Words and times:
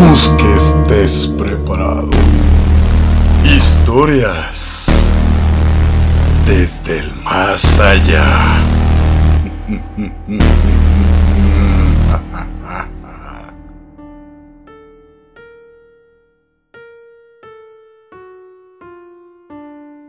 Esperamos 0.00 0.28
que 0.38 0.54
estés 0.56 1.26
preparado. 1.36 2.08
Historias 3.44 4.86
desde 6.46 7.00
el 7.00 7.14
más 7.16 7.78
allá. 7.78 8.64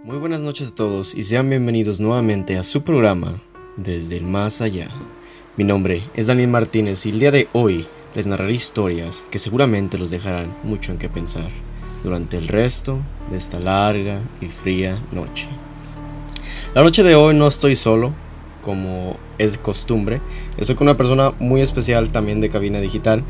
Muy 0.06 0.18
buenas 0.20 0.40
noches 0.40 0.70
a 0.70 0.76
todos 0.76 1.14
y 1.14 1.24
sean 1.24 1.50
bienvenidos 1.50 2.00
nuevamente 2.00 2.58
a 2.58 2.64
su 2.64 2.82
programa 2.84 3.42
Desde 3.76 4.16
el 4.16 4.24
Más 4.24 4.62
Allá. 4.62 4.88
Mi 5.58 5.66
nombre 5.66 6.04
es 6.14 6.28
Daniel 6.28 6.50
Martínez 6.50 7.06
y 7.06 7.10
el 7.10 7.20
día 7.20 7.32
de 7.32 7.50
hoy 7.52 7.86
les 8.14 8.28
narraré 8.28 8.54
historias 8.54 9.26
que 9.32 9.40
seguramente 9.40 9.98
los 9.98 10.12
dejarán 10.12 10.54
mucho 10.64 10.92
en 10.92 10.98
qué 10.98 11.10
pensar 11.10 11.50
durante 12.04 12.38
el 12.38 12.48
resto 12.48 13.00
de 13.30 13.38
esta 13.38 13.60
larga 13.60 14.20
y 14.42 14.48
fría 14.48 15.00
noche. 15.12 15.48
La 16.74 16.84
noche 16.84 17.04
de 17.04 17.16
hoy 17.16 17.36
no 17.36 17.48
estoy 17.48 17.76
solo, 17.76 18.14
como 18.62 19.18
es 19.38 19.58
costumbre, 19.58 20.22
estoy 20.58 20.76
con 20.76 20.88
una 20.88 20.98
persona 20.98 21.32
muy 21.40 21.62
especial 21.62 22.12
también 22.12 22.42
de 22.42 22.50
cabina 22.50 22.80
digital. 22.80 23.24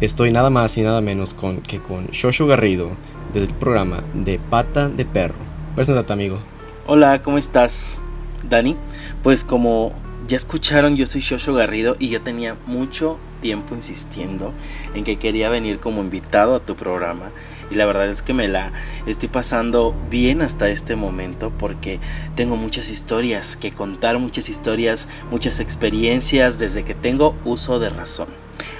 Estoy 0.00 0.30
nada 0.30 0.50
más 0.50 0.76
y 0.76 0.82
nada 0.82 1.00
menos 1.00 1.32
con, 1.32 1.62
que 1.62 1.80
con 1.80 2.08
Shosho 2.08 2.46
Garrido 2.46 2.90
desde 3.32 3.48
el 3.48 3.54
programa 3.54 4.04
de 4.12 4.38
Pata 4.38 4.88
de 4.88 5.04
Perro. 5.06 5.38
Preséntate 5.74 6.12
amigo. 6.12 6.38
Hola, 6.86 7.22
¿cómo 7.22 7.38
estás, 7.38 8.02
Dani? 8.48 8.76
Pues 9.22 9.42
como 9.42 9.92
ya 10.28 10.36
escucharon, 10.36 10.96
yo 10.96 11.06
soy 11.06 11.22
Shosho 11.22 11.54
Garrido 11.54 11.96
y 11.98 12.08
yo 12.08 12.20
tenía 12.20 12.56
mucho 12.66 13.18
insistiendo 13.48 14.52
en 14.94 15.04
que 15.04 15.18
quería 15.18 15.48
venir 15.48 15.78
como 15.78 16.02
invitado 16.02 16.54
a 16.54 16.60
tu 16.60 16.76
programa 16.76 17.32
y 17.70 17.74
la 17.74 17.86
verdad 17.86 18.08
es 18.08 18.22
que 18.22 18.32
me 18.32 18.48
la 18.48 18.72
estoy 19.06 19.28
pasando 19.28 19.94
bien 20.10 20.42
hasta 20.42 20.68
este 20.68 20.96
momento 20.96 21.52
porque 21.56 22.00
tengo 22.34 22.56
muchas 22.56 22.88
historias 22.88 23.56
que 23.56 23.72
contar, 23.72 24.18
muchas 24.18 24.48
historias, 24.48 25.08
muchas 25.30 25.60
experiencias 25.60 26.58
desde 26.58 26.84
que 26.84 26.94
tengo 26.94 27.34
uso 27.44 27.78
de 27.78 27.90
razón. 27.90 28.28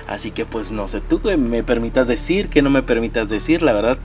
Así 0.06 0.30
que 0.30 0.44
pues 0.44 0.72
no 0.72 0.88
sé 0.88 1.00
tú 1.00 1.20
me 1.36 1.62
permitas 1.62 2.06
decir, 2.06 2.48
que 2.48 2.62
no 2.62 2.70
me 2.70 2.82
permitas 2.82 3.28
decir, 3.28 3.62
la 3.62 3.72
verdad 3.72 3.98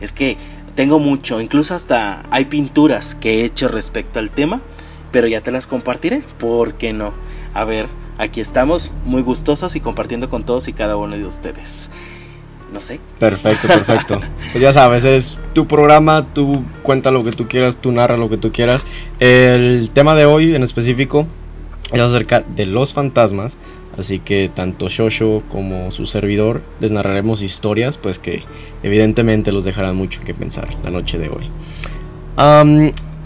es 0.00 0.12
que 0.12 0.36
tengo 0.74 0.98
mucho, 0.98 1.40
incluso 1.40 1.74
hasta 1.74 2.22
hay 2.30 2.44
pinturas 2.44 3.14
que 3.14 3.40
he 3.40 3.44
hecho 3.44 3.66
respecto 3.68 4.18
al 4.18 4.30
tema, 4.30 4.60
pero 5.10 5.26
ya 5.26 5.40
te 5.40 5.50
las 5.50 5.66
compartiré, 5.66 6.22
¿por 6.38 6.74
qué 6.74 6.92
no? 6.92 7.14
A 7.54 7.64
ver, 7.64 7.86
aquí 8.18 8.40
estamos 8.40 8.90
muy 9.04 9.22
gustosos 9.22 9.76
y 9.76 9.80
compartiendo 9.80 10.28
con 10.28 10.44
todos 10.44 10.68
y 10.68 10.72
cada 10.72 10.96
uno 10.96 11.16
de 11.16 11.24
ustedes. 11.24 11.90
No 12.72 12.80
sé. 12.80 13.00
Perfecto, 13.18 13.68
perfecto. 13.68 14.20
pues 14.52 14.62
ya 14.62 14.72
sabes, 14.72 15.04
es 15.04 15.38
tu 15.52 15.66
programa, 15.66 16.26
tú 16.34 16.64
cuenta 16.82 17.10
lo 17.10 17.22
que 17.22 17.32
tú 17.32 17.46
quieras, 17.46 17.76
tú 17.76 17.92
narra 17.92 18.16
lo 18.16 18.28
que 18.28 18.36
tú 18.36 18.52
quieras. 18.52 18.84
El 19.20 19.90
tema 19.90 20.14
de 20.14 20.26
hoy 20.26 20.54
en 20.54 20.62
específico 20.62 21.26
es 21.92 22.00
acerca 22.00 22.40
de 22.40 22.66
los 22.66 22.92
fantasmas. 22.92 23.58
Así 23.96 24.18
que 24.18 24.50
tanto 24.52 24.88
Shosho 24.88 25.42
como 25.48 25.90
su 25.90 26.04
servidor 26.04 26.62
les 26.80 26.90
narraremos 26.90 27.40
historias, 27.40 27.96
pues 27.96 28.18
que 28.18 28.42
evidentemente 28.82 29.52
los 29.52 29.64
dejarán 29.64 29.96
mucho 29.96 30.20
que 30.22 30.34
pensar 30.34 30.68
la 30.84 30.90
noche 30.90 31.18
de 31.18 31.30
hoy. 31.30 31.48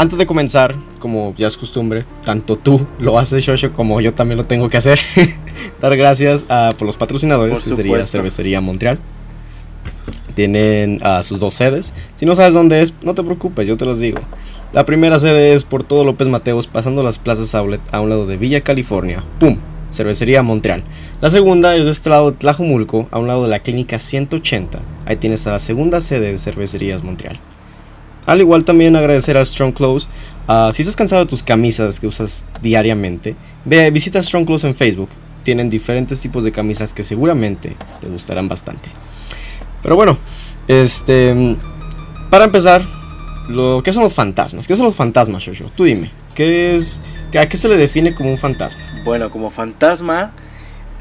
Antes 0.01 0.19
de 0.19 0.25
comenzar, 0.25 0.75
como 0.99 1.35
ya 1.37 1.47
es 1.47 1.59
costumbre, 1.59 2.07
tanto 2.25 2.57
tú 2.57 2.87
lo 2.99 3.19
haces, 3.19 3.45
Shosho, 3.45 3.75
como 3.75 4.01
yo 4.01 4.15
también 4.15 4.39
lo 4.39 4.47
tengo 4.47 4.71
que 4.71 4.79
hacer. 4.79 4.99
Dar 5.81 5.95
gracias 5.95 6.47
a, 6.49 6.73
por 6.79 6.87
los 6.87 6.97
patrocinadores, 6.97 7.61
que 7.61 7.69
sería 7.69 8.03
Cervecería 8.07 8.63
Montreal. 8.63 8.99
Tienen 10.35 11.03
uh, 11.03 11.23
sus 11.23 11.39
dos 11.39 11.53
sedes. 11.53 11.93
Si 12.15 12.25
no 12.25 12.35
sabes 12.35 12.55
dónde 12.55 12.81
es, 12.81 12.95
no 13.03 13.15
te 13.15 13.23
preocupes, 13.23 13.69
yo 13.69 13.77
te 13.77 13.85
los 13.85 13.99
digo. 13.99 14.21
La 14.73 14.87
primera 14.87 15.19
sede 15.19 15.53
es 15.53 15.65
por 15.65 15.85
todo 15.85 16.03
López 16.03 16.29
Mateos, 16.29 16.67
pasando 16.67 17.03
las 17.03 17.19
plazas 17.19 17.55
Outlet 17.55 17.83
a 17.93 18.01
un 18.01 18.09
lado 18.09 18.25
de 18.25 18.39
Villa 18.39 18.63
California. 18.63 19.23
¡Pum! 19.39 19.59
Cervecería 19.91 20.43
Montreal. 20.43 20.83
La 21.21 21.29
segunda 21.29 21.77
es 21.77 21.85
de 21.85 21.91
este 21.91 22.09
lado 22.09 22.31
de 22.31 22.39
Tlajumulco, 22.39 23.07
a 23.11 23.19
un 23.19 23.27
lado 23.27 23.43
de 23.43 23.51
la 23.51 23.59
Clínica 23.59 23.99
180. 23.99 24.81
Ahí 25.05 25.17
tienes 25.17 25.47
a 25.47 25.53
la 25.53 25.59
segunda 25.59 26.01
sede 26.01 26.33
de 26.33 26.39
Cervecerías 26.39 27.05
Montreal. 27.05 27.39
Al 28.27 28.41
igual 28.41 28.65
también 28.65 28.97
agradecer 28.97 29.37
a 29.37 29.45
Strong 29.45 29.73
Clothes. 29.73 30.09
Uh, 30.49 30.73
si 30.73 30.83
estás 30.83 30.97
cansado 30.97 31.23
de 31.23 31.29
tus 31.29 31.43
camisas 31.43 32.01
que 32.01 32.07
usas 32.07 32.45
diariamente, 32.61 33.37
ve, 33.65 33.91
visita 33.91 34.23
Strong 34.23 34.47
Clothes 34.47 34.65
en 34.65 34.75
Facebook. 34.75 35.11
Tienen 35.43 35.71
diferentes 35.71 36.21
tipos 36.21 36.45
de 36.45 36.53
camisas 36.53 36.93
que 36.93 37.03
seguramente 37.03 37.77
te 38.01 38.09
gustarán 38.09 38.49
bastante. 38.49 38.91
Pero 39.83 39.97
bueno, 39.97 40.19
este. 40.69 41.57
Para 42.31 42.45
empezar, 42.45 42.83
lo, 43.49 43.83
¿qué 43.83 43.93
son 43.93 44.05
los 44.05 44.15
fantasmas? 44.15 44.69
¿Qué 44.69 44.77
son 44.77 44.85
los 44.85 44.95
fantasmas, 44.95 45.43
Shosho? 45.43 45.71
Tú 45.75 45.85
dime, 45.85 46.13
¿qué 46.35 46.77
es, 46.77 47.03
¿a 47.37 47.49
qué 47.49 47.57
se 47.57 47.69
le 47.69 47.77
define 47.77 48.15
como 48.15 48.31
un 48.31 48.39
fantasma? 48.39 48.81
Bueno, 49.05 49.31
como 49.31 49.51
fantasma, 49.51 50.33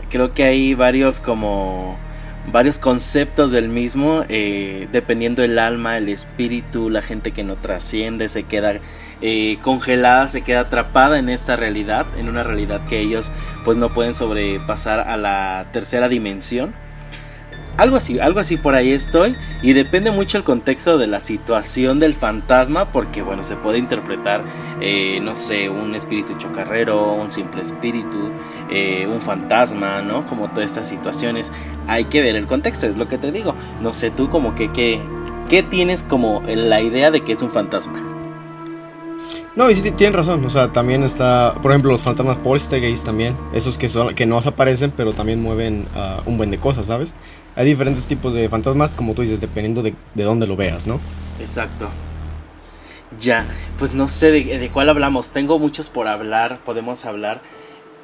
creo 0.10 0.34
que 0.34 0.44
hay 0.44 0.74
varios 0.74 1.20
como 1.20 1.98
varios 2.52 2.80
conceptos 2.80 3.52
del 3.52 3.70
mismo, 3.70 4.24
eh, 4.30 4.88
dependiendo 4.92 5.44
el 5.44 5.60
alma, 5.60 5.98
el 5.98 6.10
espíritu, 6.10 6.90
la 6.90 7.02
gente 7.02 7.32
que 7.32 7.44
no 7.44 7.56
trasciende, 7.56 8.30
se 8.30 8.44
queda 8.44 8.80
eh, 9.22 9.58
congelada, 9.62 10.30
se 10.30 10.42
queda 10.42 10.62
atrapada 10.62 11.20
en 11.20 11.30
esta 11.30 11.56
realidad, 11.56 12.08
en 12.18 12.30
una 12.30 12.44
realidad 12.44 12.86
que 12.88 13.00
ellos 13.00 13.32
pues 13.64 13.78
no 13.78 13.94
pueden 13.94 14.14
sobrepasar 14.14 15.02
a 15.02 15.18
la 15.18 15.68
tercera 15.72 16.10
dimensión. 16.10 16.74
Algo 17.80 17.96
así, 17.96 18.20
algo 18.20 18.42
así 18.42 18.58
por 18.58 18.76
ahí 18.76 18.92
estoy. 18.92 19.38
Y 19.62 19.72
depende 19.72 20.12
mucho 20.12 20.38
el 20.38 20.44
contexto 20.44 20.98
de 20.98 21.08
la 21.08 21.22
situación 21.22 21.98
del 21.98 22.14
fantasma. 22.14 22.92
Porque 22.92 23.22
bueno, 23.22 23.42
se 23.42 23.56
puede 23.56 23.78
interpretar, 23.78 24.44
eh, 24.82 25.22
no 25.22 25.34
sé, 25.34 25.70
un 25.70 25.96
espíritu 25.96 26.34
chocarrero, 26.38 27.14
un 27.14 27.32
simple 27.32 27.62
espíritu, 27.62 28.32
eh, 28.70 29.08
un 29.08 29.22
fantasma, 29.22 30.02
¿no? 30.02 30.26
Como 30.28 30.50
todas 30.50 30.66
estas 30.66 30.90
situaciones. 30.90 31.54
Hay 31.88 32.06
que 32.06 32.22
ver 32.22 32.36
el 32.36 32.48
contexto, 32.48 32.86
es 32.86 32.98
lo 32.98 33.08
que 33.08 33.18
te 33.18 33.32
digo. 33.32 33.56
No 33.82 33.94
sé 33.94 34.12
tú 34.12 34.30
como 34.30 34.56
que, 34.56 34.74
que 34.74 35.00
¿qué 35.50 35.64
tienes 35.64 36.04
como 36.04 36.44
la 36.46 36.82
idea 36.82 37.12
de 37.12 37.22
que 37.22 37.32
es 37.32 37.42
un 37.42 37.50
fantasma? 37.50 38.02
No, 39.56 39.70
y 39.70 39.76
sí 39.76 39.92
tienen 39.92 40.14
razón, 40.14 40.46
o 40.46 40.50
sea, 40.50 40.72
también 40.72 41.04
está, 41.04 41.56
por 41.62 41.72
ejemplo, 41.72 41.92
los 41.92 42.04
fantasmas 42.04 42.38
poltergeist 42.38 43.06
también, 43.06 43.36
esos 43.52 43.78
que 43.78 43.90
son 43.90 44.16
que 44.16 44.26
no 44.26 44.38
aparecen, 44.38 44.92
pero 44.96 45.12
también 45.12 45.42
mueven 45.42 45.86
uh, 45.96 46.30
un 46.30 46.38
buen 46.38 46.50
de 46.50 46.60
cosas, 46.60 46.86
¿sabes? 46.86 47.14
Hay 47.56 47.66
diferentes 47.66 48.06
tipos 48.08 48.34
de 48.34 48.48
fantasmas, 48.48 48.96
como 48.96 49.14
tú 49.14 49.22
dices, 49.22 49.42
dependiendo 49.42 49.82
de, 49.82 49.94
de 50.16 50.24
dónde 50.24 50.48
lo 50.48 50.56
veas, 50.56 50.88
¿no? 50.88 51.00
Exacto. 51.40 51.90
Ya, 53.20 53.46
pues 53.78 53.94
no 53.94 54.08
sé 54.08 54.32
de, 54.32 54.60
de, 54.60 54.70
cuál 54.70 54.90
hablamos, 54.90 55.32
tengo 55.32 55.58
muchos 55.58 55.90
por 55.90 56.08
hablar, 56.08 56.60
podemos 56.64 57.06
hablar. 57.06 57.42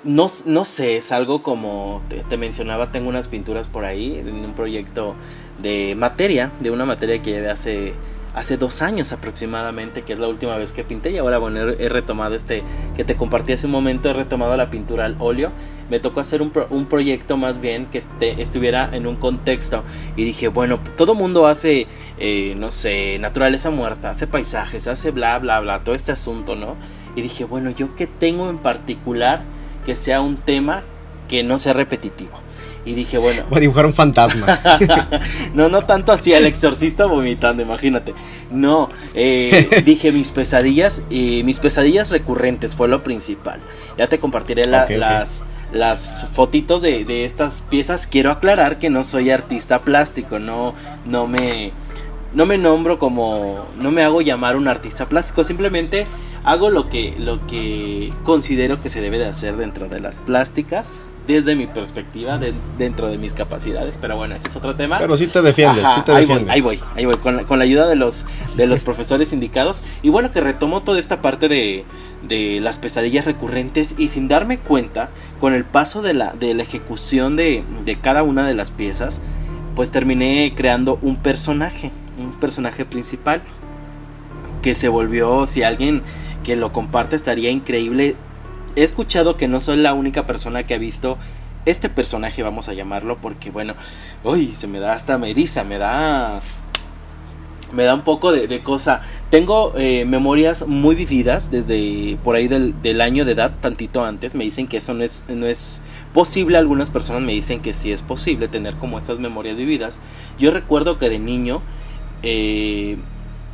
No, 0.03 0.28
no 0.45 0.66
sé, 0.66 0.97
es 0.97 1.11
algo 1.11 1.41
como 1.41 2.01
te, 2.09 2.23
te 2.23 2.38
mencionaba, 2.38 2.91
tengo 2.91 3.09
unas 3.09 3.28
pinturas 3.28 3.67
por 3.67 3.85
ahí 3.85 4.17
en 4.17 4.33
un 4.33 4.53
proyecto 4.53 5.16
de 5.62 5.95
materia, 5.95 6.51
de 6.59 6.72
una 6.72 6.85
materia 6.85 7.22
que 7.22 7.31
llevé 7.31 7.50
hace 7.50 7.94
hace 8.35 8.57
dos 8.57 8.81
años 8.81 9.13
aproximadamente, 9.13 10.03
que 10.03 10.13
es 10.13 10.19
la 10.19 10.28
última 10.28 10.57
vez 10.57 10.73
que 10.73 10.84
pinté. 10.84 11.12
Y 11.12 11.18
ahora, 11.18 11.38
bueno, 11.38 11.62
he, 11.62 11.90
retomado 11.90 12.35
este 12.35 12.63
que 12.96 13.03
te 13.03 13.16
compartí 13.16 13.53
hace 13.53 13.66
un 13.66 13.72
momento, 13.72 14.09
he 14.09 14.13
retomado 14.13 14.56
la 14.57 14.69
pintura 14.69 15.06
al 15.06 15.16
óleo. 15.19 15.51
Me 15.90 16.00
tocó 16.00 16.19
hacer 16.19 16.41
un, 16.41 16.50
pro, 16.50 16.68
un 16.69 16.85
proyecto 16.85 17.38
más 17.38 17.62
bien 17.62 17.88
que 17.88 18.03
estuviera 18.19 18.90
en 18.91 19.07
un 19.07 19.16
contexto. 19.16 19.84
Y 20.16 20.25
dije, 20.25 20.50
bueno, 20.50 20.80
todo 20.98 21.15
mundo 21.15 21.48
hace, 21.48 21.88
eh, 22.19 22.56
no 22.57 22.71
sé, 22.71 23.18
naturaleza 23.19 23.69
muerta, 23.69 24.10
hace 24.10 24.27
paisajes, 24.27 24.88
hace 24.88 25.12
bla, 25.12 25.39
bla, 25.39 25.62
bla, 25.62 25.83
todo 25.83 25.95
este 25.95 26.12
asunto, 26.12 26.56
¿no? 26.56 26.75
Y 27.15 27.21
dije, 27.21 27.45
bueno, 27.45 27.69
yo 27.69 27.95
qué 27.95 28.06
tengo 28.06 28.50
en 28.50 28.57
particular 28.57 29.44
que 29.86 29.95
sea 29.95 30.19
un 30.19 30.36
tema 30.36 30.83
que 31.30 31.44
no 31.44 31.57
sea 31.57 31.74
repetitivo. 31.74 32.44
Y 32.86 32.94
dije, 32.94 33.18
bueno. 33.18 33.44
Voy 33.50 33.58
a 33.58 33.62
dibujar 33.62 33.86
un 33.88 33.94
fantasma. 33.94 34.60
no, 35.56 35.70
no 35.70 35.86
tanto 35.86 36.12
así, 36.12 36.34
el 36.34 36.46
exorcista 36.46 37.08
vomitando, 37.08 37.64
imagínate. 37.64 38.14
No, 38.52 38.90
eh, 39.16 39.82
dije 39.86 40.12
mis 40.12 40.30
pesadillas 40.30 41.04
y 41.10 41.42
mis 41.44 41.60
pesadillas 41.60 42.12
recurrentes 42.12 42.76
fue 42.76 42.88
lo 42.88 43.04
principal. 43.04 43.60
Ya 43.98 44.08
te 44.08 44.20
compartiré 44.20 44.66
la, 44.66 44.84
okay, 44.84 44.98
las, 44.98 45.42
okay. 45.42 45.80
las 45.80 46.28
fotitos 46.34 46.84
de, 46.84 47.06
de, 47.06 47.26
estas 47.26 47.62
piezas. 47.62 48.06
Quiero 48.06 48.30
aclarar 48.30 48.78
que 48.78 48.92
no 48.92 49.04
soy 49.04 49.32
artista 49.32 49.80
plástico, 49.80 50.38
no, 50.38 50.76
no 51.06 51.26
me. 51.28 51.72
No 52.36 52.46
me 52.46 52.58
nombro 52.58 53.00
como. 53.00 53.66
No 53.80 53.92
me 53.92 54.04
hago 54.04 54.22
llamar 54.22 54.58
un 54.58 54.68
artista 54.68 55.08
plástico. 55.08 55.44
Simplemente 55.44 56.06
hago 56.44 56.70
lo 56.70 56.90
que, 56.90 57.16
lo 57.18 57.48
que 57.48 58.14
considero 58.24 58.80
que 58.80 58.90
se 58.90 59.02
debe 59.02 59.18
de 59.18 59.26
hacer 59.26 59.56
dentro 59.56 59.88
de 59.88 60.02
las 60.02 60.18
plásticas 60.18 61.02
desde 61.27 61.56
mi 61.56 61.68
perspectiva, 61.68 62.38
de, 62.38 62.54
dentro 62.77 63.07
de 63.07 63.18
mis 63.18 63.33
capacidades, 63.33 63.98
pero 64.00 64.18
bueno, 64.18 64.36
ese 64.36 64.48
es 64.48 64.56
otro 64.56 64.75
tema. 64.75 65.00
Pero 65.00 65.16
sí 65.16 65.27
te 65.27 65.42
defiendes, 65.42 65.83
Ajá, 65.83 65.95
sí 65.95 66.01
te 66.06 66.12
ahí. 66.12 66.25
Voy, 66.25 66.45
ahí 66.50 66.62
voy, 66.62 66.80
ahí 66.95 67.06
voy, 67.06 67.16
con 67.18 67.38
la, 67.38 67.44
con 67.44 67.60
la 67.60 67.66
ayuda 67.66 67.88
de 67.88 67.95
los, 67.95 68.25
de 68.56 68.68
los 68.68 68.81
profesores 68.81 69.33
indicados. 69.33 69.81
Y 70.04 70.10
bueno, 70.10 70.31
que 70.31 70.42
retomo 70.42 70.83
toda 70.83 71.00
esta 71.00 71.22
parte 71.22 71.48
de, 71.48 71.86
de, 72.27 72.60
las 72.62 72.77
pesadillas 72.77 73.25
recurrentes 73.25 73.95
y 73.98 74.10
sin 74.10 74.27
darme 74.27 74.60
cuenta, 74.60 75.10
con 75.39 75.54
el 75.54 75.66
paso 75.66 76.01
de 76.01 76.13
la, 76.13 76.33
de 76.33 76.54
la 76.54 76.63
ejecución 76.63 77.36
de, 77.36 77.63
de 77.86 77.95
cada 77.95 78.24
una 78.24 78.48
de 78.48 78.54
las 78.54 78.72
piezas, 78.72 79.22
pues 79.75 79.92
terminé 79.92 80.54
creando 80.56 81.00
un 81.01 81.18
personaje, 81.18 81.92
un 82.18 82.31
personaje 82.39 82.86
principal 82.86 83.42
que 84.62 84.74
se 84.74 84.88
volvió, 84.89 85.45
si 85.45 85.63
alguien 85.63 86.01
que 86.44 86.56
lo 86.56 86.72
comparte 86.72 87.16
estaría 87.16 87.50
increíble. 87.50 88.16
He 88.75 88.83
escuchado 88.83 89.38
que 89.38 89.48
no 89.48 89.60
soy 89.60 89.77
la 89.77 89.94
única 89.94 90.25
persona 90.25 90.63
que 90.63 90.74
ha 90.74 90.77
visto 90.77 91.18
este 91.66 91.89
personaje, 91.89 92.44
vamos 92.44 92.69
a 92.69 92.74
llamarlo, 92.74 93.18
porque 93.22 93.50
bueno, 93.50 93.74
uy, 94.24 94.54
se 94.56 94.68
me 94.68 94.80
da 94.80 94.94
hasta 94.94 95.18
meriza, 95.18 95.63
me 95.63 95.77
da 95.77 96.42
me 97.75 97.83
da 97.83 97.94
un 97.94 98.01
poco 98.01 98.31
de, 98.31 98.60
cosa. 98.62 99.01
Tengo 99.30 99.74
eh, 99.75 100.06
memorias 100.06 100.68
muy 100.68 100.95
vividas 100.95 101.51
desde 101.51 102.18
por 102.24 102.36
ahí 102.36 102.48
del, 102.48 102.81
del, 102.81 103.01
año 103.01 103.25
de 103.25 103.33
edad, 103.33 103.54
tantito 103.60 104.04
antes. 104.04 104.33
Me 104.33 104.44
dicen 104.44 104.68
que 104.68 104.77
eso 104.77 104.94
no 104.94 105.04
es, 105.04 105.25
no 105.27 105.45
es 105.45 105.81
posible. 106.13 106.57
Algunas 106.57 106.89
personas 106.89 107.22
me 107.22 107.33
dicen 107.33 107.60
que 107.60 107.74
sí 107.74 107.92
es 107.92 108.01
posible 108.01 108.48
tener 108.48 108.75
como 108.75 108.98
estas 108.98 109.19
memorias 109.19 109.57
vividas. 109.57 110.00
Yo 110.39 110.51
recuerdo 110.51 110.98
que 110.98 111.10
de 111.10 111.19
niño, 111.19 111.62
eh, 112.24 112.98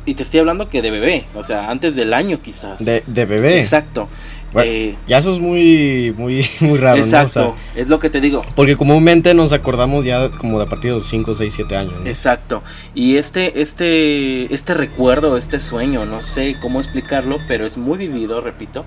y 0.04 0.14
te 0.14 0.22
estoy 0.22 0.40
hablando 0.40 0.68
que 0.68 0.82
de 0.82 0.90
bebé, 0.90 1.24
o 1.34 1.42
sea, 1.42 1.70
antes 1.70 1.96
del 1.96 2.14
año 2.14 2.40
quizás. 2.42 2.84
De, 2.84 3.02
de 3.06 3.24
bebé. 3.24 3.58
Exacto. 3.58 4.08
Eh, 4.54 4.96
ya 5.06 5.18
eso 5.18 5.32
es 5.32 5.40
muy, 5.40 6.14
muy, 6.16 6.46
muy 6.60 6.78
raro. 6.78 6.98
Exacto, 6.98 7.54
es 7.74 7.88
lo 7.88 7.98
que 7.98 8.10
te 8.10 8.20
digo. 8.20 8.42
Porque 8.54 8.76
comúnmente 8.76 9.34
nos 9.34 9.52
acordamos 9.52 10.04
ya 10.04 10.30
como 10.30 10.58
de 10.58 10.64
a 10.64 10.68
partir 10.68 10.90
de 10.90 10.96
los 10.96 11.06
5, 11.06 11.34
6, 11.34 11.52
7 11.54 11.76
años. 11.76 11.94
Exacto. 12.04 12.62
Y 12.94 13.16
este, 13.16 13.62
este, 13.62 14.52
este 14.52 14.74
recuerdo, 14.74 15.36
este 15.36 15.60
sueño, 15.60 16.04
no 16.04 16.22
sé 16.22 16.56
cómo 16.60 16.80
explicarlo, 16.80 17.38
pero 17.48 17.66
es 17.66 17.78
muy 17.78 17.98
vivido, 17.98 18.40
repito. 18.40 18.84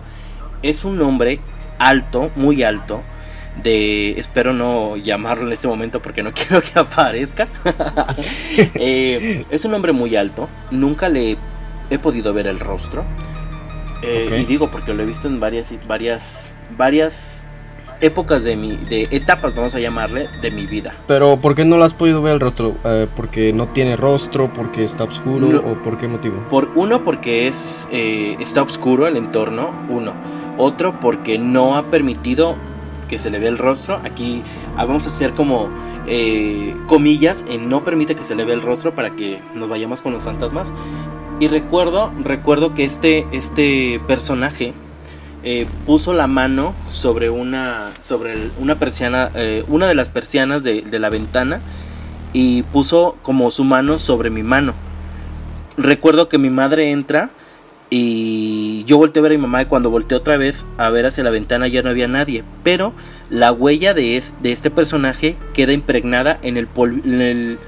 Es 0.62 0.86
un 0.86 1.02
hombre 1.02 1.40
alto, 1.80 2.32
muy 2.36 2.64
alto, 2.64 3.02
de 3.62 4.20
espero 4.20 4.54
no 4.54 4.98
llamarlo 4.98 5.48
en 5.48 5.54
este 5.54 5.68
momento 5.68 6.02
porque 6.02 6.24
no 6.24 6.32
quiero 6.34 6.62
que 6.62 6.78
aparezca 6.78 7.48
eh, 8.76 9.46
es 9.50 9.66
un 9.66 9.74
hombre 9.74 9.94
muy 9.94 10.16
alto 10.16 10.50
nunca 10.72 11.10
le 11.10 11.38
he 11.90 12.00
podido 12.00 12.34
ver 12.34 12.48
el 12.48 12.60
rostro 12.60 13.06
eh, 14.06 14.40
y 14.42 14.46
digo 14.46 14.70
porque 14.72 14.94
lo 14.94 15.04
he 15.04 15.06
visto 15.06 15.28
en 15.28 15.40
varias, 15.40 15.74
varias, 15.88 16.54
varias 16.78 17.48
épocas 18.02 18.44
de 18.44 18.56
mi, 18.56 18.76
de 18.76 19.04
etapas, 19.12 19.56
vamos 19.56 19.76
a 19.76 19.80
llamarle, 19.80 20.28
de 20.42 20.52
mi 20.52 20.66
vida. 20.66 20.94
Pero 21.08 21.38
¿por 21.38 21.56
qué 21.56 21.66
no 21.66 21.78
lo 21.78 21.86
has 21.86 21.94
podido 21.94 22.22
ver 22.22 22.34
el 22.34 22.40
rostro? 22.40 22.76
Eh, 22.84 23.08
¿Porque 23.16 23.54
no 23.54 23.68
tiene 23.68 23.96
rostro? 23.96 24.52
¿Porque 24.52 24.84
está 24.84 25.04
oscuro? 25.04 25.64
¿O 25.66 25.82
por 25.82 25.98
qué 25.98 26.08
motivo? 26.08 26.38
Por 26.50 26.70
uno, 26.76 27.04
porque 27.04 27.48
es 27.48 27.88
eh, 27.92 28.36
está 28.40 28.62
oscuro 28.62 29.08
el 29.08 29.18
entorno, 29.18 29.72
uno. 29.90 30.14
Otro, 30.58 31.00
porque 31.00 31.38
no 31.38 31.76
ha 31.76 31.84
permitido 31.84 32.56
que 33.08 33.20
se 33.20 33.30
le 33.30 33.40
vea 33.40 33.50
el 33.50 33.58
rostro. 33.58 34.00
Aquí 34.04 34.42
ah, 34.76 34.86
vamos 34.86 35.06
a 35.06 35.08
hacer 35.08 35.34
como 35.34 35.70
comillas 36.86 37.46
en 37.50 37.68
no 37.68 37.84
permite 37.84 38.14
que 38.14 38.24
se 38.24 38.36
le 38.36 38.46
vea 38.46 38.54
el 38.54 38.62
rostro 38.62 38.94
para 38.94 39.16
que 39.16 39.42
nos 39.56 39.68
vayamos 39.68 40.02
con 40.02 40.14
los 40.14 40.24
fantasmas. 40.24 40.74
Y 41.40 41.50
recuerdo, 41.50 42.14
recuerdo 42.24 42.74
que 42.74 42.86
este, 42.86 43.28
este 43.34 44.00
personaje 44.08 44.74
eh, 45.44 45.68
puso 45.86 46.14
la 46.14 46.28
mano 46.28 46.74
sobre 46.90 47.30
una, 47.30 47.92
sobre 48.02 48.36
una 48.58 48.80
persiana, 48.80 49.32
eh, 49.36 49.66
una 49.68 49.88
de 49.88 49.96
las 49.96 50.08
persianas 50.08 50.64
de, 50.64 50.82
la 50.98 51.10
ventana 51.10 51.60
y 52.32 52.64
puso 52.64 53.18
como 53.22 53.52
su 53.52 53.66
mano 53.66 53.98
sobre 53.98 54.30
mi 54.30 54.44
mano. 54.44 54.76
Recuerdo 55.78 56.30
que 56.30 56.38
mi 56.38 56.50
madre 56.50 56.92
entra 56.92 57.32
y 57.90 58.86
yo 58.86 58.98
volteé 58.98 59.20
a 59.20 59.24
ver 59.24 59.34
a 59.34 59.36
mi 59.36 59.42
mamá 59.42 59.62
y 59.62 59.66
cuando 59.66 59.90
volteé 59.90 60.18
otra 60.18 60.38
vez 60.38 60.66
a 60.78 60.90
ver 60.90 61.06
hacia 61.06 61.24
la 61.24 61.32
ventana 61.32 61.68
ya 61.68 61.84
no 61.84 61.90
había 61.90 62.08
nadie. 62.08 62.46
Pero 62.64 62.94
la 63.30 63.52
huella 63.52 63.94
de, 63.94 64.24
de 64.42 64.52
este 64.54 64.72
personaje 64.72 65.36
queda 65.54 65.74
impregnada 65.74 66.40
en 66.44 66.56
el, 66.56 66.70
en 67.04 67.22
el 67.22 67.60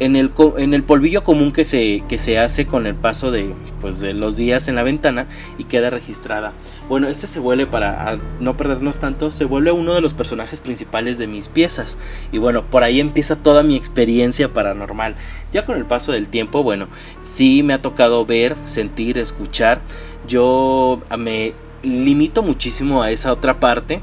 en 0.00 0.16
el, 0.16 0.32
en 0.56 0.74
el 0.74 0.82
polvillo 0.82 1.22
común 1.22 1.52
que 1.52 1.64
se, 1.64 2.02
que 2.08 2.18
se 2.18 2.38
hace 2.38 2.66
con 2.66 2.86
el 2.86 2.94
paso 2.94 3.30
de, 3.30 3.54
pues, 3.80 4.00
de 4.00 4.14
los 4.14 4.36
días 4.36 4.66
en 4.66 4.74
la 4.74 4.82
ventana 4.82 5.26
y 5.58 5.64
queda 5.64 5.90
registrada. 5.90 6.52
Bueno, 6.88 7.06
este 7.06 7.26
se 7.26 7.38
vuelve, 7.38 7.66
para 7.66 8.18
no 8.40 8.56
perdernos 8.56 8.98
tanto, 8.98 9.30
se 9.30 9.44
vuelve 9.44 9.72
uno 9.72 9.94
de 9.94 10.00
los 10.00 10.14
personajes 10.14 10.58
principales 10.60 11.18
de 11.18 11.26
mis 11.26 11.48
piezas. 11.48 11.98
Y 12.32 12.38
bueno, 12.38 12.64
por 12.64 12.82
ahí 12.82 12.98
empieza 12.98 13.36
toda 13.36 13.62
mi 13.62 13.76
experiencia 13.76 14.48
paranormal. 14.48 15.14
Ya 15.52 15.66
con 15.66 15.76
el 15.76 15.84
paso 15.84 16.12
del 16.12 16.30
tiempo, 16.30 16.62
bueno, 16.62 16.88
sí 17.22 17.62
me 17.62 17.74
ha 17.74 17.82
tocado 17.82 18.24
ver, 18.24 18.56
sentir, 18.66 19.18
escuchar. 19.18 19.82
Yo 20.26 21.02
me 21.18 21.52
limito 21.82 22.42
muchísimo 22.42 23.02
a 23.02 23.10
esa 23.10 23.32
otra 23.32 23.60
parte 23.60 24.00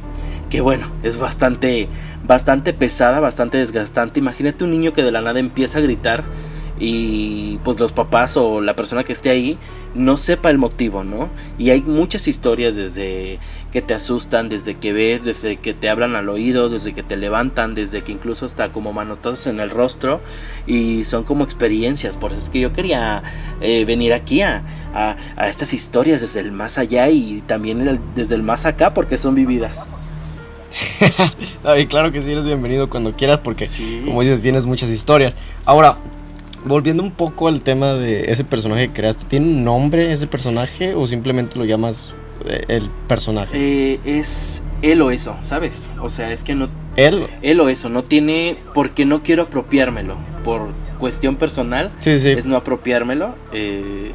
que 0.50 0.62
bueno, 0.62 0.88
es 1.04 1.18
bastante 1.18 1.90
bastante 2.28 2.74
pesada, 2.74 3.20
bastante 3.20 3.58
desgastante. 3.58 4.20
Imagínate 4.20 4.64
un 4.64 4.72
niño 4.72 4.94
que 4.94 5.04
de 5.04 5.12
la 5.12 5.22
nada 5.22 5.40
empieza 5.40 5.80
a 5.80 5.82
gritar 5.82 6.24
y 6.80 7.58
pues 7.64 7.80
los 7.80 7.92
papás 7.92 8.38
o 8.38 8.62
la 8.62 8.76
persona 8.76 9.04
que 9.04 9.12
esté 9.12 9.30
ahí 9.30 9.58
no 9.96 10.16
sepa 10.16 10.52
el 10.52 10.60
motivo, 10.60 11.04
¿no? 11.04 11.30
Y 11.58 11.72
hay 11.72 11.82
muchas 11.82 12.28
historias 12.28 12.76
desde 12.76 13.40
que 13.72 13.82
te 13.82 13.96
asustan, 13.96 14.48
desde 14.48 14.76
que 14.76 14.94
ves, 14.94 15.24
desde 15.24 15.58
que 15.58 15.74
te 15.74 15.90
hablan 15.90 16.16
al 16.16 16.30
oído, 16.30 16.70
desde 16.70 16.94
que 16.94 17.02
te 17.02 17.18
levantan, 17.18 17.74
desde 17.74 18.04
que 18.04 18.12
incluso 18.12 18.46
está 18.46 18.72
como 18.72 18.94
manotazos 18.94 19.48
en 19.48 19.60
el 19.60 19.72
rostro 19.72 20.22
y 20.68 21.04
son 21.06 21.24
como 21.24 21.44
experiencias, 21.44 22.16
por 22.16 22.32
eso 22.32 22.42
es 22.42 22.50
que 22.50 22.60
yo 22.60 22.74
quería 22.74 23.24
eh, 23.60 23.84
venir 23.86 24.14
aquí 24.14 24.42
a, 24.42 24.64
a, 24.94 25.48
estas 25.48 25.74
historias 25.74 26.22
desde 26.22 26.42
el 26.42 26.52
más 26.52 26.78
allá 26.78 27.10
y 27.10 27.42
también 27.48 28.00
desde 28.16 28.36
el 28.36 28.44
más 28.44 28.66
acá 28.66 28.94
porque 28.94 29.18
son 29.18 29.34
vividas. 29.34 29.88
y 31.80 31.86
claro 31.86 32.12
que 32.12 32.22
sí, 32.22 32.32
eres 32.32 32.46
bienvenido 32.46 32.90
cuando 32.90 33.14
quieras 33.14 33.40
porque, 33.44 33.66
como 34.06 34.22
dices, 34.22 34.42
tienes 34.42 34.66
muchas 34.66 34.90
historias. 34.90 35.36
Ahora, 35.66 35.98
volviendo 36.66 37.04
un 37.04 37.12
poco 37.12 37.48
al 37.48 37.62
tema 37.62 37.94
de 37.94 38.32
ese 38.32 38.44
personaje 38.44 38.88
que 38.88 38.94
creaste, 38.94 39.26
¿tiene 39.26 39.48
un 39.48 39.64
nombre 39.64 40.12
ese 40.12 40.28
personaje 40.28 40.94
o 40.94 41.08
simplemente 41.08 41.58
lo 41.58 41.66
llamas 41.66 42.16
eh, 42.46 42.66
el 42.68 42.90
personaje? 43.08 43.52
Eh, 43.56 44.00
es 44.06 44.66
él 44.82 45.02
o 45.02 45.12
eso, 45.12 45.34
¿sabes? 45.34 45.92
O 46.02 46.10
sea, 46.10 46.32
es 46.32 46.44
que 46.44 46.56
no... 46.56 46.70
Él. 46.96 47.26
Él 47.42 47.60
o 47.60 47.70
eso, 47.70 47.90
no 47.90 48.04
tiene... 48.04 48.58
Porque 48.74 49.06
no 49.06 49.24
quiero 49.24 49.44
apropiármelo. 49.44 50.18
Por 50.44 50.70
cuestión 50.98 51.36
personal. 51.36 51.92
Sí, 52.00 52.20
sí. 52.20 52.30
Es 52.30 52.46
no 52.46 52.58
apropiármelo. 52.58 53.36
Eh, 53.54 54.12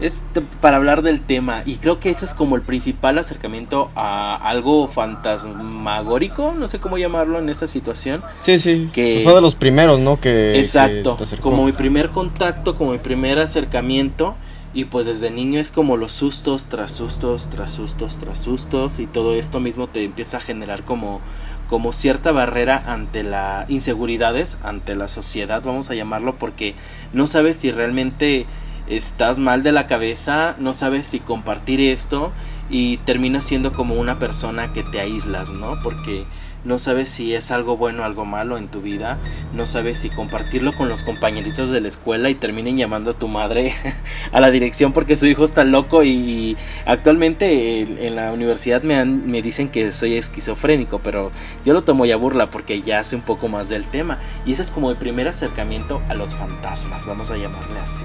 es 0.00 0.22
para 0.60 0.76
hablar 0.76 1.02
del 1.02 1.20
tema 1.20 1.62
y 1.66 1.76
creo 1.76 1.98
que 1.98 2.10
ese 2.10 2.24
es 2.24 2.34
como 2.34 2.56
el 2.56 2.62
principal 2.62 3.18
acercamiento 3.18 3.90
a 3.94 4.34
algo 4.34 4.86
fantasmagórico, 4.88 6.54
no 6.56 6.68
sé 6.68 6.78
cómo 6.80 6.98
llamarlo 6.98 7.38
en 7.38 7.48
esta 7.48 7.66
situación. 7.66 8.22
Sí, 8.40 8.58
sí. 8.58 8.90
Que 8.92 9.22
fue 9.24 9.34
de 9.34 9.40
los 9.40 9.54
primeros, 9.54 10.00
¿no? 10.00 10.20
Que 10.20 10.58
exacto. 10.58 11.16
como 11.40 11.64
mi 11.64 11.72
primer 11.72 12.10
contacto, 12.10 12.76
como 12.76 12.92
mi 12.92 12.98
primer 12.98 13.38
acercamiento 13.38 14.36
y 14.74 14.84
pues 14.84 15.06
desde 15.06 15.30
niño 15.30 15.60
es 15.60 15.70
como 15.70 15.96
los 15.96 16.12
sustos 16.12 16.66
tras 16.66 16.92
sustos 16.92 17.48
tras 17.48 17.72
sustos 17.72 18.18
tras 18.18 18.38
sustos 18.38 18.98
y 18.98 19.06
todo 19.06 19.34
esto 19.34 19.60
mismo 19.60 19.86
te 19.86 20.04
empieza 20.04 20.36
a 20.36 20.40
generar 20.40 20.84
como 20.84 21.22
como 21.68 21.92
cierta 21.92 22.32
barrera 22.32 22.82
ante 22.86 23.22
las 23.22 23.70
inseguridades, 23.70 24.58
ante 24.62 24.96
la 24.96 25.06
sociedad, 25.06 25.62
vamos 25.64 25.90
a 25.90 25.94
llamarlo, 25.94 26.34
porque 26.36 26.74
no 27.12 27.26
sabes 27.26 27.58
si 27.58 27.70
realmente 27.70 28.46
estás 28.88 29.38
mal 29.38 29.62
de 29.62 29.72
la 29.72 29.86
cabeza, 29.86 30.56
no 30.58 30.72
sabes 30.72 31.06
si 31.06 31.20
compartir 31.20 31.80
esto 31.80 32.32
y 32.70 32.98
terminas 32.98 33.44
siendo 33.44 33.72
como 33.72 33.94
una 33.94 34.18
persona 34.18 34.72
que 34.72 34.82
te 34.82 35.00
aíslas, 35.00 35.50
¿no? 35.50 35.80
Porque 35.82 36.24
no 36.64 36.78
sabes 36.78 37.08
si 37.08 37.34
es 37.34 37.50
algo 37.50 37.76
bueno 37.76 38.02
o 38.02 38.04
algo 38.04 38.24
malo 38.24 38.58
en 38.58 38.68
tu 38.68 38.80
vida, 38.80 39.18
no 39.54 39.64
sabes 39.64 39.98
si 39.98 40.10
compartirlo 40.10 40.74
con 40.74 40.88
los 40.88 41.02
compañeritos 41.02 41.70
de 41.70 41.80
la 41.80 41.88
escuela 41.88 42.30
y 42.30 42.34
terminen 42.34 42.76
llamando 42.76 43.12
a 43.12 43.18
tu 43.18 43.28
madre 43.28 43.72
a 44.32 44.40
la 44.40 44.50
dirección 44.50 44.92
porque 44.92 45.16
su 45.16 45.26
hijo 45.26 45.44
está 45.44 45.64
loco 45.64 46.02
y, 46.04 46.56
actualmente 46.84 48.06
en 48.06 48.16
la 48.16 48.32
universidad 48.32 48.82
me, 48.82 49.04
me 49.04 49.40
dicen 49.40 49.68
que 49.68 49.92
soy 49.92 50.16
esquizofrénico, 50.16 50.98
pero 50.98 51.30
yo 51.64 51.72
lo 51.72 51.84
tomo 51.84 52.06
ya 52.06 52.16
burla 52.16 52.50
porque 52.50 52.82
ya 52.82 53.02
sé 53.04 53.16
un 53.16 53.22
poco 53.22 53.48
más 53.48 53.68
del 53.68 53.84
tema 53.84 54.18
y 54.44 54.52
ese 54.52 54.62
es 54.62 54.70
como 54.70 54.90
el 54.90 54.96
primer 54.96 55.28
acercamiento 55.28 56.02
a 56.08 56.14
los 56.14 56.34
fantasmas, 56.34 57.06
vamos 57.06 57.30
a 57.30 57.36
llamarle 57.36 57.78
así. 57.78 58.04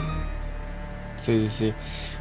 Sí, 1.24 1.48
sí. 1.50 1.74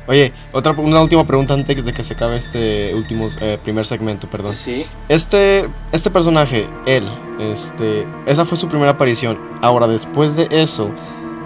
Oye, 0.06 0.32
otra, 0.52 0.72
una 0.72 1.00
última 1.00 1.24
pregunta 1.24 1.54
antes 1.54 1.84
de 1.84 1.92
que 1.92 2.02
se 2.02 2.14
acabe 2.14 2.36
este 2.36 2.92
último 2.94 3.26
eh, 3.40 3.58
primer 3.62 3.86
segmento, 3.86 4.28
perdón. 4.28 4.52
Sí. 4.52 4.84
Este, 5.08 5.68
este 5.92 6.10
personaje, 6.10 6.68
él, 6.86 7.04
este, 7.40 8.06
esa 8.26 8.44
fue 8.44 8.56
su 8.56 8.68
primera 8.68 8.92
aparición. 8.92 9.38
Ahora, 9.60 9.86
después 9.86 10.36
de 10.36 10.48
eso, 10.50 10.90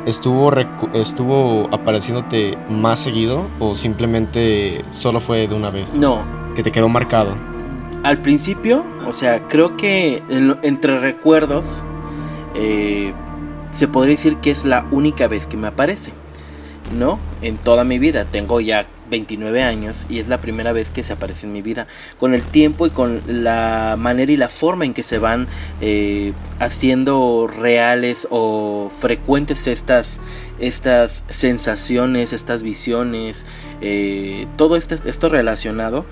¿estuvo, 0.06 0.50
estuvo 0.94 1.68
apareciéndote 1.72 2.56
más 2.70 3.00
seguido 3.00 3.46
o 3.58 3.75
simplemente 3.75 4.84
solo 4.90 5.20
fue 5.20 5.46
de 5.48 5.54
una 5.54 5.70
vez? 5.70 5.94
No. 5.94 6.25
Que 6.54 6.62
te 6.62 6.72
quedó 6.72 6.88
marcado. 6.88 7.36
Al 8.02 8.22
principio, 8.22 8.84
o 9.06 9.12
sea, 9.12 9.46
creo 9.48 9.76
que 9.76 10.22
entre 10.62 10.98
recuerdos, 10.98 11.84
eh, 12.54 13.12
se 13.70 13.88
podría 13.88 14.16
decir 14.16 14.36
que 14.38 14.50
es 14.50 14.64
la 14.64 14.86
única 14.90 15.28
vez 15.28 15.46
que 15.46 15.56
me 15.56 15.66
aparece. 15.66 16.12
¿No? 16.92 17.18
En 17.42 17.56
toda 17.58 17.84
mi 17.84 17.98
vida. 17.98 18.24
Tengo 18.24 18.60
ya 18.60 18.86
29 19.10 19.62
años 19.62 20.06
y 20.08 20.18
es 20.18 20.28
la 20.28 20.40
primera 20.40 20.72
vez 20.72 20.90
que 20.90 21.02
se 21.02 21.12
aparece 21.12 21.46
en 21.46 21.52
mi 21.52 21.62
vida. 21.62 21.86
Con 22.18 22.34
el 22.34 22.42
tiempo 22.42 22.86
y 22.86 22.90
con 22.90 23.22
la 23.26 23.96
manera 23.98 24.32
y 24.32 24.36
la 24.36 24.48
forma 24.48 24.84
en 24.84 24.94
que 24.94 25.02
se 25.02 25.18
van 25.18 25.46
eh, 25.80 26.32
haciendo 26.58 27.46
reales 27.46 28.26
o 28.30 28.90
frecuentes 29.00 29.66
estas, 29.66 30.18
estas 30.58 31.24
sensaciones, 31.28 32.32
estas 32.32 32.62
visiones, 32.62 33.46
eh, 33.80 34.46
todo 34.56 34.76
esto, 34.76 34.94
esto 34.94 35.28
relacionado 35.28 36.06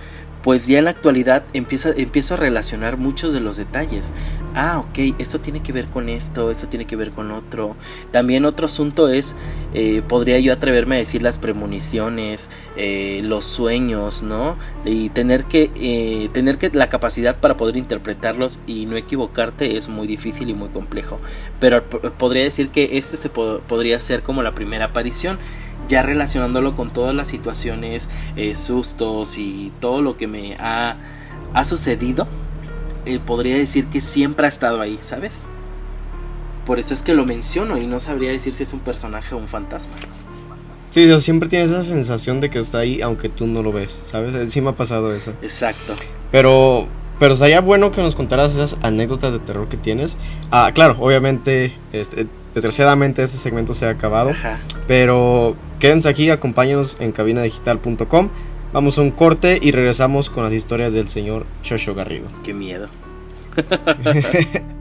pues 0.45 0.67
ya 0.67 0.79
en 0.79 0.85
la 0.85 0.91
actualidad 0.91 1.43
empieza, 1.55 1.91
empiezo 1.97 2.35
a 2.35 2.37
relacionar 2.37 2.99
muchos 2.99 3.33
de 3.33 3.41
los 3.41 3.57
detalles. 3.57 4.11
Ah, 4.55 4.79
ok, 4.79 5.17
esto 5.19 5.41
tiene 5.41 5.63
que 5.63 5.73
ver 5.73 5.87
con 5.87 6.11
esto, 6.11 6.51
esto 6.51 6.69
tiene 6.69 6.85
que 6.85 6.97
ver 6.97 7.13
con 7.13 7.31
otro. 7.31 7.77
También 8.11 8.45
otro 8.45 8.67
asunto 8.67 9.09
es, 9.09 9.35
eh, 9.73 10.03
podría 10.07 10.39
yo 10.41 10.53
atreverme 10.53 10.97
a 10.97 10.99
decir 10.99 11.23
las 11.23 11.39
premoniciones, 11.39 12.51
eh, 12.77 13.23
los 13.25 13.47
sueños, 13.47 14.23
¿no? 14.23 14.59
Y 14.85 15.09
tener 15.09 15.47
que, 15.47 15.71
eh, 15.77 16.29
tener 16.35 16.59
que 16.59 16.69
la 16.69 16.91
capacidad 16.91 17.41
para 17.41 17.57
poder 17.57 17.79
interpretarlos 17.79 18.59
y 18.67 18.85
no 18.85 18.99
equivocarte 18.99 19.79
es 19.79 19.89
muy 19.89 20.07
difícil 20.07 20.51
y 20.51 20.55
muy 20.55 20.69
complejo. 20.69 21.21
Pero 21.59 21.89
podría 21.89 22.43
decir 22.43 22.69
que 22.69 22.99
este 22.99 23.17
se 23.17 23.31
podría 23.31 23.99
ser 23.99 24.23
como 24.23 24.43
la 24.43 24.55
primera 24.55 24.85
aparición 24.85 25.39
ya 25.89 26.03
relacionándolo 26.03 26.75
con 26.75 26.91
todas 26.91 27.15
las 27.15 27.29
situaciones, 27.29 28.09
eh, 28.37 28.55
sustos 28.55 29.39
y 29.39 29.73
todo 29.81 30.03
lo 30.03 30.17
que 30.17 30.27
me 30.27 30.57
ha, 30.59 30.97
ha 31.53 31.65
sucedido, 31.65 32.27
eh, 33.07 33.21
podría 33.25 33.57
decir 33.57 33.87
que 33.87 34.01
siempre 34.01 34.47
ha 34.47 34.49
estado 34.49 34.81
ahí, 34.81 34.99
¿sabes? 35.03 35.43
Por 36.67 36.79
eso 36.79 36.95
es 36.95 37.03
que 37.03 37.15
lo 37.15 37.27
menciono 37.27 37.79
y 37.79 37.87
no 37.87 38.01
sabría 38.01 38.31
decir 38.31 38.55
si 38.55 38.63
es 38.63 38.73
un 38.73 38.81
personaje 38.81 39.35
o 39.35 39.39
un 39.39 39.49
fantasma. 39.49 39.93
Sí, 40.91 41.21
siempre 41.21 41.49
tienes 41.49 41.71
esa 41.71 41.83
sensación 41.83 42.41
de 42.41 42.51
que 42.51 42.61
está 42.61 42.79
ahí 42.79 43.03
aunque 43.03 43.29
tú 43.29 43.47
no 43.47 43.63
lo 43.63 43.73
ves, 43.73 44.01
¿sabes? 44.05 44.53
Sí 44.53 44.61
me 44.61 44.71
ha 44.71 44.77
pasado 44.77 45.13
eso. 45.15 45.33
Exacto. 45.43 45.95
Pero 46.31 46.87
pero 47.19 47.35
sería 47.35 47.61
bueno 47.61 47.91
que 47.91 48.03
nos 48.03 48.15
contaras 48.15 48.53
esas 48.53 48.77
anécdotas 48.83 49.33
de 49.33 49.39
terror 49.39 49.69
que 49.69 49.77
tienes. 49.77 50.17
Ah, 50.51 50.71
claro, 50.75 50.97
obviamente, 50.99 51.73
este, 51.93 52.27
desgraciadamente 52.55 53.23
este 53.23 53.39
segmento 53.39 53.75
se 53.75 53.87
ha 53.87 53.91
acabado. 53.91 54.33
Pero 54.87 55.57
quédense 55.79 56.09
aquí, 56.09 56.31
acompáñenos 56.31 56.97
en 57.01 57.13
cabinadigital.com. 57.13 58.31
Vamos 58.73 58.99
a 58.99 59.03
un 59.03 59.11
corte 59.13 59.59
y 59.63 59.71
regresamos 59.71 60.31
con 60.31 60.45
las 60.45 60.53
historias 60.53 60.93
del 60.93 61.09
señor 61.09 61.47
Chocho 61.63 61.95
Garrido. 61.95 62.27
Qué 62.43 62.55
miedo. 62.55 62.89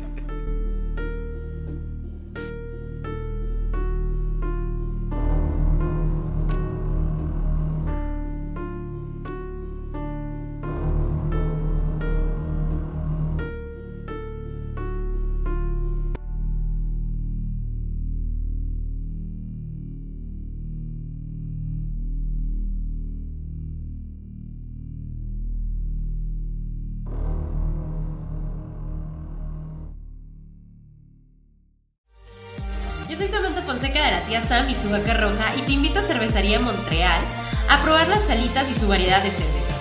vaca 34.93 35.15
roja 35.15 35.55
y 35.57 35.62
te 35.63 35.71
invito 35.71 36.00
a 36.00 36.03
Cervecería 36.03 36.59
Montreal 36.59 37.19
a 37.67 37.81
probar 37.81 38.07
las 38.07 38.27
salitas 38.27 38.69
y 38.69 38.75
su 38.75 38.88
variedad 38.88 39.23
de 39.23 39.31
cervezas. 39.31 39.75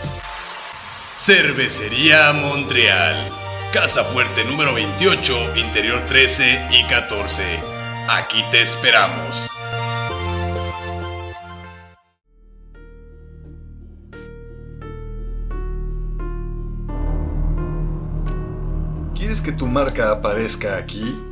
Cervecería 1.19 2.33
Montreal. 2.33 3.17
Casa 3.73 4.05
Fuerte 4.05 4.45
número 4.45 4.73
28, 4.73 5.57
interior 5.57 6.01
13 6.07 6.69
y 6.73 6.85
14. 6.85 7.45
Aquí 8.09 8.43
te 8.51 8.63
esperamos. 8.63 9.49
¿Quieres 19.15 19.43
que 19.43 19.53
tu 19.53 19.67
marca 19.67 20.11
aparezca 20.11 20.79
aquí? 20.79 21.32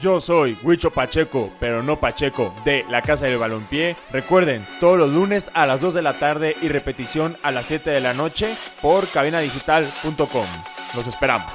Yo 0.00 0.20
soy 0.20 0.56
Huicho 0.62 0.92
Pacheco, 0.92 1.50
pero 1.58 1.82
no 1.82 1.98
Pacheco, 1.98 2.54
de 2.64 2.84
la 2.88 3.02
Casa 3.02 3.26
del 3.26 3.38
Balompié. 3.38 3.96
Recuerden, 4.12 4.64
todos 4.78 4.96
los 4.96 5.10
lunes 5.12 5.50
a 5.54 5.66
las 5.66 5.80
2 5.80 5.94
de 5.94 6.02
la 6.02 6.14
tarde 6.14 6.56
y 6.62 6.68
repetición 6.68 7.36
a 7.42 7.50
las 7.50 7.66
7 7.66 7.90
de 7.90 8.00
la 8.00 8.14
noche 8.14 8.56
por 8.80 9.08
cabinadigital.com. 9.08 10.46
Los 10.94 11.06
esperamos. 11.08 11.50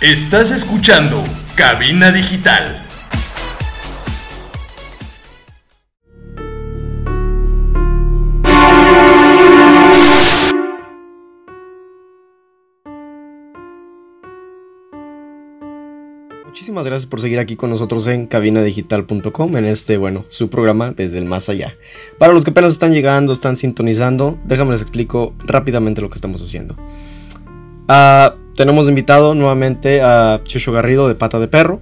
Estás 0.00 0.50
escuchando 0.50 1.22
Cabina 1.54 2.10
Digital. 2.10 2.87
Muchísimas 16.68 16.84
gracias 16.84 17.06
por 17.06 17.22
seguir 17.22 17.38
aquí 17.38 17.56
con 17.56 17.70
nosotros 17.70 18.06
en 18.08 18.26
cabinadigital.com 18.26 19.56
en 19.56 19.64
este, 19.64 19.96
bueno, 19.96 20.26
su 20.28 20.50
programa 20.50 20.90
desde 20.90 21.16
el 21.16 21.24
más 21.24 21.48
allá. 21.48 21.74
Para 22.18 22.34
los 22.34 22.44
que 22.44 22.50
apenas 22.50 22.74
están 22.74 22.92
llegando, 22.92 23.32
están 23.32 23.56
sintonizando, 23.56 24.38
déjame 24.44 24.72
les 24.72 24.82
explico 24.82 25.34
rápidamente 25.46 26.02
lo 26.02 26.10
que 26.10 26.16
estamos 26.16 26.42
haciendo. 26.42 26.76
Uh, 27.88 28.54
tenemos 28.54 28.86
invitado 28.86 29.34
nuevamente 29.34 30.02
a 30.02 30.42
Chucho 30.44 30.70
Garrido 30.70 31.08
de 31.08 31.14
Pata 31.14 31.40
de 31.40 31.48
Perro. 31.48 31.80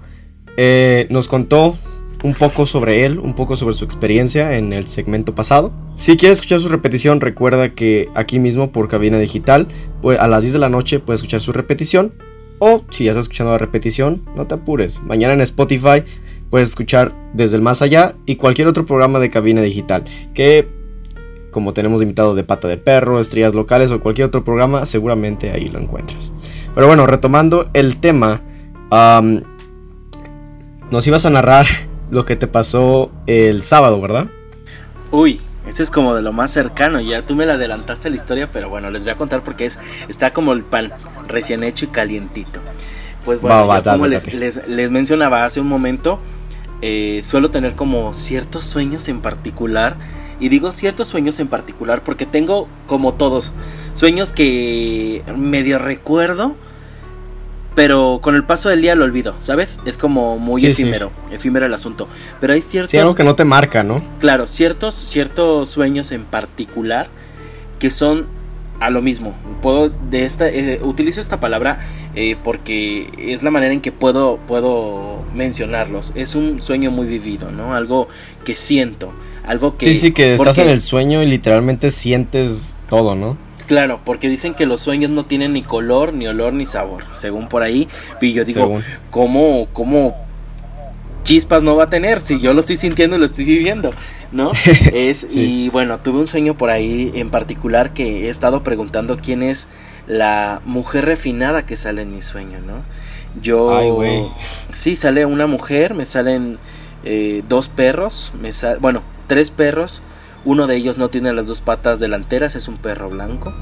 Eh, 0.57 1.09
nos 1.11 1.26
contó 1.26 1.76
un 2.23 2.35
poco 2.35 2.64
sobre 2.64 3.05
él, 3.05 3.19
un 3.19 3.35
poco 3.35 3.57
sobre 3.57 3.75
su 3.75 3.85
experiencia 3.85 4.57
en 4.57 4.73
el 4.73 4.87
segmento 4.87 5.35
pasado. 5.35 5.73
Si 5.95 6.16
quieres 6.16 6.38
escuchar 6.38 6.61
su 6.61 6.69
repetición, 6.69 7.21
recuerda 7.21 7.75
que 7.75 8.09
aquí 8.14 8.38
mismo 8.38 8.71
por 8.71 8.87
Cabina 8.87 9.19
Digital, 9.19 9.66
pues 10.00 10.16
a 10.21 10.28
las 10.28 10.43
10 10.43 10.52
de 10.52 10.59
la 10.61 10.69
noche 10.69 11.00
puedes 11.00 11.23
escuchar 11.23 11.40
su 11.40 11.50
repetición 11.50 12.12
o 12.58 12.84
si 12.90 13.04
ya 13.04 13.10
estás 13.12 13.25
escuchando 13.25 13.52
la 13.52 13.58
repetición, 13.58 14.22
no 14.34 14.46
te 14.46 14.54
apures. 14.54 15.02
Mañana 15.02 15.34
en 15.34 15.40
Spotify 15.40 16.02
puedes 16.50 16.70
escuchar 16.70 17.14
desde 17.34 17.56
el 17.56 17.62
más 17.62 17.82
allá 17.82 18.14
y 18.26 18.36
cualquier 18.36 18.68
otro 18.68 18.86
programa 18.86 19.18
de 19.18 19.30
cabina 19.30 19.62
digital. 19.62 20.04
Que 20.34 20.68
como 21.50 21.72
tenemos 21.72 22.02
invitado 22.02 22.34
de 22.34 22.44
pata 22.44 22.68
de 22.68 22.76
perro, 22.76 23.18
estrellas 23.18 23.54
locales 23.54 23.90
o 23.90 23.98
cualquier 23.98 24.26
otro 24.26 24.44
programa, 24.44 24.84
seguramente 24.84 25.52
ahí 25.52 25.68
lo 25.68 25.80
encuentras. 25.80 26.34
Pero 26.75 26.86
bueno, 26.86 27.06
retomando 27.06 27.70
el 27.72 27.96
tema, 27.96 28.42
nos 30.90 31.06
ibas 31.06 31.25
a 31.25 31.30
narrar 31.30 31.64
lo 32.10 32.26
que 32.26 32.36
te 32.36 32.46
pasó 32.46 33.10
el 33.26 33.62
sábado, 33.62 33.98
¿verdad? 34.02 34.26
Uy, 35.10 35.40
ese 35.66 35.82
es 35.82 35.90
como 35.90 36.14
de 36.14 36.23
lo 36.23 36.32
más 36.32 36.52
cercano. 36.52 37.00
Ya 37.00 37.23
tú 37.23 37.35
me 37.35 37.46
la 37.46 37.54
adelantaste 37.54 38.08
la 38.08 38.16
historia, 38.16 38.50
pero 38.50 38.68
bueno, 38.68 38.90
les 38.90 39.02
voy 39.02 39.12
a 39.12 39.16
contar 39.16 39.42
porque 39.42 39.64
es 39.64 39.78
está 40.08 40.30
como 40.30 40.52
el 40.52 40.62
pan 40.62 40.92
recién 41.26 41.62
hecho 41.64 41.87
y 41.87 41.88
calientito. 41.88 42.61
Pues 43.25 43.40
bueno, 43.40 43.68
como 43.82 44.06
les, 44.06 44.32
les, 44.32 44.90
mencionaba 44.92 45.44
hace 45.44 45.61
un 45.61 45.66
momento, 45.66 46.20
eh, 46.80 47.23
suelo 47.25 47.50
tener 47.50 47.75
como 47.75 48.14
ciertos 48.14 48.64
sueños 48.66 49.08
en 49.08 49.20
particular. 49.20 49.96
Y 50.38 50.50
digo 50.50 50.70
ciertos 50.70 51.08
sueños 51.08 51.40
en 51.40 51.49
particular 51.49 52.04
porque 52.04 52.26
tengo 52.26 52.68
como 52.87 53.14
todos 53.14 53.52
sueños 53.94 54.32
que 54.32 55.23
medio 55.35 55.78
recuerdo 55.78 56.54
pero 57.76 58.21
con 58.23 58.35
el 58.35 58.42
paso 58.42 58.71
del 58.71 58.80
día 58.80 58.97
lo 58.97 59.04
olvido, 59.04 59.37
¿sabes? 59.38 59.78
Es 59.85 59.99
como 59.99 60.38
muy 60.38 60.64
efímero, 60.64 61.12
efímero 61.30 61.66
el 61.66 61.75
asunto. 61.75 62.09
Pero 62.40 62.54
hay 62.54 62.62
ciertos... 62.62 62.90
Sí, 62.90 62.97
algo 62.97 63.14
que 63.14 63.23
no 63.23 63.37
te 63.37 63.45
marca, 63.45 63.83
¿no? 63.83 64.02
Claro, 64.18 64.49
ciertos, 64.49 64.95
ciertos 64.95 65.68
sueños 65.68 66.11
en 66.11 66.25
particular 66.25 67.09
que 67.78 67.90
son 67.90 68.26
a 68.80 68.88
lo 68.88 69.02
mismo. 69.02 69.35
Puedo 69.61 69.90
de 69.90 70.25
esta 70.25 70.49
eh, 70.49 70.80
utilizo 70.83 71.21
esta 71.21 71.38
palabra 71.38 71.78
eh, 72.14 72.37
porque 72.42 73.11
es 73.18 73.42
la 73.42 73.50
manera 73.50 73.75
en 73.75 73.83
que 73.83 73.92
puedo 73.92 74.38
puedo 74.47 75.23
mencionarlos. 75.35 76.12
Es 76.14 76.35
un 76.35 76.62
sueño 76.62 76.90
muy 76.90 77.06
vivido, 77.06 77.52
¿no? 77.52 77.75
Algo 77.75 78.09
que 78.47 78.56
siento, 78.56 79.12
algo 79.47 79.76
que 79.76 79.85
Sí, 79.87 79.97
sí, 79.97 80.12
que 80.12 80.35
estás 80.35 80.56
en 80.56 80.71
el 80.71 80.80
sueño 80.80 81.23
y 81.23 81.26
literalmente 81.26 81.90
sientes 81.90 82.76
todo, 82.88 83.14
¿no? 83.14 83.37
Claro, 83.66 84.00
porque 84.04 84.28
dicen 84.28 84.54
que 84.54 84.64
los 84.66 84.80
sueños 84.80 85.11
no 85.11 85.25
tienen 85.25 85.52
ni 85.52 85.62
color, 85.62 86.12
ni 86.12 86.26
olor, 86.26 86.52
ni 86.52 86.66
sabor, 86.66 87.04
según 87.14 87.49
por 87.49 87.62
ahí. 87.62 87.88
Y 88.20 88.32
yo 88.32 88.44
digo, 88.44 88.61
Según. 88.61 88.85
¿cómo, 89.11 89.66
cómo 89.73 90.16
chispas 91.25 91.62
no 91.64 91.75
va 91.75 91.85
a 91.85 91.90
tener 91.90 92.20
si 92.20 92.38
yo 92.40 92.54
lo 92.54 92.61
estoy 92.61 92.76
sintiendo 92.76 93.16
y 93.16 93.18
lo 93.18 93.26
estoy 93.26 93.44
viviendo? 93.44 93.90
¿No? 94.32 94.52
Es, 94.92 95.26
Sí. 95.30 95.64
Y 95.64 95.68
bueno, 95.70 95.99
tuve 95.99 96.20
un 96.20 96.26
sueño 96.26 96.56
por 96.56 96.70
ahí 96.70 97.11
en 97.14 97.30
particular 97.30 97.92
que 97.92 98.26
he 98.26 98.28
estado 98.30 98.62
preguntando 98.62 99.16
quién 99.16 99.42
es 99.42 99.68
la 100.06 100.61
mujer 100.64 101.04
refinada 101.04 101.66
que 101.66 101.76
sale 101.76 102.02
en 102.02 102.14
mi 102.14 102.23
sueño, 102.23 102.61
¿no? 102.61 102.85
Yo... 103.42 103.76
Ay, 103.76 103.90
güey. 103.90 104.25
Sí, 104.73 104.94
sale 104.96 105.26
una 105.26 105.46
mujer, 105.46 105.94
me 105.94 106.06
salen 106.06 106.58
eh, 107.04 107.42
dos 107.49 107.68
perros, 107.68 108.32
me 108.40 108.52
sal- 108.52 108.78
bueno, 108.80 109.02
tres 109.26 109.50
perros. 109.50 110.02
Uno 110.47 110.67
de 110.67 110.76
ellos 110.76 110.97
no 110.97 111.11
tiene 111.11 111.33
las 111.35 111.47
dos 111.47 111.61
patas 111.61 112.00
delanteras, 112.00 112.55
es 112.57 112.69
un 112.69 112.79
perro 112.79 113.11
blanco. 113.11 113.53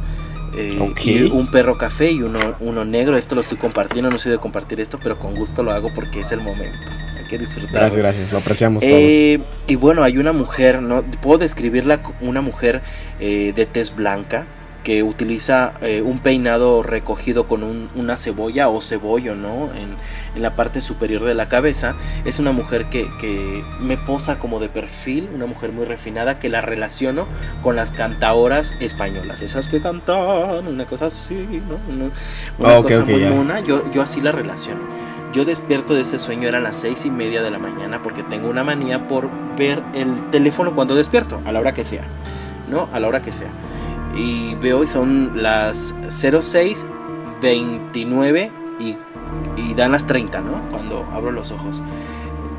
eh, 0.56 0.78
y 1.04 1.22
un 1.32 1.50
perro 1.50 1.76
café 1.76 2.12
y 2.12 2.22
uno, 2.22 2.38
uno 2.60 2.84
negro. 2.84 3.16
Esto 3.16 3.34
lo 3.34 3.40
estoy 3.40 3.58
compartiendo, 3.58 4.08
no 4.10 4.18
soy 4.18 4.30
de 4.30 4.38
compartir 4.38 4.80
esto, 4.80 5.00
pero 5.02 5.18
con 5.18 5.34
gusto 5.34 5.64
lo 5.64 5.72
hago 5.72 5.92
porque 5.92 6.20
es 6.20 6.30
el 6.30 6.40
momento. 6.40 6.78
Hay 7.18 7.24
que 7.24 7.38
disfrutar. 7.38 7.72
Gracias, 7.72 7.96
gracias. 7.96 8.32
Lo 8.32 8.38
apreciamos 8.38 8.84
todos. 8.84 8.94
Eh, 8.94 9.40
y 9.66 9.74
bueno, 9.74 10.04
hay 10.04 10.18
una 10.18 10.32
mujer, 10.32 10.80
¿no? 10.80 11.02
Puedo 11.02 11.38
describirla 11.38 12.00
una 12.20 12.40
mujer 12.40 12.82
eh, 13.18 13.52
de 13.56 13.66
tez 13.66 13.96
blanca 13.96 14.46
que 14.84 15.02
utiliza 15.02 15.72
eh, 15.80 16.02
un 16.02 16.18
peinado 16.20 16.82
recogido 16.82 17.48
con 17.48 17.62
un- 17.64 17.88
una 17.96 18.16
cebolla 18.16 18.68
o 18.68 18.80
cebollo, 18.80 19.34
¿no? 19.34 19.70
En, 19.74 19.96
en 20.36 20.42
la 20.42 20.54
parte 20.54 20.80
superior 20.80 21.24
de 21.24 21.34
la 21.34 21.48
cabeza. 21.48 21.96
Es 22.24 22.38
una 22.38 22.52
mujer 22.52 22.86
que, 22.90 23.10
que 23.18 23.64
me 23.80 23.96
posa 23.96 24.38
como 24.38 24.60
de 24.60 24.68
perfil, 24.68 25.28
una 25.34 25.46
mujer 25.46 25.72
muy 25.72 25.86
refinada 25.86 26.38
que 26.38 26.48
la 26.50 26.60
relaciono 26.60 27.26
con 27.62 27.74
las 27.76 27.90
cantaoras 27.90 28.76
españolas, 28.80 29.40
esas 29.42 29.66
que 29.68 29.80
cantan, 29.80 30.66
una 30.68 30.86
cosa 30.86 31.06
así, 31.06 31.34
¿no? 31.68 31.76
Una, 31.92 32.04
una 32.58 32.74
Ah, 32.74 32.78
ok, 32.78 32.82
cosa 32.84 33.00
ok, 33.00 33.08
muy 33.08 33.20
ya. 33.20 33.30
mona, 33.30 33.60
yo, 33.60 33.82
yo 33.92 34.02
así 34.02 34.20
la 34.20 34.30
relaciono. 34.32 34.80
Yo 35.32 35.44
despierto 35.44 35.94
de 35.94 36.02
ese 36.02 36.18
sueño, 36.20 36.46
eran 36.46 36.62
las 36.62 36.76
seis 36.76 37.04
y 37.06 37.10
media 37.10 37.42
de 37.42 37.50
la 37.50 37.58
mañana, 37.58 38.02
porque 38.02 38.22
tengo 38.22 38.48
una 38.48 38.62
manía 38.62 39.08
por 39.08 39.28
ver 39.56 39.82
el 39.94 40.30
teléfono 40.30 40.74
cuando 40.74 40.94
despierto, 40.94 41.40
a 41.44 41.50
la 41.50 41.58
hora 41.58 41.74
que 41.74 41.84
sea, 41.84 42.04
¿no? 42.68 42.88
A 42.92 43.00
la 43.00 43.08
hora 43.08 43.20
que 43.20 43.32
sea. 43.32 43.48
Y 44.16 44.54
veo 44.56 44.84
y 44.84 44.86
son 44.86 45.42
las 45.42 45.94
06, 46.08 46.86
29 47.42 48.50
y, 48.78 48.96
y 49.56 49.74
dan 49.74 49.92
las 49.92 50.06
30, 50.06 50.40
¿no? 50.40 50.68
Cuando 50.70 51.04
abro 51.12 51.32
los 51.32 51.50
ojos. 51.50 51.82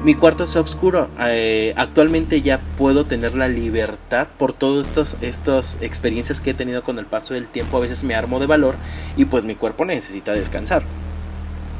Mi 0.04 0.14
cuarto 0.14 0.44
es 0.44 0.56
oscuro. 0.56 1.10
eh, 1.20 1.74
actualmente 1.78 2.42
ya 2.42 2.60
puedo 2.78 3.06
tener 3.06 3.36
la 3.36 3.48
libertad 3.48 4.28
por 4.38 4.54
todas 4.54 4.86
estas, 4.86 5.18
estas 5.22 5.80
experiencias 5.82 6.42
que 6.42 6.52
he 6.52 6.54
tenido 6.54 6.84
con 6.84 7.00
el 7.00 7.08
paso 7.08 7.34
del 7.34 7.48
tiempo. 7.48 7.78
A 7.78 7.80
veces 7.80 8.04
me 8.04 8.14
armo 8.14 8.40
de 8.40 8.46
valor 8.46 8.76
y 9.18 9.26
pues 9.26 9.46
mi 9.46 9.56
cuerpo 9.56 9.84
necesita 9.84 10.34
descansar. 10.34 10.84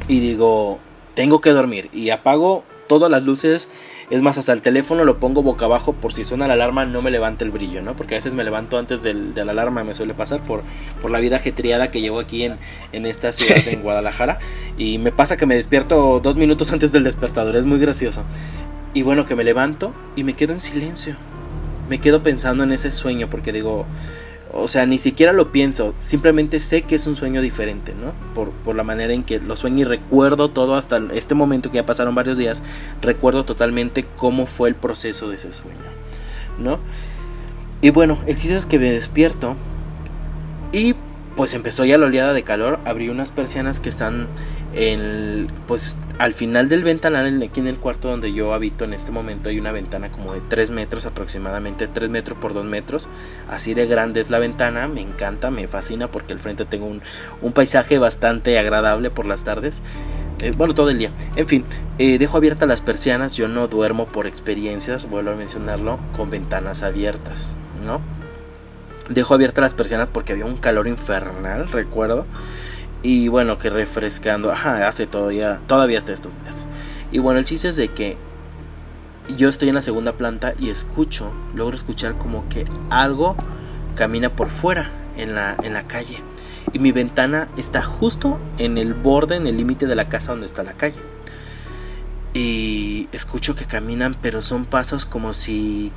Y 0.08 0.18
digo, 0.18 0.80
tengo 1.14 1.40
que 1.40 1.50
dormir. 1.50 1.88
Y 1.92 2.10
apago 2.10 2.64
todas 2.88 3.10
las 3.10 3.24
luces. 3.24 3.68
Es 4.08 4.22
más, 4.22 4.38
hasta 4.38 4.52
el 4.52 4.62
teléfono 4.62 5.04
lo 5.04 5.18
pongo 5.18 5.42
boca 5.42 5.64
abajo 5.64 5.92
por 5.92 6.12
si 6.12 6.22
suena 6.22 6.46
la 6.46 6.54
alarma 6.54 6.86
no 6.86 7.02
me 7.02 7.10
levante 7.10 7.44
el 7.44 7.50
brillo, 7.50 7.82
¿no? 7.82 7.96
Porque 7.96 8.14
a 8.14 8.18
veces 8.18 8.32
me 8.34 8.44
levanto 8.44 8.78
antes 8.78 9.02
del, 9.02 9.34
de 9.34 9.44
la 9.44 9.50
alarma, 9.50 9.82
me 9.82 9.94
suele 9.94 10.14
pasar 10.14 10.42
por, 10.42 10.62
por 11.02 11.10
la 11.10 11.18
vida 11.18 11.36
ajetreada 11.36 11.90
que 11.90 12.00
llevo 12.00 12.20
aquí 12.20 12.44
en, 12.44 12.56
en 12.92 13.04
esta 13.04 13.32
ciudad, 13.32 13.66
en 13.66 13.82
Guadalajara. 13.82 14.38
Y 14.78 14.98
me 14.98 15.10
pasa 15.10 15.36
que 15.36 15.46
me 15.46 15.56
despierto 15.56 16.20
dos 16.20 16.36
minutos 16.36 16.72
antes 16.72 16.92
del 16.92 17.02
despertador, 17.02 17.56
es 17.56 17.66
muy 17.66 17.80
gracioso. 17.80 18.22
Y 18.94 19.02
bueno, 19.02 19.26
que 19.26 19.34
me 19.34 19.42
levanto 19.42 19.92
y 20.14 20.22
me 20.22 20.34
quedo 20.34 20.52
en 20.52 20.60
silencio. 20.60 21.16
Me 21.88 22.00
quedo 22.00 22.22
pensando 22.22 22.62
en 22.62 22.72
ese 22.72 22.92
sueño 22.92 23.28
porque 23.28 23.52
digo, 23.52 23.86
o 24.52 24.68
sea, 24.68 24.86
ni 24.86 24.98
siquiera 24.98 25.32
lo 25.32 25.52
pienso, 25.52 25.94
simplemente 25.98 26.60
sé 26.60 26.82
que 26.82 26.94
es 26.94 27.06
un 27.06 27.16
sueño 27.16 27.42
diferente, 27.42 27.94
¿no? 27.94 28.12
Por, 28.34 28.50
por 28.50 28.74
la 28.74 28.82
manera 28.82 29.12
en 29.12 29.24
que 29.24 29.40
lo 29.40 29.56
sueño 29.56 29.80
y 29.80 29.84
recuerdo 29.84 30.50
todo 30.50 30.76
hasta 30.76 31.00
este 31.12 31.34
momento 31.34 31.70
que 31.70 31.76
ya 31.76 31.86
pasaron 31.86 32.14
varios 32.14 32.38
días, 32.38 32.62
recuerdo 33.02 33.44
totalmente 33.44 34.06
cómo 34.16 34.46
fue 34.46 34.68
el 34.68 34.74
proceso 34.74 35.28
de 35.28 35.36
ese 35.36 35.52
sueño, 35.52 35.76
¿no? 36.58 36.78
Y 37.82 37.90
bueno, 37.90 38.18
el 38.26 38.36
chiste 38.36 38.56
es 38.56 38.66
que 38.66 38.78
me 38.78 38.90
despierto 38.90 39.56
y 40.72 40.94
pues 41.36 41.52
empezó 41.52 41.84
ya 41.84 41.98
la 41.98 42.06
oleada 42.06 42.32
de 42.32 42.42
calor, 42.42 42.80
abrí 42.86 43.10
unas 43.10 43.30
persianas 43.30 43.78
que 43.78 43.90
están 43.90 44.26
pues 45.66 45.98
al 46.18 46.34
final 46.34 46.68
del 46.68 46.84
ventanal, 46.84 47.26
en- 47.26 47.42
aquí 47.42 47.60
en 47.60 47.66
el 47.66 47.76
cuarto 47.78 48.08
donde 48.08 48.32
yo 48.32 48.52
habito 48.52 48.84
en 48.84 48.92
este 48.92 49.10
momento, 49.10 49.48
hay 49.48 49.58
una 49.58 49.72
ventana 49.72 50.10
como 50.10 50.34
de 50.34 50.40
3 50.42 50.70
metros 50.70 51.06
aproximadamente, 51.06 51.86
3 51.88 52.10
metros 52.10 52.38
por 52.38 52.52
2 52.52 52.64
metros, 52.64 53.08
así 53.48 53.72
de 53.74 53.86
grande 53.86 54.20
es 54.20 54.30
la 54.30 54.38
ventana, 54.38 54.86
me 54.88 55.00
encanta, 55.00 55.50
me 55.50 55.66
fascina 55.66 56.08
porque 56.08 56.34
al 56.34 56.40
frente 56.40 56.64
tengo 56.66 56.86
un, 56.86 57.00
un 57.40 57.52
paisaje 57.52 57.98
bastante 57.98 58.58
agradable 58.58 59.10
por 59.10 59.26
las 59.26 59.44
tardes. 59.44 59.80
Eh, 60.42 60.52
bueno, 60.56 60.74
todo 60.74 60.90
el 60.90 60.98
día. 60.98 61.10
En 61.36 61.48
fin, 61.48 61.64
eh, 61.98 62.18
dejo 62.18 62.36
abiertas 62.36 62.68
las 62.68 62.82
persianas. 62.82 63.34
Yo 63.36 63.48
no 63.48 63.68
duermo 63.68 64.06
por 64.06 64.26
experiencias, 64.26 65.08
vuelvo 65.08 65.30
a 65.30 65.34
mencionarlo, 65.34 65.98
con 66.14 66.28
ventanas 66.28 66.82
abiertas, 66.82 67.56
¿no? 67.86 68.02
Dejo 69.08 69.32
abiertas 69.32 69.62
las 69.62 69.72
persianas 69.74 70.08
porque 70.12 70.32
había 70.32 70.44
un 70.44 70.58
calor 70.58 70.86
infernal, 70.88 71.68
recuerdo. 71.68 72.26
Y 73.06 73.28
bueno, 73.28 73.56
que 73.56 73.70
refrescando. 73.70 74.50
Ajá, 74.50 74.88
hace 74.88 75.06
todavía, 75.06 75.60
todavía 75.68 75.96
hasta 75.96 76.12
estos 76.12 76.32
días. 76.42 76.66
Y 77.12 77.20
bueno, 77.20 77.38
el 77.38 77.44
chiste 77.44 77.68
es 77.68 77.76
de 77.76 77.86
que 77.86 78.16
yo 79.36 79.48
estoy 79.48 79.68
en 79.68 79.76
la 79.76 79.82
segunda 79.82 80.14
planta 80.14 80.54
y 80.58 80.70
escucho, 80.70 81.32
logro 81.54 81.76
escuchar 81.76 82.18
como 82.18 82.48
que 82.48 82.64
algo 82.90 83.36
camina 83.94 84.34
por 84.34 84.50
fuera 84.50 84.90
en 85.16 85.36
la, 85.36 85.56
en 85.62 85.74
la 85.74 85.86
calle. 85.86 86.18
Y 86.72 86.80
mi 86.80 86.90
ventana 86.90 87.48
está 87.56 87.80
justo 87.80 88.40
en 88.58 88.76
el 88.76 88.92
borde, 88.92 89.36
en 89.36 89.46
el 89.46 89.56
límite 89.56 89.86
de 89.86 89.94
la 89.94 90.08
casa 90.08 90.32
donde 90.32 90.46
está 90.46 90.64
la 90.64 90.72
calle. 90.72 90.98
Y 92.34 93.08
escucho 93.12 93.54
que 93.54 93.66
caminan, 93.66 94.16
pero 94.20 94.42
son 94.42 94.64
pasos 94.64 95.06
como 95.06 95.32
si 95.32 95.92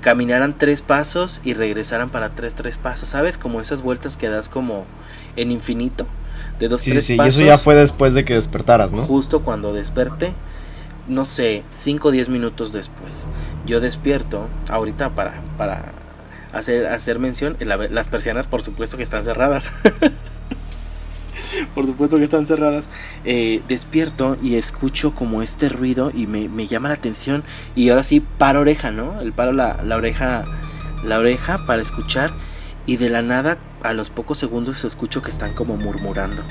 caminaran 0.00 0.56
tres 0.56 0.80
pasos 0.80 1.40
y 1.42 1.54
regresaran 1.54 2.10
para 2.10 2.36
tres, 2.36 2.54
tres 2.54 2.78
pasos. 2.78 3.08
¿Sabes? 3.08 3.36
Como 3.36 3.60
esas 3.60 3.82
vueltas 3.82 4.16
que 4.16 4.28
das 4.28 4.48
como 4.48 4.84
en 5.34 5.50
infinito. 5.50 6.06
De 6.60 6.68
dos, 6.68 6.80
Sí, 6.80 6.90
sí, 6.90 6.92
tres 6.92 7.04
sí. 7.06 7.14
Y 7.14 7.16
pasos. 7.16 7.34
eso 7.36 7.46
ya 7.46 7.58
fue 7.58 7.74
después 7.74 8.14
de 8.14 8.24
que 8.24 8.34
despertaras, 8.34 8.92
¿no? 8.92 9.02
Justo 9.04 9.42
cuando 9.42 9.72
desperté, 9.72 10.32
no 11.08 11.24
sé, 11.24 11.64
5 11.70 12.08
o 12.08 12.10
10 12.10 12.28
minutos 12.28 12.72
después. 12.72 13.12
Yo 13.66 13.80
despierto, 13.80 14.46
ahorita 14.68 15.10
para, 15.14 15.40
para 15.58 15.92
hacer, 16.52 16.86
hacer 16.86 17.18
mención, 17.18 17.56
la- 17.60 17.76
las 17.76 18.08
persianas 18.08 18.46
por 18.46 18.62
supuesto 18.62 18.96
que 18.96 19.02
están 19.02 19.24
cerradas. 19.24 19.72
por 21.74 21.86
supuesto 21.86 22.16
que 22.18 22.24
están 22.24 22.44
cerradas. 22.44 22.88
Eh, 23.24 23.62
despierto 23.68 24.36
y 24.42 24.56
escucho 24.56 25.14
como 25.14 25.42
este 25.42 25.68
ruido 25.68 26.10
y 26.14 26.26
me, 26.26 26.48
me 26.48 26.66
llama 26.66 26.88
la 26.88 26.94
atención. 26.94 27.44
Y 27.74 27.88
ahora 27.90 28.02
sí, 28.02 28.20
paro 28.38 28.60
oreja, 28.60 28.90
¿no? 28.90 29.20
El 29.20 29.32
paro 29.32 29.52
la, 29.52 29.80
la 29.84 29.96
oreja, 29.96 30.44
la 31.04 31.18
oreja 31.18 31.64
para 31.66 31.82
escuchar. 31.82 32.32
Y 32.86 32.96
de 32.96 33.10
la 33.10 33.22
nada, 33.22 33.58
a 33.82 33.92
los 33.92 34.10
pocos 34.10 34.38
segundos, 34.38 34.84
escucho 34.84 35.22
que 35.22 35.30
están 35.30 35.54
como 35.54 35.76
murmurando. 35.76 36.42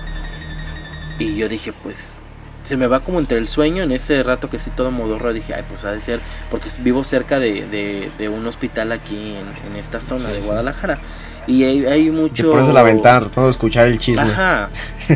Y 1.19 1.35
yo 1.35 1.49
dije, 1.49 1.73
pues, 1.73 2.19
se 2.63 2.77
me 2.77 2.87
va 2.87 3.01
como 3.01 3.19
entre 3.19 3.37
el 3.37 3.47
sueño, 3.47 3.83
en 3.83 3.91
ese 3.91 4.23
rato 4.23 4.49
que 4.49 4.59
sí 4.59 4.69
todo 4.71 4.91
modorro, 4.91 5.33
dije, 5.33 5.53
ay, 5.53 5.63
pues 5.67 5.83
ha 5.83 5.91
de 5.91 5.99
ser, 6.01 6.19
porque 6.49 6.69
vivo 6.79 7.03
cerca 7.03 7.39
de, 7.39 7.65
de, 7.67 8.11
de 8.17 8.29
un 8.29 8.45
hospital 8.47 8.91
aquí 8.91 9.35
en, 9.35 9.71
en 9.71 9.75
esta 9.77 9.99
zona 9.99 10.29
Sí, 10.29 10.35
de 10.35 10.41
sí. 10.41 10.45
Guadalajara. 10.47 10.99
Y 11.47 11.63
hay, 11.63 11.85
hay 11.85 12.05
Te 12.05 12.11
mucho... 12.11 12.51
pones 12.51 12.69
a 12.69 12.73
la 12.73 12.83
ventana 12.83 13.19
tratando 13.19 13.47
de 13.47 13.51
escuchar 13.51 13.87
el 13.87 13.99
chisme. 13.99 14.23
Ajá, 14.23 14.69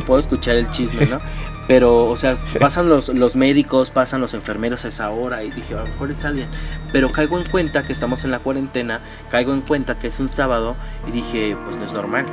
puedo 0.06 0.20
escuchar 0.20 0.56
el 0.56 0.70
chisme, 0.70 1.06
¿no? 1.06 1.22
Pero, 1.68 2.06
o 2.06 2.18
sea, 2.18 2.36
pasan 2.60 2.90
los, 2.90 3.10
los 3.10 3.36
médicos, 3.36 3.92
pasan 3.92 4.22
los 4.22 4.34
enfermeros 4.34 4.86
a 4.86 4.90
esa 4.90 5.10
hora 5.10 5.44
y 5.44 5.52
dije, 5.52 5.74
a 5.74 5.78
lo 5.80 5.86
mejor 5.86 6.12
es 6.12 6.24
alguien. 6.26 6.48
Pero 6.92 7.12
caigo 7.12 7.38
en 7.38 7.46
cuenta 7.46 7.84
que 7.84 7.94
estamos 7.94 8.24
en 8.24 8.32
la 8.32 8.40
cuarentena, 8.40 9.02
caigo 9.30 9.54
en 9.54 9.62
cuenta 9.62 9.98
que 9.98 10.08
es 10.08 10.20
un 10.20 10.30
sábado 10.30 10.76
y 11.08 11.12
dije, 11.12 11.58
pues 11.64 11.78
no 11.78 11.86
es 11.86 11.94
normal, 11.94 12.26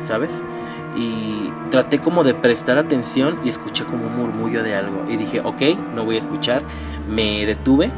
¿sabes? 0.00 0.44
Y 0.96 1.50
traté 1.70 2.00
como 2.00 2.22
de 2.22 2.34
prestar 2.34 2.76
atención 2.76 3.40
y 3.44 3.48
escuché 3.48 3.84
como 3.84 4.06
un 4.06 4.16
murmullo 4.16 4.62
de 4.62 4.74
algo. 4.74 5.04
Y 5.08 5.16
dije, 5.16 5.40
ok, 5.40 5.62
no 5.94 6.04
voy 6.04 6.16
a 6.16 6.18
escuchar. 6.18 6.62
Me 7.08 7.46
detuve 7.46 7.90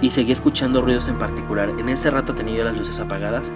y 0.00 0.10
seguí 0.10 0.32
escuchando 0.32 0.82
ruidos 0.82 1.08
en 1.08 1.18
particular. 1.18 1.70
En 1.78 1.88
ese 1.88 2.10
rato 2.10 2.34
tenía 2.34 2.56
yo 2.56 2.64
las 2.64 2.76
luces 2.76 2.98
apagadas. 3.00 3.52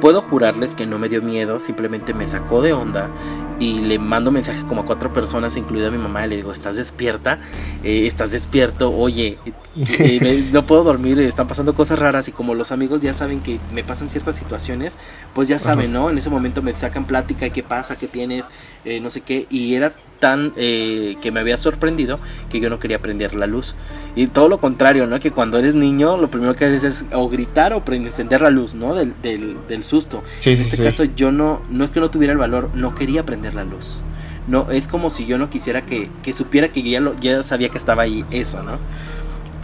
Puedo 0.00 0.20
jurarles 0.22 0.74
que 0.74 0.86
no 0.86 0.98
me 0.98 1.08
dio 1.08 1.22
miedo, 1.22 1.58
simplemente 1.58 2.14
me 2.14 2.26
sacó 2.26 2.62
de 2.62 2.72
onda 2.72 3.10
y 3.58 3.80
le 3.80 3.98
mando 3.98 4.30
mensaje 4.30 4.62
como 4.68 4.82
a 4.82 4.86
cuatro 4.86 5.12
personas, 5.12 5.56
incluida 5.56 5.90
mi 5.90 5.98
mamá, 5.98 6.24
y 6.24 6.28
le 6.30 6.36
digo, 6.36 6.52
¿estás 6.52 6.76
despierta? 6.76 7.40
Eh, 7.82 8.06
¿Estás 8.06 8.30
despierto? 8.30 8.92
Oye, 8.94 9.38
eh, 9.76 10.18
me- 10.22 10.36
no 10.52 10.64
puedo 10.64 10.84
dormir, 10.84 11.18
están 11.18 11.48
pasando 11.48 11.74
cosas 11.74 11.98
raras 11.98 12.28
y 12.28 12.32
como 12.32 12.54
los 12.54 12.70
amigos 12.70 13.02
ya 13.02 13.12
saben 13.14 13.40
que 13.40 13.58
me 13.72 13.82
pasan 13.82 14.08
ciertas 14.08 14.36
situaciones, 14.36 14.96
pues 15.34 15.48
ya 15.48 15.58
saben, 15.58 15.92
¿no? 15.92 16.10
En 16.10 16.18
ese 16.18 16.30
momento 16.30 16.62
me 16.62 16.72
sacan 16.74 17.04
plática, 17.04 17.50
¿qué 17.50 17.64
pasa? 17.64 17.96
¿Qué 17.96 18.06
tienes? 18.06 18.44
Eh, 18.84 19.00
no 19.00 19.10
sé 19.10 19.22
qué, 19.22 19.46
y 19.50 19.74
era 19.74 19.92
tan 20.18 20.52
eh, 20.56 21.16
que 21.20 21.32
me 21.32 21.40
había 21.40 21.58
sorprendido 21.58 22.18
que 22.50 22.60
yo 22.60 22.70
no 22.70 22.78
quería 22.78 23.00
prender 23.00 23.34
la 23.34 23.46
luz. 23.46 23.74
Y 24.16 24.28
todo 24.28 24.48
lo 24.48 24.60
contrario, 24.60 25.06
¿no? 25.06 25.20
Que 25.20 25.30
cuando 25.30 25.58
eres 25.58 25.74
niño 25.74 26.16
lo 26.16 26.28
primero 26.28 26.54
que 26.54 26.64
haces 26.64 26.84
es 26.84 27.04
o 27.12 27.28
gritar 27.28 27.72
o 27.72 27.82
encender 27.86 28.40
la 28.40 28.50
luz, 28.50 28.74
¿no? 28.74 28.94
Del, 28.94 29.14
del, 29.22 29.84
susto. 29.84 30.22
en 30.44 30.52
este 30.52 30.82
caso 30.82 31.04
yo 31.04 31.32
no, 31.32 31.62
no 31.70 31.84
es 31.84 31.90
que 31.90 32.00
no 32.00 32.10
tuviera 32.10 32.32
el 32.32 32.38
valor, 32.38 32.70
no 32.74 32.94
quería 32.94 33.24
prender 33.24 33.54
la 33.54 33.64
luz. 33.64 34.00
No, 34.46 34.70
es 34.70 34.88
como 34.88 35.10
si 35.10 35.26
yo 35.26 35.36
no 35.38 35.50
quisiera 35.50 35.84
que, 35.84 36.08
que 36.22 36.32
supiera 36.32 36.68
que 36.68 36.82
ya, 36.82 37.00
lo, 37.00 37.14
ya 37.16 37.42
sabía 37.42 37.68
que 37.68 37.76
estaba 37.76 38.02
ahí 38.02 38.24
eso, 38.30 38.62
¿no? 38.62 38.78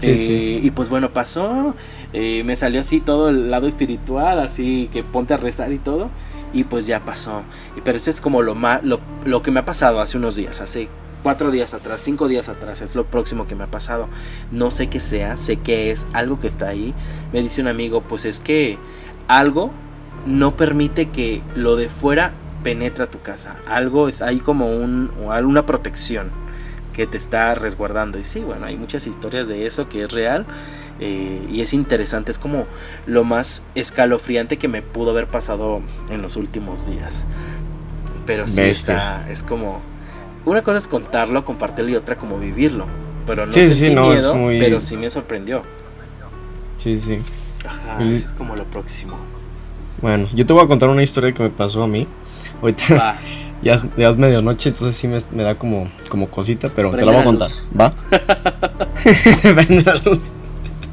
Eh, 0.03 0.61
y 0.63 0.71
pues 0.71 0.89
bueno, 0.89 1.13
pasó, 1.13 1.75
eh, 2.13 2.43
me 2.45 2.57
salió 2.57 2.81
así 2.81 3.01
todo 3.01 3.31
el 3.31 3.51
lado 3.51 3.67
espiritual, 3.67 4.39
así 4.39 4.91
que 4.93 5.03
ponte 5.03 5.33
a 5.35 5.37
rezar 5.37 5.73
y 5.73 5.79
todo 5.79 6.11
y 6.55 6.65
pues 6.65 6.87
ya 6.87 7.05
pasó. 7.05 7.45
Pero 7.85 7.99
eso 7.99 8.09
es 8.09 8.21
como 8.21 8.41
lo, 8.41 8.55
más, 8.55 8.81
lo, 8.83 9.43
que 9.43 9.51
me 9.51 9.61
ha 9.61 9.65
pasado 9.67 10.01
hace 10.01 10.17
unos 10.17 10.37
días, 10.37 10.63
hace 10.63 10.89
cuatro 11.23 11.51
días 11.51 11.75
atrás, 11.75 12.01
cinco 12.01 12.29
días 12.29 12.49
atrás, 12.49 12.81
es 12.81 12.95
lo 12.95 13.05
próximo 13.05 13.47
que 13.47 13.55
me 13.55 13.65
ha 13.65 13.71
pasado. 13.71 14.09
No 14.51 14.71
sé 14.71 14.87
qué 14.87 15.01
sea, 15.01 15.37
sé 15.37 15.57
que 15.57 15.91
es 15.91 16.07
algo 16.15 16.41
que 16.41 16.47
está 16.47 16.69
ahí. 16.69 16.95
Me 17.33 17.43
dice 17.43 17.61
un 17.61 17.69
amigo, 17.69 18.03
pues 18.03 18.25
es 18.25 18.41
que 18.41 18.79
algo 19.29 19.71
no 20.27 20.57
permite 20.57 21.11
que 21.11 21.43
lo 21.55 21.77
de 21.77 21.89
fuera 21.89 22.33
penetre 22.63 23.05
a 23.05 23.11
tu 23.11 23.21
casa. 23.21 23.57
Algo 23.67 24.09
es 24.09 24.23
ahí 24.23 24.39
como 24.39 24.75
un, 24.75 25.11
una 25.19 25.67
protección 25.67 26.31
que 26.95 27.07
te 27.07 27.17
está 27.17 27.55
resguardando. 27.55 28.19
Y 28.19 28.25
sí, 28.25 28.41
bueno, 28.41 28.67
hay 28.67 28.77
muchas 28.77 29.07
historias 29.07 29.49
de 29.49 29.67
eso 29.67 29.89
que 29.89 30.05
es 30.05 30.13
real. 30.13 30.47
Eh, 31.01 31.47
y 31.51 31.61
es 31.61 31.75
interesante, 31.75 32.31
es 32.31 32.39
como 32.39 32.67
lo 33.07 33.25
más 33.25 33.65
escalofriante 33.75 34.59
que 34.59 34.69
me 34.69 34.81
pudo 34.81 35.11
haber 35.11 35.27
pasado 35.27 35.83
en 36.11 36.23
los 36.23 36.37
últimos 36.37 36.89
días. 36.89 37.27
Pero 38.27 38.49
sí 38.49 38.61
está, 38.61 39.29
es 39.29 39.43
como 39.43 39.83
una 40.45 40.63
cosa 40.63 40.79
es 40.79 40.87
contarlo, 40.87 41.45
compartirlo 41.45 41.91
y 41.91 41.97
otra 41.97 42.17
como 42.17 42.39
vivirlo. 42.39 42.87
Pero 43.27 43.47
no 43.47 43.53
sí, 43.53 43.73
sí, 43.75 43.95
no, 43.95 44.11
miedo, 44.11 44.35
pero 44.59 44.81
sí 44.81 44.97
me 44.97 45.09
sorprendió. 45.11 45.63
Sí, 46.77 46.99
sí. 46.99 47.21
Ajá, 47.67 48.03
eso 48.03 48.25
es 48.25 48.33
como 48.33 48.55
lo 48.55 48.65
próximo. 48.65 49.17
Bueno, 50.03 50.29
yo 50.35 50.45
te 50.45 50.53
voy 50.53 50.63
a 50.63 50.69
contar 50.69 50.91
una 50.91 51.03
historia 51.03 51.33
que 51.33 51.43
me 51.43 51.51
pasó 51.51 51.83
a 51.83 51.87
mí. 51.87 52.07
Ahorita 52.61 53.19
ya, 53.63 53.75
es, 53.75 53.87
ya, 53.97 54.11
es, 54.11 54.17
medianoche, 54.19 54.69
entonces 54.69 54.95
sí 54.95 55.09
me, 55.09 55.19
me, 55.33 55.43
da 55.43 55.55
como, 55.55 55.91
como 56.11 56.29
cosita, 56.29 56.69
pero 56.69 56.91
te 56.91 57.05
la 57.05 57.13
voy 57.13 57.21
a 57.21 57.25
contar, 57.25 57.49
¿va? 57.79 57.95
Vende 59.55 59.83
la 59.83 59.95
luz. 60.05 60.21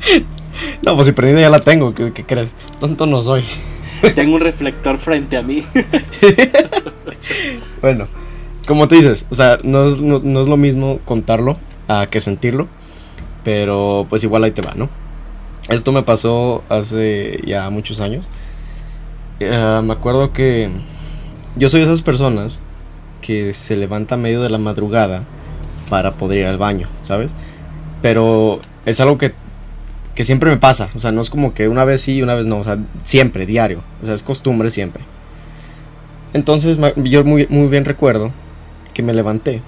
No, 0.86 0.96
pues 0.96 1.08
si 1.08 1.14
prendida 1.14 1.42
ya 1.42 1.50
la 1.50 1.62
tengo, 1.62 1.94
¿qué, 1.94 2.12
crees? 2.12 2.54
Tonto 2.80 3.06
no 3.06 3.22
soy. 3.22 3.44
Tengo 4.16 4.36
un 4.36 4.42
reflector 4.42 4.98
frente 4.98 5.38
a 5.38 5.42
mí. 5.42 5.64
bueno, 7.82 8.08
como 8.68 8.88
tú 8.88 8.96
dices, 8.96 9.26
o 9.30 9.36
sea, 9.36 9.58
no 9.64 9.86
es, 9.86 9.98
lo 10.00 10.58
mismo 10.58 11.00
contarlo 11.06 11.58
a 11.88 12.08
que 12.08 12.20
sentirlo, 12.20 12.68
pero 13.44 14.06
pues 14.10 14.24
igual 14.24 14.44
ahí 14.44 14.52
te 14.52 14.62
va, 14.62 14.74
¿no? 14.76 14.90
Esto 15.70 15.92
me 15.92 16.04
pasó 16.04 16.64
hace 16.70 17.42
ya 17.46 17.70
muchos 17.70 18.02
años. 18.02 18.28
Eh, 19.40 19.82
me 19.84 19.94
acuerdo 19.94 20.34
que 20.34 20.70
yo 21.56 21.70
soy 21.70 21.80
de 21.80 21.86
esas 21.86 22.02
personas 22.02 22.62
que 23.22 23.54
se 23.54 23.78
levanta 23.78 24.16
a 24.16 24.18
medio 24.18 24.42
de 24.42 24.50
la 24.50 24.58
madrugada 24.58 25.24
para 25.90 26.14
poder 26.14 26.40
ir 26.40 26.46
al 26.46 26.58
baño, 26.58 26.88
¿sabes? 27.02 27.34
Pero 28.02 28.62
es 28.86 29.00
algo 29.00 29.18
que 29.18 29.32
que 30.22 30.26
siempre 30.26 30.52
me 30.52 30.58
pasa. 30.58 30.88
O 30.94 31.00
sea, 31.00 31.12
no 31.12 31.20
es 31.20 31.32
como 31.32 31.52
que 31.56 31.68
una 31.68 31.84
vez 31.84 32.02
sí 32.02 32.18
y 32.18 32.22
una 32.22 32.36
vez 32.36 32.46
no. 32.46 32.60
O 32.60 32.64
sea, 32.64 32.78
siempre, 33.04 33.48
diario. 33.48 33.82
O 34.04 34.06
sea, 34.06 34.14
es 34.14 34.22
costumbre 34.22 34.70
siempre. 34.70 35.04
Entonces, 36.34 36.78
yo 36.98 37.24
muy, 37.24 37.48
muy 37.50 37.68
bien 37.70 37.86
recuerdo 37.86 38.32
que 38.94 39.02
me 39.02 39.16
levanté. 39.16 39.64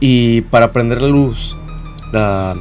Y 0.00 0.40
para 0.40 0.72
prender 0.72 1.02
la 1.02 1.08
luz, 1.08 1.54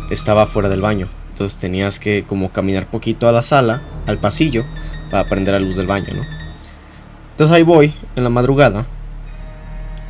estaba 0.10 0.48
fuera 0.48 0.68
del 0.68 0.82
baño. 0.82 1.08
Entonces 1.30 1.58
tenías 1.58 1.98
que 1.98 2.26
como 2.26 2.52
caminar 2.52 2.90
poquito 2.90 3.30
a 3.30 3.32
la 3.32 3.42
sala, 3.42 3.82
al 4.06 4.18
pasillo, 4.18 4.66
para 5.10 5.30
prender 5.30 5.54
la 5.54 5.62
luz 5.62 5.78
del 5.78 5.88
baño, 5.88 6.14
¿no? 6.14 6.24
Entonces 7.32 7.56
ahí 7.56 7.64
voy, 7.64 7.94
en 8.18 8.26
la 8.26 8.30
madrugada. 8.30 8.86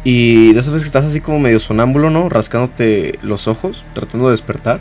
Y 0.04 0.52
de 0.54 0.60
esas 0.60 0.74
veces 0.74 0.86
que 0.86 0.98
estás 0.98 1.06
así 1.06 1.20
como 1.20 1.38
medio 1.38 1.60
sonámbulo, 1.60 2.10
¿no? 2.10 2.28
Rascándote 2.28 3.20
los 3.22 3.48
ojos, 3.48 3.86
tratando 3.94 4.26
de 4.26 4.32
despertar. 4.32 4.80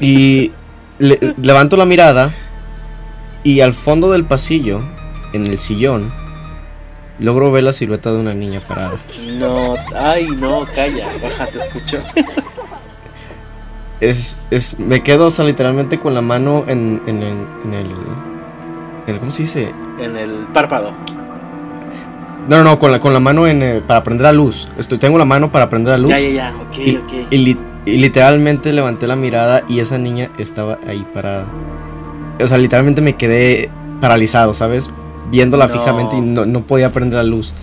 Y 0.00 0.52
levanto 0.98 1.76
la 1.76 1.84
mirada 1.84 2.32
y 3.44 3.60
al 3.60 3.72
fondo 3.72 4.10
del 4.10 4.24
pasillo, 4.24 4.82
en 5.32 5.46
el 5.46 5.58
sillón, 5.58 6.12
logro 7.18 7.50
ver 7.52 7.64
la 7.64 7.72
silueta 7.72 8.10
de 8.12 8.18
una 8.18 8.34
niña 8.34 8.66
parada. 8.66 8.96
No, 9.38 9.76
ay, 9.96 10.26
no, 10.26 10.66
calla, 10.74 11.08
baja, 11.22 11.46
te 11.46 11.58
escucho. 11.58 12.02
Es, 14.00 14.36
es, 14.50 14.78
me 14.78 15.02
quedo, 15.02 15.26
o 15.26 15.30
sea, 15.30 15.44
literalmente 15.44 15.98
con 15.98 16.14
la 16.14 16.20
mano 16.20 16.64
en, 16.68 17.02
en, 17.06 17.22
el, 17.22 17.36
en 17.64 17.74
el, 19.06 19.18
¿cómo 19.18 19.32
se 19.32 19.42
dice? 19.42 19.72
En 20.00 20.16
el 20.16 20.46
párpado. 20.52 20.92
No, 22.48 22.58
no, 22.58 22.64
no, 22.64 22.78
con 22.78 22.92
la, 22.92 23.00
con 23.00 23.12
la 23.12 23.20
mano 23.20 23.46
en, 23.46 23.82
para 23.82 24.02
prender 24.02 24.24
la 24.24 24.32
luz. 24.32 24.68
Estoy, 24.78 24.98
tengo 24.98 25.18
la 25.18 25.24
mano 25.24 25.52
para 25.52 25.68
prender 25.68 25.92
la 25.92 25.98
luz. 25.98 26.10
Ya, 26.10 26.20
ya, 26.20 26.30
ya, 26.30 26.54
ok, 26.56 26.78
y, 26.78 26.96
ok. 26.96 27.12
Y, 27.30 27.56
y 27.86 27.98
literalmente 27.98 28.72
levanté 28.72 29.06
la 29.06 29.16
mirada 29.16 29.64
y 29.68 29.80
esa 29.80 29.98
niña 29.98 30.30
estaba 30.38 30.78
ahí 30.86 31.06
parada. 31.14 31.46
O 32.40 32.46
sea, 32.46 32.58
literalmente 32.58 33.00
me 33.00 33.16
quedé 33.16 33.70
paralizado, 34.00 34.54
¿sabes? 34.54 34.90
Viéndola 35.30 35.68
fijamente 35.68 36.16
y 36.16 36.20
no, 36.20 36.66
podía 36.66 36.92
prender 36.92 37.18
la 37.18 37.22
luz. 37.24 37.54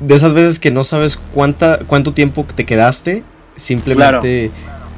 De 0.00 0.14
esas 0.14 0.32
veces 0.32 0.58
que 0.58 0.70
no 0.70 0.84
sabes 0.84 1.18
cuánta, 1.34 1.78
cuánto 1.86 2.12
tiempo 2.12 2.46
te 2.54 2.66
quedaste, 2.66 3.22
simplemente 3.54 4.50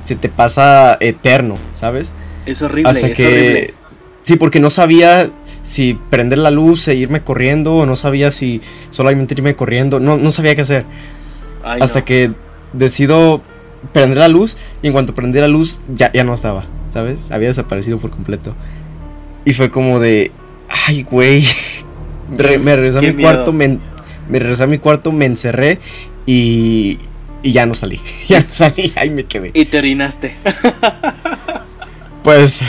se 0.02 0.16
te 0.16 0.28
pasa 0.28 0.96
eterno, 1.00 1.58
¿sabes? 1.72 2.12
Es 2.46 2.62
horrible, 2.62 2.90
Hasta 2.90 3.12
que, 3.12 3.74
Sí, 4.28 4.36
porque 4.36 4.60
no 4.60 4.68
sabía 4.68 5.30
si 5.62 5.94
prender 5.94 6.38
la 6.38 6.50
luz 6.50 6.86
e 6.88 6.94
irme 6.94 7.22
corriendo, 7.22 7.76
o 7.76 7.86
no 7.86 7.96
sabía 7.96 8.30
si 8.30 8.60
solamente 8.90 9.32
irme 9.32 9.56
corriendo, 9.56 10.00
no, 10.00 10.18
no 10.18 10.30
sabía 10.30 10.54
qué 10.54 10.60
hacer. 10.60 10.84
Hasta 11.64 12.04
que 12.04 12.32
decido 12.74 13.40
prender 13.92 14.18
la 14.18 14.28
luz 14.28 14.56
y 14.82 14.88
en 14.88 14.92
cuanto 14.92 15.14
prendí 15.14 15.38
la 15.38 15.48
luz 15.48 15.80
ya, 15.94 16.12
ya 16.12 16.24
no 16.24 16.34
estaba, 16.34 16.64
¿sabes? 16.88 17.30
Había 17.30 17.48
desaparecido 17.48 17.98
por 17.98 18.10
completo. 18.10 18.54
Y 19.44 19.52
fue 19.52 19.70
como 19.70 20.00
de, 20.00 20.30
ay, 20.86 21.02
güey. 21.02 21.44
me 22.30 22.76
regresé 22.76 22.98
a 22.98 23.02
mi 23.02 23.22
cuarto, 23.22 23.52
me, 23.52 23.78
me 24.28 24.38
regresé 24.38 24.64
a 24.64 24.66
mi 24.66 24.78
cuarto, 24.78 25.12
me 25.12 25.24
encerré 25.24 25.78
y, 26.26 26.98
y 27.42 27.52
ya 27.52 27.66
no 27.66 27.74
salí. 27.74 28.00
ya 28.28 28.40
no 28.40 28.46
salí, 28.50 28.92
ahí 28.96 29.10
me 29.10 29.24
quedé. 29.24 29.50
Y 29.54 29.64
te 29.64 29.78
orinaste. 29.78 30.34
pues, 32.22 32.60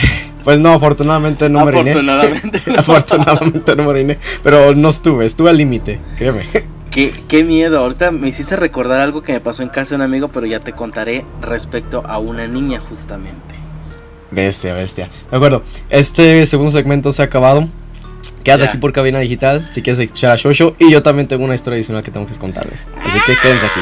pues 0.44 0.60
no, 0.60 0.70
afortunadamente 0.70 1.50
no 1.50 1.66
me 1.66 1.68
oriné. 1.68 1.92
Afortunadamente. 1.92 2.62
afortunadamente 2.78 3.76
no 3.76 3.84
me 3.84 3.90
oriné. 3.90 4.18
Pero 4.44 4.76
no 4.76 4.90
estuve, 4.90 5.26
estuve 5.26 5.50
al 5.50 5.58
límite, 5.58 6.00
créeme. 6.18 6.46
Qué, 6.92 7.44
miedo. 7.44 7.80
Ahorita 7.80 8.12
me 8.12 8.30
hiciste 8.30 8.56
recordar 8.56 9.02
algo 9.02 9.22
que 9.22 9.34
me 9.34 9.40
pasó 9.40 9.64
en 9.64 9.70
casa 9.70 9.92
de 9.92 9.96
un 9.98 10.02
amigo, 10.02 10.30
pero 10.30 10.46
ya 10.46 10.60
te 10.60 10.74
contaré 10.74 11.24
respecto 11.42 12.04
a 12.06 12.18
una 12.20 12.48
niña 12.48 12.80
justamente. 12.80 13.56
Bestia, 14.32 14.74
bestia. 14.74 15.08
De 15.30 15.38
acuerdo. 15.38 15.64
Este 15.90 16.46
segundo 16.46 16.72
segmento 16.72 17.12
se 17.12 17.22
ha 17.22 17.26
acabado. 17.26 17.68
Quédate 18.44 18.66
aquí 18.66 18.78
por 18.78 18.92
Cabina 18.92 19.20
Digital 19.20 19.68
si 19.72 19.82
quieres 19.82 20.00
escuchar 20.00 20.32
a 20.32 20.36
Shosho. 20.36 20.76
Y 20.80 20.92
yo 20.92 21.04
también 21.04 21.28
tengo 21.28 21.46
una 21.46 21.56
historia 21.56 21.76
adicional 21.78 22.04
que 22.04 22.12
tengo 22.12 22.26
que 22.26 22.36
contarles. 22.36 22.90
Así 23.04 23.20
que 23.26 23.36
quédense 23.38 23.66
aquí. 23.66 23.80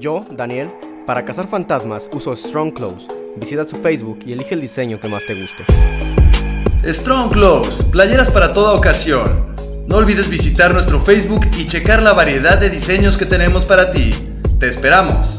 Yo, 0.00 0.24
Daniel, 0.30 0.70
para 1.06 1.26
cazar 1.26 1.46
fantasmas 1.46 2.08
uso 2.14 2.34
Strong 2.34 2.72
Clothes. 2.72 3.06
Visita 3.36 3.66
su 3.66 3.76
Facebook 3.76 4.20
y 4.24 4.32
elige 4.32 4.54
el 4.54 4.62
diseño 4.62 4.98
que 4.98 5.08
más 5.08 5.26
te 5.26 5.34
guste. 5.34 5.66
Strong 6.82 7.30
Clothes, 7.32 7.82
playeras 7.92 8.30
para 8.30 8.54
toda 8.54 8.72
ocasión. 8.72 9.54
No 9.86 9.96
olvides 9.96 10.30
visitar 10.30 10.72
nuestro 10.72 11.00
Facebook 11.00 11.46
y 11.58 11.66
checar 11.66 12.02
la 12.02 12.14
variedad 12.14 12.58
de 12.58 12.70
diseños 12.70 13.18
que 13.18 13.26
tenemos 13.26 13.66
para 13.66 13.90
ti. 13.90 14.14
Te 14.58 14.68
esperamos. 14.68 15.38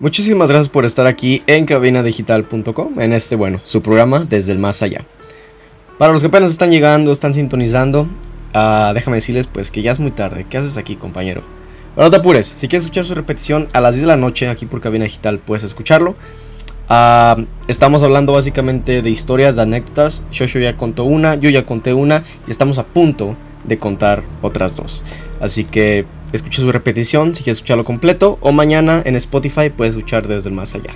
Muchísimas 0.00 0.48
gracias 0.48 0.68
por 0.68 0.84
estar 0.84 1.08
aquí 1.08 1.42
en 1.48 1.64
cabinadigital.com, 1.64 3.00
en 3.00 3.12
este, 3.12 3.34
bueno, 3.34 3.58
su 3.64 3.82
programa 3.82 4.20
desde 4.20 4.52
el 4.52 4.60
más 4.60 4.80
allá. 4.84 5.04
Para 5.98 6.12
los 6.12 6.22
que 6.22 6.28
apenas 6.28 6.52
están 6.52 6.70
llegando, 6.70 7.10
están 7.10 7.34
sintonizando, 7.34 8.02
uh, 8.02 8.94
déjame 8.94 9.16
decirles 9.16 9.48
pues 9.48 9.72
que 9.72 9.82
ya 9.82 9.90
es 9.90 9.98
muy 9.98 10.12
tarde. 10.12 10.46
¿Qué 10.48 10.56
haces 10.56 10.76
aquí, 10.76 10.94
compañero? 10.94 11.42
Pero 11.96 12.06
no 12.06 12.10
te 12.12 12.18
apures, 12.18 12.46
si 12.46 12.68
quieres 12.68 12.84
escuchar 12.84 13.06
su 13.06 13.16
repetición 13.16 13.66
a 13.72 13.80
las 13.80 13.96
10 13.96 14.02
de 14.02 14.06
la 14.06 14.16
noche 14.16 14.48
aquí 14.48 14.66
por 14.66 14.80
Cabina 14.80 15.02
Digital, 15.02 15.40
puedes 15.40 15.64
escucharlo. 15.64 16.14
Uh, 16.88 17.46
estamos 17.66 18.04
hablando 18.04 18.32
básicamente 18.32 19.02
de 19.02 19.10
historias, 19.10 19.56
de 19.56 19.62
anécdotas. 19.62 20.22
Shosho 20.30 20.60
ya 20.60 20.76
contó 20.76 21.06
una, 21.06 21.34
yo 21.34 21.50
ya 21.50 21.66
conté 21.66 21.92
una 21.92 22.22
y 22.46 22.52
estamos 22.52 22.78
a 22.78 22.86
punto 22.86 23.36
de 23.64 23.78
contar 23.78 24.22
otras 24.42 24.76
dos. 24.76 25.02
Así 25.40 25.64
que 25.64 26.06
escucha 26.32 26.62
su 26.62 26.70
repetición 26.72 27.34
si 27.34 27.42
quieres 27.42 27.58
escucharlo 27.58 27.84
completo 27.84 28.38
o 28.40 28.52
mañana 28.52 29.02
en 29.04 29.16
Spotify 29.16 29.70
puedes 29.70 29.96
escuchar 29.96 30.26
desde 30.26 30.48
el 30.48 30.54
más 30.54 30.74
allá. 30.74 30.92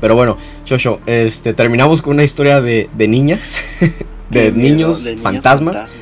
Pero 0.00 0.16
bueno, 0.16 0.36
Shosho, 0.64 1.00
este, 1.06 1.54
terminamos 1.54 2.02
con 2.02 2.14
una 2.14 2.24
historia 2.24 2.60
de, 2.60 2.90
de 2.92 3.08
niñas, 3.08 3.62
de, 4.30 4.50
niños, 4.50 5.08
fantasmas. 5.22 5.94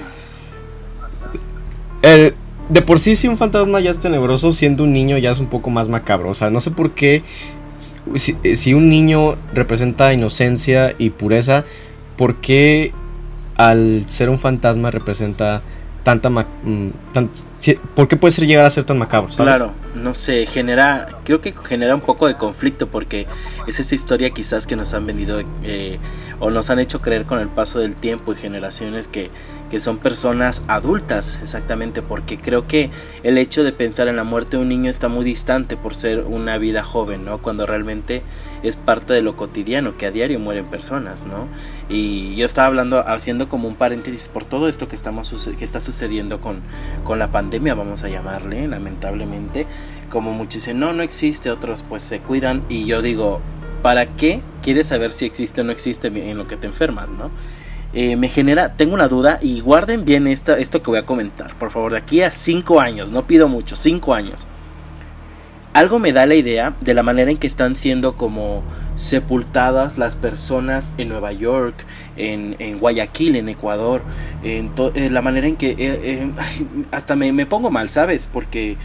de 2.03 2.83
por 2.83 2.99
sí, 2.99 3.15
si 3.15 3.29
un 3.29 3.37
fantasma 3.37 3.79
ya 3.81 3.91
es 3.91 3.99
tenebroso, 3.99 4.53
siendo 4.53 4.85
un 4.85 4.93
niño 4.93 5.19
ya 5.19 5.31
es 5.31 5.39
un 5.39 5.49
poco 5.49 5.69
más 5.69 5.89
macabro. 5.89 6.31
O 6.31 6.35
sea, 6.35 6.49
no 6.49 6.61
sé 6.61 6.71
por 6.71 6.95
qué, 6.95 7.25
si, 8.15 8.37
si 8.55 8.73
un 8.73 8.89
niño 8.89 9.37
representa 9.53 10.15
inocencia 10.15 10.95
y 10.97 11.11
pureza, 11.11 11.67
¿por 12.17 12.37
qué 12.41 12.95
al 13.57 14.05
ser 14.07 14.31
un 14.31 14.39
fantasma 14.39 14.91
representa 14.91 15.61
tanta... 16.03 16.31
Mm, 16.31 16.91
¿Por 17.95 18.09
qué 18.09 18.17
puede 18.17 18.33
ser 18.33 18.47
llegar 18.47 18.65
a 18.65 18.71
ser 18.71 18.85
tan 18.85 18.99
macabro? 18.99 19.31
Claro, 19.37 19.73
no 19.95 20.15
sé, 20.15 20.47
genera, 20.47 21.07
creo 21.25 21.41
que 21.41 21.55
genera 21.65 21.95
un 21.95 22.01
poco 22.01 22.27
de 22.27 22.37
conflicto 22.37 22.89
porque 22.89 23.27
es 23.67 23.81
esa 23.81 23.95
historia 23.95 24.31
quizás 24.31 24.67
que 24.67 24.77
nos 24.77 24.95
han 24.95 25.07
vendido 25.07 25.43
eh, 25.63 25.99
o 26.39 26.51
nos 26.51 26.71
han 26.71 26.79
hecho 26.79 27.01
creer 27.01 27.27
con 27.27 27.39
el 27.39 27.49
paso 27.49 27.81
del 27.81 27.95
tiempo 27.95 28.33
y 28.33 28.37
generaciones 28.37 29.09
que, 29.09 29.31
que 29.71 29.81
son 29.81 29.99
personas 29.99 30.63
adultas, 30.67 31.39
exactamente, 31.43 32.03
porque 32.03 32.37
creo 32.37 32.67
que 32.67 32.91
el 33.23 33.39
hecho 33.39 33.63
de 33.63 33.73
pensar 33.73 34.09
en 34.09 34.17
la 34.17 34.25
muerte 34.25 34.57
de 34.57 34.63
un 34.63 34.69
niño 34.69 34.91
está 34.91 35.09
muy 35.09 35.25
distante 35.25 35.77
por 35.77 35.95
ser 35.95 36.25
una 36.25 36.59
vida 36.59 36.83
joven, 36.83 37.25
¿no? 37.25 37.39
Cuando 37.39 37.67
realmente 37.67 38.23
es 38.65 38.75
parte 38.75 39.13
de 39.13 39.23
lo 39.23 39.37
cotidiano, 39.37 39.97
que 39.97 40.07
a 40.07 40.11
diario 40.11 40.41
mueren 40.41 40.67
personas, 40.67 41.25
¿no? 41.25 41.47
Y 41.89 42.35
yo 42.35 42.47
estaba 42.47 42.67
hablando, 42.67 43.09
haciendo 43.09 43.49
como 43.49 43.69
un 43.69 43.77
paréntesis 43.77 44.29
por 44.29 44.45
todo 44.45 44.69
esto 44.69 44.89
que, 44.89 44.97
estamos, 44.97 45.33
que 45.57 45.65
está 45.65 45.81
sucediendo 45.81 46.41
con, 46.41 46.61
con 47.05 47.21
la 47.21 47.31
pandemia, 47.31 47.75
vamos 47.75 48.03
a 48.03 48.09
llamarle, 48.09 48.67
lamentablemente. 48.67 49.67
Como 50.11 50.33
muchos 50.33 50.55
dicen, 50.55 50.81
no, 50.81 50.93
no 50.93 51.05
existe, 51.05 51.51
otros 51.51 51.85
pues 51.89 52.03
se 52.03 52.19
cuidan. 52.19 52.65
Y 52.69 52.87
yo 52.87 53.03
digo, 53.03 53.41
¿para 53.83 54.07
qué 54.07 54.43
quieres 54.63 54.89
saber 54.89 55.13
si 55.13 55.27
existe 55.27 55.61
o 55.61 55.65
no 55.65 55.71
existe 55.71 56.09
en 56.09 56.37
lo 56.37 56.49
que 56.49 56.57
te 56.57 56.67
enfermas, 56.67 57.09
no? 57.09 57.31
Eh, 57.93 58.15
me 58.17 58.29
genera, 58.29 58.75
tengo 58.75 58.95
una 58.95 59.09
duda 59.09 59.39
y 59.43 59.61
guarden 59.61 60.05
bien 60.05 60.29
esta, 60.29 60.57
esto 60.59 60.81
que 60.81 60.91
voy 60.91 61.01
a 61.01 61.07
comentar, 61.07 61.57
por 61.57 61.71
favor, 61.71 61.93
de 61.93 61.99
aquí 61.99 62.23
a 62.23 62.31
5 62.31 62.81
años, 62.81 63.11
no 63.11 63.27
pido 63.27 63.49
mucho, 63.49 63.75
5 63.75 64.15
años. 64.15 64.47
Algo 65.73 65.99
me 65.99 66.13
da 66.13 66.27
la 66.27 66.35
idea 66.35 66.75
de 66.81 66.95
la 66.95 67.03
manera 67.03 67.31
en 67.31 67.37
que 67.37 67.47
están 67.47 67.77
siendo 67.77 68.17
como 68.17 68.63
sepultadas 68.97 69.99
las 69.99 70.15
personas 70.15 70.93
en 70.99 71.09
Nueva 71.09 71.33
York, 71.33 71.87
en, 72.17 72.79
Guayaquil, 72.79 73.37
en 73.37 73.49
Ecuador, 73.49 74.03
en 74.43 74.73
eh, 74.95 75.11
la 75.11 75.23
manera 75.23 75.47
en 75.47 75.57
que 75.57 75.75
eh, 75.79 76.31
hasta 76.91 77.17
me, 77.17 77.33
me, 77.33 77.47
pongo 77.47 77.71
mal, 77.71 77.89
¿sabes? 77.89 78.29
Porque 78.33 78.77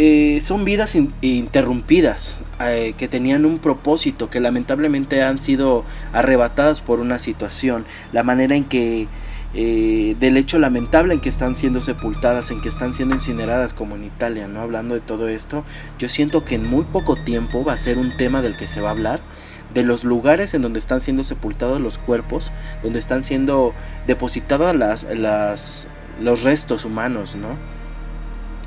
eh, 0.00 0.40
son 0.42 0.64
vidas 0.64 0.96
interrumpidas 1.22 2.38
eh, 2.60 2.94
que 2.96 3.08
tenían 3.08 3.44
un 3.44 3.58
propósito 3.58 4.30
que 4.30 4.38
lamentablemente 4.38 5.24
han 5.24 5.40
sido 5.40 5.84
arrebatadas 6.12 6.80
por 6.80 7.00
una 7.00 7.18
situación. 7.18 7.84
La 8.12 8.22
manera 8.22 8.54
en 8.54 8.62
que 8.62 9.08
eh, 9.54 10.14
del 10.20 10.36
hecho 10.36 10.60
lamentable 10.60 11.14
en 11.14 11.20
que 11.20 11.28
están 11.28 11.56
siendo 11.56 11.80
sepultadas 11.80 12.52
en 12.52 12.60
que 12.60 12.68
están 12.68 12.94
siendo 12.94 13.16
incineradas 13.16 13.74
como 13.74 13.96
en 13.96 14.04
Italia 14.04 14.46
no 14.46 14.60
hablando 14.60 14.94
de 14.94 15.00
todo 15.00 15.26
esto 15.26 15.64
yo 15.98 16.10
siento 16.10 16.44
que 16.44 16.56
en 16.56 16.68
muy 16.68 16.84
poco 16.84 17.16
tiempo 17.16 17.64
va 17.64 17.72
a 17.72 17.78
ser 17.78 17.96
un 17.96 18.14
tema 18.16 18.42
del 18.42 18.58
que 18.58 18.66
se 18.66 18.82
va 18.82 18.90
a 18.90 18.92
hablar 18.92 19.20
de 19.72 19.84
los 19.84 20.04
lugares 20.04 20.52
en 20.52 20.60
donde 20.60 20.78
están 20.78 21.00
siendo 21.00 21.24
sepultados 21.24 21.80
los 21.80 21.96
cuerpos 21.96 22.52
donde 22.82 22.98
están 22.98 23.24
siendo 23.24 23.72
depositadas 24.06 24.76
las, 24.76 25.04
las 25.04 25.88
los 26.20 26.42
restos 26.42 26.84
humanos 26.84 27.34
no 27.34 27.56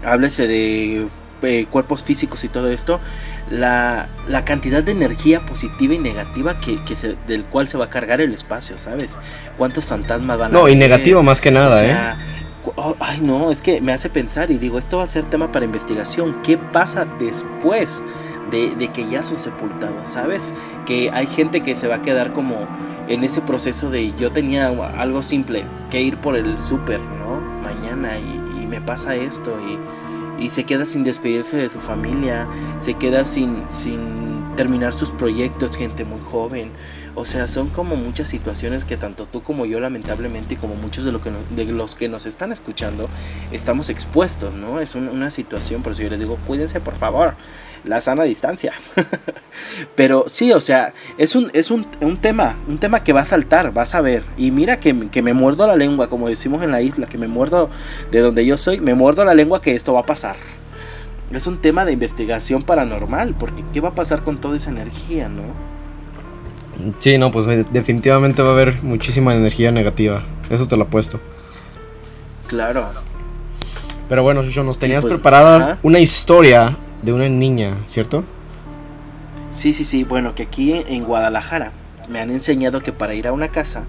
háblese 0.04 0.48
de 0.48 1.08
eh, 1.44 1.66
cuerpos 1.70 2.04
físicos 2.04 2.44
y 2.44 2.50
todo 2.50 2.70
esto, 2.70 3.00
la, 3.50 4.10
la, 4.28 4.46
cantidad 4.46 4.84
de 4.84 4.92
energía 4.92 5.46
positiva 5.46 5.94
y 5.94 6.00
negativa 6.00 6.60
que, 6.60 6.84
que 6.84 6.96
se, 6.96 7.16
del 7.28 7.44
cual 7.46 7.68
se 7.68 7.78
va 7.78 7.86
a 7.86 7.90
cargar 7.90 8.22
el 8.22 8.34
espacio, 8.34 8.78
¿sabes? 8.78 9.18
¿Cuántos 9.58 9.86
fantasmas 9.86 10.38
van 10.38 10.52
a 10.52 10.58
No, 10.58 10.70
y 10.70 10.76
negativo 10.76 11.24
más 11.24 11.42
que 11.42 11.52
nada, 11.52 11.86
¿eh? 11.86 12.16
Oh, 12.76 12.96
ay, 13.00 13.22
no, 13.22 13.50
es 13.50 13.62
que 13.62 13.82
me 13.82 13.92
hace 13.92 14.10
pensar 14.10 14.52
y 14.52 14.60
digo, 14.60 14.78
esto 14.78 14.98
va 14.98 15.04
a 15.04 15.08
ser 15.08 15.24
tema 15.24 15.52
para 15.52 15.66
investigación. 15.66 16.42
¿Qué 16.44 16.60
pasa 16.60 17.06
después 17.20 18.04
de, 18.52 18.76
de 18.76 18.90
que 18.90 19.10
ya 19.10 19.24
son 19.24 19.36
sepultados, 19.36 20.10
¿sabes? 20.10 20.54
Que 20.86 21.10
hay 21.12 21.26
gente 21.26 21.62
que 21.64 21.76
se 21.76 21.88
va 21.88 21.96
a 21.96 22.02
quedar 22.02 22.34
como 22.34 22.68
en 23.08 23.24
ese 23.24 23.42
proceso 23.42 23.90
de 23.90 24.14
yo 24.16 24.32
tenía 24.32 24.68
algo 24.68 25.24
simple, 25.24 25.66
que 25.90 26.02
ir 26.02 26.18
por 26.18 26.36
el 26.36 26.60
súper, 26.60 27.00
¿no? 27.00 27.42
Mañana 27.64 28.20
y 28.20 28.66
me 28.68 28.80
pasa 28.80 29.16
esto 29.16 29.58
y, 29.60 29.78
y, 30.42 30.50
se 30.50 30.64
queda 30.64 30.86
sin 30.86 31.04
despedirse 31.04 31.58
de 31.58 31.70
su 31.70 31.80
familia, 31.80 32.48
se 32.80 32.96
queda 32.96 33.26
sin, 33.26 33.64
sin 33.72 34.56
terminar 34.56 34.94
sus 34.94 35.12
proyectos, 35.12 35.78
gente 35.78 36.06
muy 36.06 36.20
joven. 36.20 36.72
O 37.16 37.26
sea, 37.26 37.48
son 37.48 37.70
como 37.70 37.96
muchas 37.96 38.30
situaciones 38.30 38.86
que 38.86 38.98
tanto 38.98 39.26
tú 39.26 39.44
como 39.44 39.66
yo 39.66 39.80
lamentablemente 39.80 40.54
y 40.54 40.58
como 40.58 40.76
muchos 40.76 41.04
de, 41.04 41.12
lo 41.12 41.20
que 41.20 41.32
de 41.50 41.66
los 41.66 41.96
que 41.96 42.08
nos 42.08 42.26
están 42.26 42.52
escuchando 42.52 43.10
estamos 43.52 43.90
expuestos, 43.90 44.54
¿no? 44.54 44.80
Es 44.80 44.96
una 44.96 45.30
situación, 45.30 45.84
por 45.84 45.92
eso 45.92 46.04
yo 46.04 46.10
les 46.10 46.20
digo, 46.20 46.38
cuídense 46.48 46.80
por 46.80 46.96
favor 46.96 47.36
la 47.84 48.02
sana 48.02 48.24
distancia. 48.24 48.74
Pero 49.96 50.26
sí, 50.28 50.52
o 50.52 50.60
sea, 50.60 50.94
es 51.18 51.36
un, 51.36 51.50
es 51.54 51.72
un, 51.72 51.86
tema, 52.18 52.56
un 52.68 52.78
tema 52.78 53.04
que 53.04 53.14
va 53.14 53.22
a 53.22 53.26
saltar, 53.26 53.74
vas 53.74 53.96
a 53.96 54.02
ver. 54.02 54.24
Y 54.38 54.52
mira 54.52 54.80
que, 54.80 54.94
me 54.94 55.34
muerdo 55.34 55.68
la 55.68 55.76
lengua, 55.76 56.10
como 56.10 56.30
decimos 56.30 56.64
en 56.64 56.72
la 56.72 56.82
isla, 56.82 57.08
que 57.08 57.18
me 57.18 57.28
muerdo 57.28 57.70
de 58.12 58.20
donde 58.20 58.46
yo 58.46 58.58
soy, 58.58 58.80
me 58.80 58.94
muerdo 58.94 59.26
la 59.26 59.34
lengua 59.34 59.62
que 59.62 59.76
esto 59.76 59.94
va 59.94 60.02
a 60.02 60.06
pasar. 60.06 60.36
Es 61.32 61.48
un 61.48 61.60
tema 61.60 61.86
de 61.86 61.94
investigación 61.94 62.64
paranormal, 62.64 63.36
porque 63.36 63.64
¿qué 63.72 63.80
va 63.80 63.90
a 63.90 63.96
pasar 63.96 64.24
con 64.24 64.40
toda 64.40 64.58
esa 64.58 64.70
energía, 64.70 65.30
no? 65.30 65.44
Sí, 67.00 67.18
no, 67.18 67.32
pues 67.32 67.46
definitivamente 67.72 68.42
va 68.42 68.50
a 68.50 68.54
haber 68.54 68.82
muchísima 68.84 69.34
energía 69.34 69.72
negativa. 69.72 70.24
Eso 70.50 70.68
te 70.68 70.76
lo 70.76 70.84
apuesto. 70.84 71.20
Claro. 72.48 72.90
Pero 74.10 74.24
bueno, 74.24 74.44
Shusho, 74.44 74.64
nos 74.64 74.78
tenías 74.78 75.06
pues, 75.06 75.14
preparadas 75.14 75.78
una 75.84 76.00
historia 76.00 76.76
de 77.02 77.14
una 77.14 77.30
niña, 77.30 77.78
¿cierto? 77.86 78.24
Sí, 79.50 79.74
sí, 79.74 79.84
sí. 79.84 80.04
Bueno, 80.04 80.36
que 80.36 80.44
aquí 80.44 80.74
en 80.88 81.04
Guadalajara 81.04 81.74
me 82.10 82.20
han 82.20 82.30
enseñado 82.30 82.82
que 82.82 82.92
para 82.92 83.14
ir 83.14 83.28
a 83.28 83.34
una 83.34 83.48
casa 83.48 83.84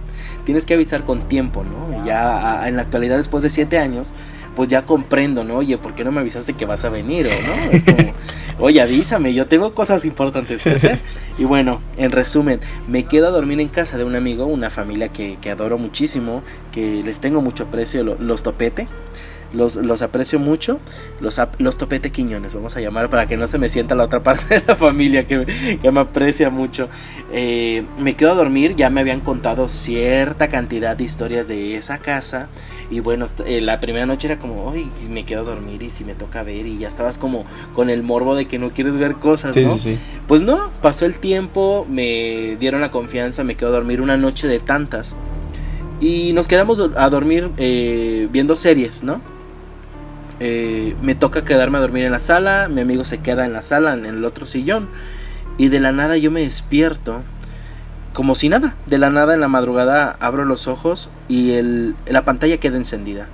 tienes 0.45 0.67
que 0.67 0.75
avisar 0.75 1.05
con 1.05 1.29
tiempo, 1.29 1.65
¿no? 1.65 2.05
Ya 2.05 2.67
en 2.67 2.77
la 2.77 2.83
actualidad, 2.83 3.17
después 3.17 3.43
de 3.43 3.51
siete 3.51 3.79
años, 3.79 4.13
pues 4.57 4.69
ya 4.69 4.85
comprendo, 4.85 5.45
¿no? 5.45 5.57
Oye, 5.57 5.79
¿por 5.79 5.95
qué 5.95 6.05
no 6.05 6.13
me 6.13 6.21
avisaste 6.21 6.55
que 6.55 6.67
vas 6.67 6.85
a 6.85 6.89
venir? 6.89 7.27
¿O 7.27 7.47
no? 7.47 7.73
Es 7.73 7.85
como, 7.85 8.13
Oye, 8.59 8.81
avísame, 8.81 9.35
yo 9.35 9.47
tengo 9.47 9.75
cosas 9.75 10.05
importantes 10.05 10.63
que 10.63 10.71
hacer. 10.71 11.01
Y 11.39 11.45
bueno, 11.45 11.81
en 11.97 12.11
resumen, 12.11 12.61
me 12.87 13.05
quedo 13.05 13.29
a 13.29 13.31
dormir 13.31 13.61
en 13.61 13.69
casa 13.69 13.97
de 13.97 14.05
un 14.05 14.15
amigo, 14.15 14.47
una 14.47 14.71
familia 14.71 15.09
que, 15.09 15.39
que 15.41 15.51
adoro 15.51 15.79
muchísimo, 15.79 16.43
que 16.71 17.03
les 17.03 17.19
tengo 17.19 17.41
mucho 17.41 17.65
aprecio, 17.65 18.05
los 18.05 18.43
Topete. 18.43 18.89
Los, 19.53 19.77
los, 19.77 20.03
aprecio 20.03 20.39
mucho, 20.39 20.81
los, 21.21 21.41
los 21.59 21.77
topete 21.77 22.11
quiñones, 22.11 22.55
vamos 22.55 22.77
a 22.77 22.81
llamar 22.81 23.11
para 23.11 23.27
que 23.27 23.37
no 23.37 23.47
se 23.49 23.59
me 23.59 23.69
sienta 23.69 23.95
la 23.95 24.05
otra 24.05 24.23
parte 24.23 24.61
de 24.61 24.63
la 24.67 24.77
familia 24.77 25.27
que, 25.27 25.45
que 25.81 25.91
me 25.91 26.01
aprecia 26.01 26.51
mucho. 26.51 26.89
Eh, 27.33 27.85
me 27.99 28.15
quedo 28.17 28.33
a 28.33 28.35
dormir, 28.35 28.75
ya 28.77 28.89
me 28.91 29.01
habían 29.01 29.21
contado 29.21 29.69
cierta 29.69 30.49
cantidad 30.49 30.97
de 30.97 31.05
historias 31.05 31.49
de 31.49 31.77
esa 31.77 31.99
casa 31.99 32.49
y 32.91 33.01
bueno, 33.01 33.27
eh, 33.47 33.61
la 33.61 33.81
primera 33.81 34.05
noche 34.05 34.29
era 34.29 34.39
como, 34.39 34.71
ay, 34.71 34.91
me 35.09 35.25
quedo 35.25 35.41
a 35.41 35.45
dormir 35.45 35.83
y 35.83 35.89
si 35.89 36.05
me 36.05 36.15
toca 36.15 36.43
ver 36.43 36.67
y 36.67 36.79
ya 36.79 36.89
estabas 36.89 37.17
como 37.17 37.45
con 37.75 37.89
el 37.89 38.03
morbo 38.03 38.35
de 38.35 38.47
que 38.47 38.59
no 38.59 38.71
quieres 38.71 38.97
ver 38.97 39.15
cosas, 39.15 39.57
¿no? 39.57 39.75
Pues 40.29 40.43
no, 40.43 40.71
pasó 40.83 41.07
el 41.07 41.19
tiempo, 41.19 41.87
me 41.89 42.57
dieron 42.61 42.81
la 42.81 42.91
confianza, 42.91 43.45
me 43.45 43.57
quedo 43.57 43.71
a 43.71 43.73
dormir 43.73 44.01
una 44.01 44.17
noche 44.17 44.47
de 44.47 44.61
tantas 44.61 45.17
y 46.01 46.33
nos 46.35 46.49
quedamos 46.49 46.81
a 46.97 47.09
dormir 47.09 47.51
eh, 47.57 48.29
viendo 48.31 48.55
series, 48.55 49.03
¿no? 49.03 49.21
Eh, 50.45 50.97
me 51.01 51.15
toca 51.15 51.45
quedarme 51.45 51.79
a 51.79 51.81
dormir 51.81 52.05
en 52.05 52.11
la 52.11 52.19
sala, 52.19 52.67
mi 52.69 52.81
amigo 52.81 53.05
se 53.05 53.21
queda 53.21 53.45
en 53.45 53.53
la 53.53 53.63
sala, 53.63 53.93
en 53.93 54.07
el 54.07 54.25
otro 54.25 54.45
sillón 54.45 54.89
y 55.57 55.69
de 55.69 55.79
la 55.79 55.93
nada 55.93 56.17
yo 56.17 56.33
me 56.33 56.41
despierto 56.41 57.23
como 58.13 58.35
si 58.35 58.49
nada. 58.49 58.75
De 58.87 58.99
la 58.99 59.09
nada 59.11 59.35
en 59.35 59.41
la 59.41 59.47
madrugada 59.47 60.17
abro 60.19 60.45
los 60.45 60.67
ojos 60.67 61.11
y 61.29 61.57
la 62.07 62.25
pantalla 62.25 62.59
queda 62.59 62.77
encendida. 62.77 63.29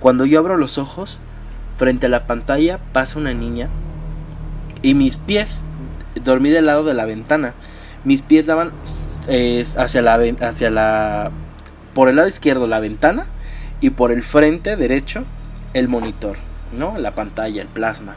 Cuando 0.00 0.26
yo 0.26 0.40
abro 0.40 0.56
los 0.56 0.76
ojos, 0.76 1.20
frente 1.76 2.06
a 2.06 2.08
la 2.08 2.26
pantalla 2.26 2.80
pasa 2.92 3.20
una 3.20 3.32
niña 3.32 3.68
y 4.82 4.94
mis 4.94 5.18
pies, 5.18 5.64
dormí 6.20 6.50
del 6.50 6.66
lado 6.66 6.82
de 6.82 6.94
la 6.94 7.04
ventana, 7.04 7.54
mis 8.02 8.22
pies 8.22 8.46
daban 8.46 8.72
eh, 9.28 9.64
hacia 9.76 10.02
la 10.02 10.14
hacia 10.40 10.70
la 10.70 11.30
por 11.94 12.08
el 12.08 12.16
lado 12.16 12.26
izquierdo 12.26 12.66
la 12.66 12.80
ventana 12.80 13.26
y 13.80 13.90
por 13.90 14.10
el 14.10 14.24
frente 14.24 14.74
derecho 14.74 15.24
el 15.74 15.88
monitor, 15.88 16.36
¿no? 16.76 16.98
La 16.98 17.14
pantalla, 17.14 17.62
el 17.62 17.68
plasma. 17.68 18.16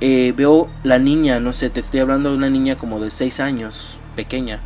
Eh, 0.00 0.34
veo 0.36 0.68
la 0.82 0.98
niña, 0.98 1.40
no 1.40 1.52
sé, 1.52 1.70
te 1.70 1.80
estoy 1.80 2.00
hablando 2.00 2.30
de 2.30 2.36
una 2.36 2.50
niña 2.50 2.76
como 2.76 3.00
de 3.00 3.10
6 3.10 3.40
años, 3.40 3.98
pequeña 4.14 4.60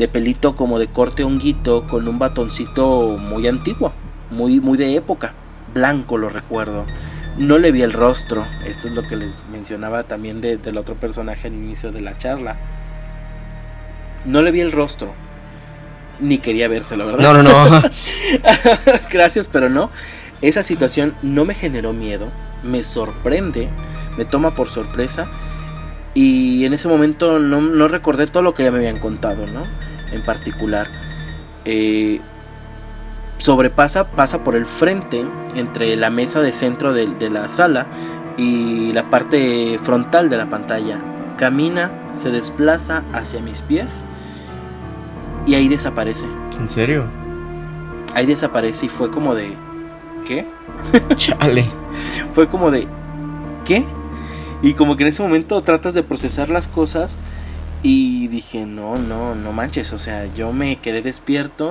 de 0.00 0.08
pelito 0.08 0.56
como 0.56 0.78
de 0.78 0.86
corte 0.86 1.24
honguito 1.24 1.86
con 1.86 2.08
un 2.08 2.18
batoncito 2.18 3.18
muy 3.18 3.46
antiguo, 3.46 3.92
muy, 4.30 4.58
muy 4.58 4.78
de 4.78 4.94
época, 4.94 5.34
blanco 5.74 6.16
lo 6.16 6.30
recuerdo. 6.30 6.86
No 7.36 7.58
le 7.58 7.70
vi 7.70 7.82
el 7.82 7.92
rostro, 7.92 8.46
esto 8.66 8.88
es 8.88 8.94
lo 8.94 9.02
que 9.02 9.16
les 9.16 9.40
mencionaba 9.52 10.04
también 10.04 10.40
del 10.40 10.78
otro 10.78 10.94
personaje 10.94 11.48
al 11.48 11.54
inicio 11.54 11.92
de 11.92 12.00
la 12.00 12.16
charla. 12.16 12.56
No 14.24 14.40
le 14.40 14.50
vi 14.50 14.60
el 14.60 14.72
rostro, 14.72 15.12
ni 16.18 16.38
quería 16.38 16.68
vérselo, 16.68 17.04
¿verdad? 17.04 17.22
No, 17.22 17.42
no, 17.42 17.68
no. 17.68 17.82
Gracias, 19.10 19.48
pero 19.48 19.68
no. 19.68 19.90
Esa 20.42 20.62
situación 20.62 21.14
no 21.22 21.44
me 21.44 21.54
generó 21.54 21.92
miedo, 21.92 22.28
me 22.62 22.82
sorprende, 22.82 23.68
me 24.16 24.24
toma 24.24 24.54
por 24.54 24.68
sorpresa 24.68 25.28
y 26.14 26.64
en 26.64 26.72
ese 26.72 26.88
momento 26.88 27.38
no, 27.38 27.60
no 27.60 27.88
recordé 27.88 28.26
todo 28.26 28.42
lo 28.42 28.54
que 28.54 28.64
ya 28.64 28.70
me 28.70 28.78
habían 28.78 28.98
contado, 28.98 29.46
¿no? 29.46 29.64
en 30.12 30.22
particular 30.22 30.88
eh, 31.64 32.20
sobrepasa, 33.38 34.10
pasa 34.10 34.44
por 34.44 34.56
el 34.56 34.66
frente 34.66 35.24
entre 35.54 35.96
la 35.96 36.10
mesa 36.10 36.40
de 36.40 36.52
centro 36.52 36.92
de, 36.92 37.06
de, 37.06 37.30
la 37.30 37.48
sala 37.48 37.86
y 38.36 38.92
la 38.92 39.10
parte 39.10 39.78
frontal 39.82 40.30
de 40.30 40.36
la 40.36 40.50
pantalla. 40.50 41.00
Camina, 41.36 41.90
se 42.14 42.30
desplaza 42.30 43.04
hacia 43.12 43.40
mis 43.40 43.62
pies 43.62 44.04
y 45.46 45.54
ahí 45.54 45.68
desaparece. 45.68 46.26
¿En 46.58 46.68
serio? 46.68 47.06
Ahí 48.14 48.26
desaparece 48.26 48.86
y 48.86 48.88
fue 48.88 49.10
como 49.10 49.34
de... 49.34 49.56
¿Qué? 50.26 50.46
Chale. 51.16 51.64
fue 52.34 52.48
como 52.48 52.70
de... 52.70 52.86
¿Qué? 53.64 53.84
Y 54.62 54.74
como 54.74 54.96
que 54.96 55.04
en 55.04 55.08
ese 55.08 55.22
momento 55.22 55.60
tratas 55.62 55.94
de 55.94 56.02
procesar 56.02 56.50
las 56.50 56.68
cosas 56.68 57.16
y 57.82 58.28
dije, 58.28 58.66
no, 58.66 58.98
no, 58.98 59.34
no 59.34 59.52
manches, 59.52 59.92
o 59.92 59.98
sea, 59.98 60.26
yo 60.34 60.52
me 60.52 60.76
quedé 60.76 61.00
despierto, 61.00 61.70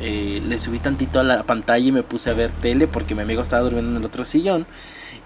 eh, 0.00 0.40
le 0.46 0.58
subí 0.58 0.78
tantito 0.78 1.20
a 1.20 1.24
la 1.24 1.42
pantalla 1.42 1.86
y 1.86 1.92
me 1.92 2.02
puse 2.02 2.30
a 2.30 2.34
ver 2.34 2.50
tele 2.50 2.86
porque 2.86 3.14
mi 3.14 3.22
amigo 3.22 3.42
estaba 3.42 3.62
durmiendo 3.62 3.90
en 3.90 3.96
el 3.98 4.04
otro 4.04 4.24
sillón. 4.24 4.66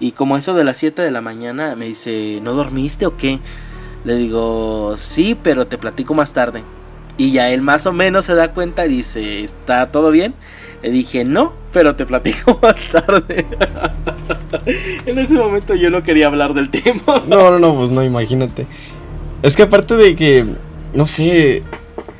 Y 0.00 0.12
como 0.12 0.36
eso 0.36 0.54
de 0.54 0.64
las 0.64 0.76
7 0.78 1.02
de 1.02 1.12
la 1.12 1.20
mañana 1.20 1.76
me 1.76 1.86
dice, 1.86 2.40
¿no 2.42 2.54
dormiste 2.54 3.06
o 3.06 3.16
qué? 3.16 3.38
Le 4.04 4.16
digo, 4.16 4.94
sí, 4.96 5.38
pero 5.40 5.68
te 5.68 5.78
platico 5.78 6.14
más 6.14 6.32
tarde. 6.32 6.64
Y 7.16 7.30
ya 7.30 7.50
él 7.50 7.62
más 7.62 7.86
o 7.86 7.92
menos 7.92 8.24
se 8.24 8.34
da 8.34 8.52
cuenta 8.52 8.86
y 8.86 8.88
dice, 8.88 9.40
¿está 9.42 9.92
todo 9.92 10.10
bien? 10.10 10.34
Le 10.84 10.90
dije, 10.90 11.24
no, 11.24 11.54
pero 11.72 11.96
te 11.96 12.04
platico 12.04 12.58
más 12.62 12.88
tarde. 12.88 13.46
en 15.06 15.18
ese 15.18 15.34
momento 15.36 15.74
yo 15.74 15.88
no 15.88 16.02
quería 16.02 16.26
hablar 16.26 16.52
del 16.52 16.68
tema. 16.68 17.00
no, 17.26 17.50
no, 17.50 17.58
no, 17.58 17.74
pues 17.74 17.90
no, 17.90 18.04
imagínate. 18.04 18.66
Es 19.42 19.56
que 19.56 19.62
aparte 19.62 19.96
de 19.96 20.14
que, 20.14 20.44
no 20.92 21.06
sé, 21.06 21.62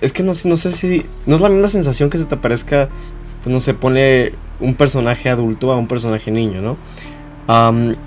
es 0.00 0.14
que 0.14 0.22
no, 0.22 0.32
no 0.46 0.56
sé 0.56 0.72
si, 0.72 1.04
no 1.26 1.34
es 1.34 1.42
la 1.42 1.50
misma 1.50 1.68
sensación 1.68 2.08
que 2.08 2.16
se 2.16 2.24
te 2.24 2.36
aparezca, 2.36 2.88
pues 3.42 3.52
no 3.52 3.60
se 3.60 3.74
pone 3.74 4.32
un 4.60 4.74
personaje 4.76 5.28
adulto 5.28 5.70
a 5.70 5.76
un 5.76 5.86
personaje 5.86 6.30
niño, 6.30 6.62
¿no? 6.62 6.78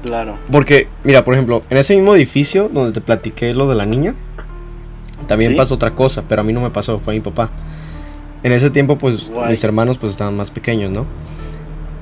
claro. 0.03 0.39
Porque, 0.51 0.87
mira, 1.03 1.23
por 1.23 1.35
ejemplo, 1.35 1.61
en 1.69 1.77
ese 1.77 1.95
mismo 1.95 2.15
edificio 2.15 2.67
donde 2.73 2.93
te 2.93 3.01
platiqué 3.01 3.53
lo 3.53 3.69
de 3.69 3.75
la 3.75 3.85
niña, 3.85 4.15
también 5.27 5.55
pasó 5.55 5.75
otra 5.75 5.93
cosa, 5.93 6.23
pero 6.27 6.41
a 6.41 6.43
mí 6.43 6.51
no 6.51 6.61
me 6.61 6.71
pasó, 6.71 6.97
fue 6.97 7.13
a 7.13 7.17
mi 7.17 7.21
papá. 7.21 7.51
En 8.43 8.51
ese 8.51 8.69
tiempo, 8.69 8.97
pues, 8.97 9.31
mis 9.49 9.63
hermanos 9.63 9.97
pues 9.97 10.11
estaban 10.11 10.35
más 10.35 10.51
pequeños, 10.51 10.91
¿no? 10.91 11.05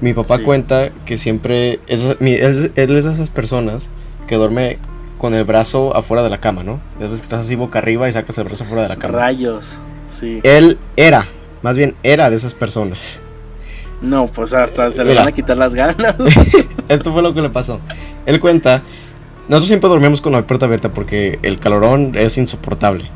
Mi 0.02 0.14
papá 0.14 0.40
cuenta 0.40 0.90
que 1.06 1.18
siempre 1.18 1.80
es, 1.88 2.18
él 2.20 2.74
es 2.76 2.88
de 2.88 2.98
esas 2.98 3.30
personas 3.30 3.90
que 4.28 4.36
duerme 4.36 4.78
con 5.18 5.34
el 5.34 5.46
brazo 5.46 5.96
afuera 5.96 6.24
de 6.24 6.30
la 6.30 6.40
cama, 6.40 6.64
¿no? 6.64 6.82
Después 7.00 7.22
que 7.22 7.26
estás 7.26 7.42
así 7.42 7.56
boca 7.56 7.80
arriba 7.80 8.08
y 8.08 8.12
sacas 8.12 8.38
el 8.38 8.44
brazo 8.44 8.66
afuera 8.66 8.84
de 8.84 8.90
la 8.90 8.98
cama. 8.98 9.18
Rayos, 9.18 9.78
sí. 10.10 10.42
Él 10.44 10.78
era, 10.98 11.26
más 11.62 11.78
bien 11.78 11.96
era 12.04 12.30
de 12.30 12.36
esas 12.36 12.54
personas. 12.54 13.22
No, 14.02 14.28
pues 14.28 14.54
hasta 14.54 14.92
se 14.92 15.04
le 15.04 15.16
van 15.16 15.28
a 15.28 15.32
quitar 15.32 15.58
las 15.58 15.74
ganas. 15.74 16.16
Esto 16.90 17.14
fue 17.14 17.22
lo 17.22 17.34
que 17.34 17.42
le 17.42 17.50
pasó. 17.50 17.80
Él 18.26 18.40
cuenta, 18.40 18.82
nosotros 19.48 19.68
siempre 19.68 19.90
dormíamos 19.90 20.22
con 20.22 20.34
la 20.34 20.46
puerta 20.46 20.66
abierta 20.66 20.94
porque 20.94 21.40
el 21.42 21.60
calorón 21.60 22.14
es 22.16 22.38
insoportable. 22.38 23.10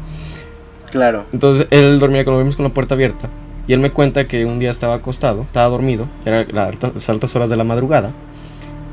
Claro. 0.92 1.26
Entonces 1.32 1.68
él 1.72 2.00
dormía 2.00 2.26
con, 2.26 2.52
con 2.52 2.64
la 2.64 2.74
puerta 2.74 2.96
abierta. 2.96 3.30
Y 3.68 3.74
él 3.74 3.80
me 3.80 3.92
cuenta 3.92 4.26
que 4.26 4.46
un 4.46 4.58
día 4.58 4.72
estaba 4.72 4.96
acostado, 4.96 5.44
estaba 5.44 5.68
dormido, 5.68 6.10
era 6.26 6.44
las 6.52 7.10
altas 7.10 7.36
horas 7.36 7.52
de 7.52 7.58
la 7.58 7.64
madrugada. 7.64 8.12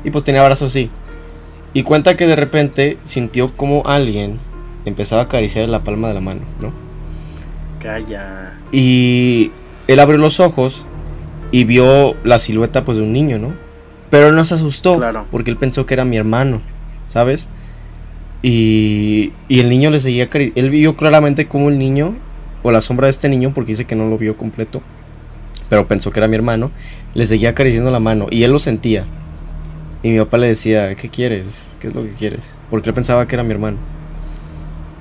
Y 0.03 0.11
pues 0.11 0.23
tenía 0.23 0.43
brazos 0.43 0.71
así. 0.71 0.91
Y 1.73 1.83
cuenta 1.83 2.15
que 2.15 2.27
de 2.27 2.35
repente 2.35 2.97
sintió 3.03 3.55
como 3.57 3.83
alguien 3.87 4.39
empezaba 4.85 5.21
a 5.21 5.25
acariciar 5.25 5.67
la 5.67 5.83
palma 5.83 6.07
de 6.09 6.13
la 6.13 6.21
mano, 6.21 6.41
¿no? 6.61 6.71
Calla. 7.79 8.57
Y 8.71 9.51
él 9.87 9.99
abrió 9.99 10.17
los 10.17 10.39
ojos 10.39 10.85
y 11.51 11.65
vio 11.65 12.15
la 12.23 12.39
silueta 12.39 12.85
pues 12.85 12.97
de 12.97 13.03
un 13.03 13.13
niño, 13.13 13.37
¿no? 13.37 13.53
Pero 14.09 14.27
él 14.27 14.35
no 14.35 14.45
se 14.45 14.53
asustó 14.53 14.99
porque 15.31 15.51
él 15.51 15.57
pensó 15.57 15.85
que 15.85 15.93
era 15.93 16.05
mi 16.05 16.17
hermano, 16.17 16.61
¿sabes? 17.07 17.49
Y, 18.49 19.33
y 19.49 19.59
el 19.59 19.69
niño 19.69 19.89
le 19.89 19.99
seguía 19.99 20.29
Él 20.31 20.69
vio 20.69 20.95
claramente 20.95 21.47
como 21.47 21.67
el 21.67 21.77
niño, 21.77 22.15
o 22.63 22.71
la 22.71 22.79
sombra 22.79 23.07
de 23.07 23.09
este 23.09 23.27
niño, 23.27 23.51
porque 23.53 23.73
dice 23.73 23.83
que 23.83 23.93
no 23.93 24.07
lo 24.07 24.17
vio 24.17 24.37
completo, 24.37 24.81
pero 25.67 25.85
pensó 25.85 26.11
que 26.11 26.21
era 26.21 26.29
mi 26.29 26.35
hermano, 26.35 26.71
le 27.13 27.25
seguía 27.25 27.49
acariciando 27.49 27.91
la 27.91 27.99
mano 27.99 28.27
y 28.29 28.43
él 28.43 28.53
lo 28.53 28.59
sentía. 28.59 29.05
Y 30.01 30.11
mi 30.11 30.19
papá 30.19 30.37
le 30.37 30.47
decía, 30.47 30.95
¿qué 30.95 31.09
quieres? 31.09 31.77
¿Qué 31.81 31.89
es 31.89 31.95
lo 31.95 32.03
que 32.03 32.11
quieres? 32.11 32.55
Porque 32.69 32.89
él 32.89 32.93
pensaba 32.93 33.27
que 33.27 33.35
era 33.35 33.43
mi 33.43 33.51
hermano. 33.51 33.79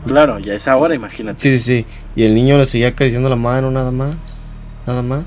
Claro, 0.09 0.41
ya 0.41 0.53
es 0.53 0.67
ahora, 0.67 0.97
imagínate. 0.97 1.41
Sí, 1.41 1.57
sí, 1.57 1.63
sí. 1.63 1.87
Y 2.17 2.25
el 2.25 2.35
niño 2.35 2.59
le 2.59 2.67
seguía 2.67 2.89
acariciando 2.89 3.29
la 3.29 3.37
mano 3.37 3.71
nada 3.71 3.93
más. 3.93 4.16
Nada 4.89 5.03
más. 5.03 5.23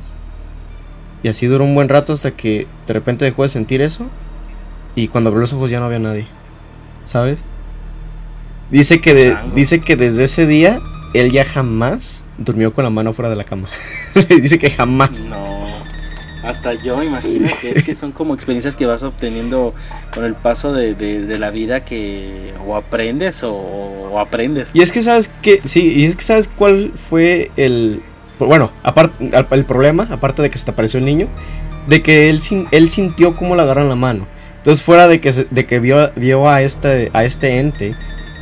Y 1.24 1.30
así 1.30 1.46
duró 1.48 1.64
un 1.64 1.74
buen 1.74 1.88
rato 1.88 2.12
hasta 2.12 2.32
que 2.32 2.68
de 2.86 2.94
repente 2.94 3.24
dejó 3.24 3.44
de 3.44 3.48
sentir 3.48 3.82
eso. 3.82 4.08
Y 4.94 5.08
cuando 5.08 5.30
abrió 5.30 5.40
los 5.40 5.54
ojos 5.54 5.72
ya 5.72 5.80
no 5.80 5.86
había 5.86 6.00
nadie. 6.00 6.28
¿Sabes? 7.06 7.46
Dice 8.72 9.02
que, 9.02 9.36
dice 9.56 9.82
que 9.82 9.96
desde 9.96 10.26
ese 10.26 10.46
día 10.46 10.80
él 11.14 11.32
ya 11.32 11.44
jamás 11.44 12.24
durmió 12.38 12.74
con 12.74 12.84
la 12.84 12.90
mano 12.90 13.14
fuera 13.14 13.30
de 13.30 13.36
la 13.36 13.44
cama. 13.44 13.68
dice 14.42 14.60
que 14.60 14.70
jamás. 14.70 15.26
No. 15.26 15.60
Hasta 16.44 16.74
yo 16.74 17.04
imagino 17.04 17.50
que 17.62 17.72
es 17.72 17.84
que 17.84 17.96
son 17.96 18.12
como 18.12 18.34
experiencias 18.34 18.78
que 18.78 18.86
vas 18.86 19.04
obteniendo 19.04 19.74
con 20.14 20.24
el 20.24 20.36
paso 20.36 20.72
de, 20.72 21.38
la 21.38 21.52
vida 21.52 21.84
que 21.84 22.54
o 22.66 22.76
aprendes 22.76 23.44
o, 23.44 24.18
aprendes. 24.18 24.72
Y 24.74 24.82
es 24.82 24.92
que 24.92 25.02
sabes 25.02 25.32
que, 25.42 25.62
sí, 25.66 25.94
y 25.96 26.06
es 26.06 26.16
que 26.16 26.24
sabes 26.24 26.48
cuál 26.48 26.94
fue 26.96 27.52
el, 27.58 28.02
bueno, 28.40 28.72
aparte, 28.84 29.32
el 29.52 29.66
problema, 29.66 30.08
aparte 30.10 30.42
de 30.42 30.50
que 30.50 30.58
se 30.58 30.66
te 30.66 30.72
apareció 30.72 31.00
el 31.00 31.06
niño, 31.06 31.28
de 31.88 32.02
que 32.02 32.30
él, 32.30 32.40
él 32.72 32.90
sintió 32.90 33.36
cómo 33.36 33.56
le 33.56 33.64
agarran 33.64 33.90
la 33.90 33.96
mano. 33.96 34.26
Entonces 34.58 34.84
fuera 34.84 35.08
de 35.08 35.20
que, 35.20 35.32
de 35.32 35.66
que 35.66 35.80
vio, 35.80 36.12
vio 36.16 36.50
a, 36.50 36.62
este, 36.62 37.12
a 37.14 37.26
este 37.26 37.60
ente 37.60 37.96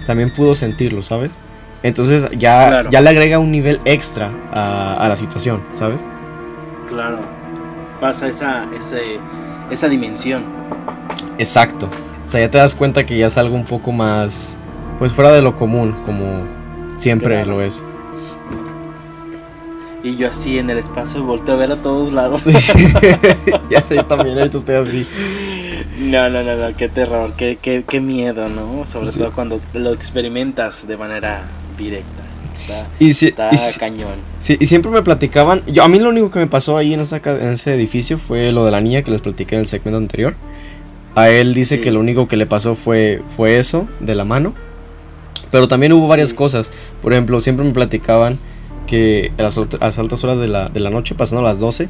también 0.08 0.32
pudo 0.34 0.56
sentirlo, 0.56 1.04
¿sabes? 1.04 1.44
Entonces 1.84 2.28
ya, 2.40 2.70
Claro. 2.70 2.90
ya 2.90 3.02
le 3.02 3.10
agrega 3.10 3.38
un 3.38 3.52
nivel 3.52 3.80
extra 3.86 4.32
a, 4.52 4.96
a 4.96 5.08
la 5.10 5.16
situación, 5.16 5.62
¿sabes? 5.74 6.00
Claro. 6.90 7.20
Pasa 8.02 8.28
esa, 8.28 8.66
ese, 8.76 9.20
esa 9.70 9.88
dimensión. 9.88 10.44
Exacto. 11.38 11.88
O 12.26 12.30
sea, 12.30 12.42
ya 12.42 12.50
te 12.50 12.58
das 12.58 12.74
cuenta 12.74 13.06
que 13.06 13.18
ya 13.18 13.28
es 13.28 13.38
algo 13.38 13.56
un 13.56 13.66
poco 13.66 13.92
más, 13.92 14.58
pues 14.98 15.14
fuera 15.14 15.32
de 15.32 15.42
lo 15.44 15.56
común, 15.56 15.94
como 16.06 16.46
siempre 16.98 17.36
Claro. 17.36 17.52
lo 17.58 17.62
es. 17.62 17.86
Y 20.04 20.16
yo 20.16 20.30
así 20.30 20.58
en 20.58 20.70
el 20.70 20.78
espacio 20.78 21.24
volteo 21.24 21.56
a 21.56 21.58
ver 21.58 21.72
a 21.72 21.76
todos 21.76 22.12
lados. 22.14 22.42
Sí. 22.42 22.54
ya 23.70 23.82
sé, 23.82 24.04
también 24.04 24.38
ahorita 24.38 24.58
estoy 24.60 24.76
así. 24.76 25.08
No, 25.98 26.30
no, 26.30 26.44
no, 26.44 26.56
no, 26.56 26.76
qué 26.78 26.90
terror, 26.90 27.34
qué, 27.36 27.58
qué, 27.62 27.84
qué 27.88 28.00
miedo, 28.00 28.50
¿no? 28.50 28.86
Sobre 28.86 29.12
Sí. 29.12 29.20
todo 29.20 29.32
cuando 29.32 29.60
lo 29.74 29.94
experimentas 29.94 30.88
de 30.88 30.96
manera 30.98 31.44
directa. 31.78 32.24
Está, 32.54 32.88
Y, 33.00 33.14
si- 33.14 33.28
está 33.28 33.50
y 33.52 33.58
si- 33.58 33.80
cañón. 33.80 34.16
sí, 34.40 34.58
y 34.60 34.66
siempre 34.66 34.92
me 34.92 35.02
platicaban, 35.02 35.62
yo, 35.68 35.84
a 35.84 35.88
mí 35.88 36.00
lo 36.00 36.10
único 36.10 36.30
que 36.32 36.40
me 36.40 36.48
pasó 36.48 36.76
ahí 36.78 36.94
en, 36.94 37.00
esa 37.00 37.18
en 37.24 37.50
ese 37.54 37.74
edificio 37.74 38.18
fue 38.18 38.52
lo 38.52 38.66
de 38.66 38.72
la 38.72 38.82
niña 38.82 39.02
que 39.04 39.12
les 39.12 39.22
platiqué 39.22 39.56
en 39.56 39.62
el 39.62 39.68
segmento 39.68 39.98
anterior. 39.98 40.36
A 41.16 41.30
él 41.30 41.54
dice 41.56 41.76
Sí. 41.78 41.82
que 41.82 41.92
lo 41.92 42.00
único 42.00 42.28
que 42.28 42.36
le 42.38 42.46
pasó 42.46 42.76
fue, 42.76 43.24
fue 43.28 43.58
eso, 43.58 43.88
de 44.00 44.14
la 44.16 44.24
mano. 44.24 44.54
Pero 45.50 45.68
también 45.68 45.94
hubo 45.94 46.08
varias 46.08 46.30
Sí. 46.30 46.36
cosas. 46.36 46.70
Por 47.02 47.14
ejemplo, 47.14 47.40
siempre 47.40 47.66
me 47.66 47.72
platicaban 47.72 48.38
que 48.86 49.32
a 49.38 49.42
las, 49.44 49.58
ot- 49.58 49.78
a 49.82 49.86
las 49.86 49.98
altas 50.00 50.24
horas 50.24 50.38
de 50.40 50.48
la, 50.48 50.68
de 50.70 50.80
la 50.80 50.90
noche, 50.90 51.16
pasando 51.16 51.40
a 51.46 51.50
las 51.50 51.60
12, 51.60 51.90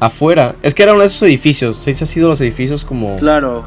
afuera, 0.00 0.56
es 0.62 0.74
que 0.74 0.82
eran 0.82 1.00
esos 1.00 1.22
edificios, 1.22 1.76
¿sí? 1.76 1.90
ha 1.90 1.94
sido 2.06 2.28
los 2.28 2.40
edificios 2.40 2.84
como... 2.84 3.16
Claro, 3.16 3.64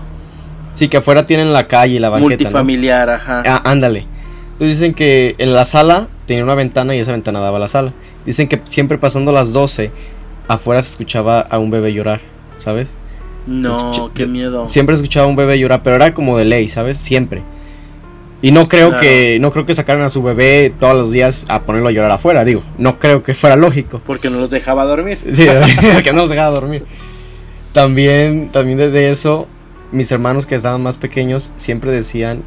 Sí, 0.75 0.87
que 0.87 0.97
afuera 0.97 1.25
tienen 1.25 1.51
la 1.51 1.67
calle 1.67 1.95
y 1.95 1.99
la 1.99 2.07
banqueta. 2.09 2.29
¿no? 2.29 2.37
multifamiliar, 2.39 3.09
ajá. 3.09 3.43
Ah, 3.45 3.61
ándale. 3.65 4.07
Entonces 4.53 4.79
dicen 4.79 4.93
que 4.93 5.35
en 5.37 5.53
la 5.53 5.65
sala 5.65 6.07
tenía 6.25 6.43
una 6.43 6.55
ventana 6.55 6.95
y 6.95 6.99
esa 6.99 7.11
ventana 7.11 7.39
daba 7.39 7.57
a 7.57 7.59
la 7.59 7.67
sala. 7.67 7.91
Dicen 8.25 8.47
que 8.47 8.61
siempre 8.63 8.97
pasando 8.97 9.33
las 9.33 9.51
12, 9.51 9.91
afuera 10.47 10.81
se 10.81 10.91
escuchaba 10.91 11.41
a 11.41 11.59
un 11.59 11.69
bebé 11.69 11.93
llorar, 11.93 12.21
¿sabes? 12.55 12.93
no, 13.45 13.69
escucha- 13.69 14.13
qué 14.13 14.27
miedo. 14.27 14.65
Siempre 14.65 14.95
escuchaba 14.95 15.25
a 15.25 15.29
un 15.29 15.35
bebé 15.35 15.59
llorar, 15.59 15.81
pero 15.83 15.95
era 15.97 16.13
como 16.13 16.37
de 16.37 16.45
ley, 16.45 16.67
¿sabes? 16.69 16.97
Siempre. 16.97 17.41
Y 18.41 18.51
no 18.51 18.69
creo 18.69 18.89
Claro. 18.89 19.01
que 19.03 19.37
no 19.41 19.51
creo 19.51 19.65
que 19.65 19.73
sacaran 19.73 20.01
a 20.03 20.09
su 20.09 20.23
bebé 20.23 20.73
todos 20.79 20.95
los 20.95 21.11
días 21.11 21.45
a 21.49 21.63
ponerlo 21.63 21.89
a 21.89 21.91
llorar 21.91 22.11
afuera, 22.11 22.45
digo, 22.45 22.63
no 22.77 22.97
creo 22.97 23.21
que 23.21 23.33
fuera 23.33 23.55
lógico. 23.57 24.01
Porque 24.05 24.29
no 24.29 24.39
los 24.39 24.49
dejaba 24.49 24.85
dormir. 24.85 25.19
Sí, 25.33 25.45
que 26.03 26.13
no 26.13 26.21
los 26.21 26.29
dejaba 26.29 26.51
dormir. 26.51 26.85
También, 27.73 28.49
también 28.51 28.77
desde 28.77 29.11
eso, 29.11 29.47
mis 29.91 30.11
hermanos 30.11 30.47
que 30.47 30.55
estaban 30.55 30.81
más 30.81 30.97
pequeños 30.97 31.51
siempre 31.55 31.91
decían 31.91 32.43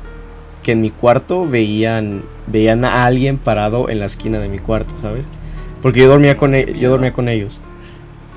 que 0.63 0.73
en 0.73 0.81
mi 0.81 0.91
cuarto 0.91 1.47
veían, 1.47 2.23
veían 2.47 2.85
a 2.85 3.05
alguien 3.05 3.39
parado 3.39 3.89
en 3.89 3.99
la 4.01 4.07
esquina 4.07 4.39
de 4.39 4.49
mi 4.49 4.59
cuarto, 4.59 4.97
¿sabes? 4.97 5.29
Porque 5.81 6.01
yo 6.01 6.09
dormía 6.09 6.37
con, 6.37 6.55
e- 6.55 6.75
yo 6.79 6.91
dormía 6.91 7.13
con 7.13 7.29
ellos. 7.29 7.61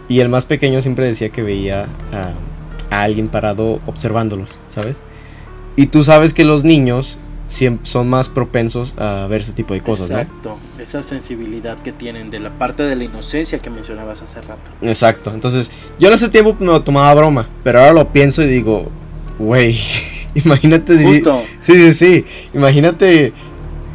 Y 0.09 0.19
el 0.19 0.29
más 0.29 0.45
pequeño 0.45 0.81
siempre 0.81 1.07
decía 1.07 1.29
que 1.29 1.41
veía 1.41 1.87
a, 2.11 2.33
a 2.95 3.01
alguien 3.03 3.29
parado 3.29 3.79
observándolos, 3.85 4.59
¿sabes? 4.67 4.97
Y 5.75 5.87
tú 5.87 6.03
sabes 6.03 6.33
que 6.33 6.43
los 6.45 6.63
niños 6.63 7.19
son 7.47 8.07
más 8.09 8.27
propensos 8.29 8.95
a 8.97 9.27
ver 9.27 9.41
ese 9.41 9.53
tipo 9.53 9.73
de 9.73 9.81
cosas, 9.81 10.09
¿no? 10.09 10.19
Exacto, 10.19 10.57
esa 10.79 11.01
sensibilidad 11.03 11.77
que 11.79 11.91
tienen 11.91 12.29
de 12.31 12.39
la 12.39 12.57
parte 12.57 12.83
de 12.83 12.95
la 12.95 13.03
inocencia 13.03 13.59
que 13.59 13.69
mencionabas 13.69 14.21
hace 14.21 14.41
rato. 14.41 14.71
Exacto. 14.81 15.31
Entonces, 15.33 15.71
yo 15.99 16.07
en 16.07 16.13
ese 16.15 16.29
tiempo 16.29 16.55
me 16.59 16.65
lo 16.67 16.81
tomaba 16.83 17.13
broma, 17.13 17.47
pero 17.63 17.79
ahora 17.79 17.93
lo 17.93 18.11
pienso 18.11 18.41
y 18.41 18.47
digo, 18.47 18.89
güey, 19.37 19.77
imagínate. 20.35 20.97
si- 20.97 21.03
Justo, 21.05 21.43
Sí, 21.61 21.73
sí, 21.75 21.91
sí. 21.93 22.25
Imagínate 22.53 23.33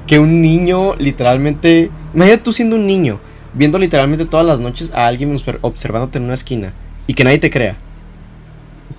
que 0.06 0.18
un 0.18 0.40
niño 0.40 0.94
literalmente. 0.96 1.90
Imagínate 2.14 2.42
tú 2.44 2.52
siendo 2.52 2.76
un 2.76 2.86
niño, 2.86 3.18
viendo 3.54 3.78
literalmente 3.78 4.26
todas 4.26 4.46
las 4.46 4.60
noches 4.60 4.92
a 4.94 5.06
alguien 5.06 5.36
obser- 5.36 5.58
observándote 5.62 6.18
en 6.18 6.24
una 6.24 6.34
esquina 6.34 6.72
y 7.06 7.14
que 7.14 7.24
nadie 7.24 7.38
te 7.38 7.50
crea. 7.50 7.76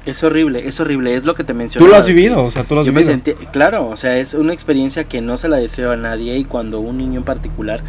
Es 0.05 0.23
horrible, 0.23 0.67
es 0.67 0.79
horrible, 0.79 1.15
es 1.15 1.25
lo 1.25 1.35
que 1.35 1.43
te 1.43 1.53
mencionaba. 1.53 1.87
Tú 1.87 1.91
lo 1.91 1.97
has 1.97 2.07
vivido, 2.07 2.43
o 2.43 2.49
sea, 2.51 2.63
tú 2.63 2.75
lo 2.75 2.81
has 2.81 2.87
Yo 2.87 2.93
me 2.93 3.01
vivido. 3.01 3.13
sentí, 3.13 3.45
claro, 3.47 3.87
o 3.87 3.95
sea, 3.97 4.17
es 4.17 4.33
una 4.33 4.53
experiencia 4.53 5.03
que 5.03 5.21
no 5.21 5.37
se 5.37 5.47
la 5.49 5.57
deseo 5.57 5.91
a 5.91 5.97
nadie 5.97 6.37
y 6.37 6.43
cuando 6.43 6.79
un 6.79 6.97
niño 6.97 7.19
en 7.19 7.23
particular, 7.25 7.83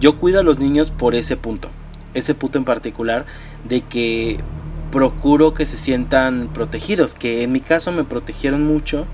yo 0.00 0.18
cuido 0.18 0.40
a 0.40 0.42
los 0.42 0.58
niños 0.58 0.90
por 0.90 1.14
ese 1.14 1.36
punto, 1.36 1.68
ese 2.14 2.34
punto 2.34 2.58
en 2.58 2.64
particular 2.64 3.24
de 3.66 3.80
que 3.82 4.38
procuro 4.92 5.54
que 5.54 5.66
se 5.66 5.76
sientan 5.76 6.50
protegidos, 6.52 7.14
que 7.14 7.42
en 7.42 7.52
mi 7.52 7.60
caso 7.60 7.92
me 7.92 8.04
protegieron 8.04 8.64
mucho, 8.64 9.06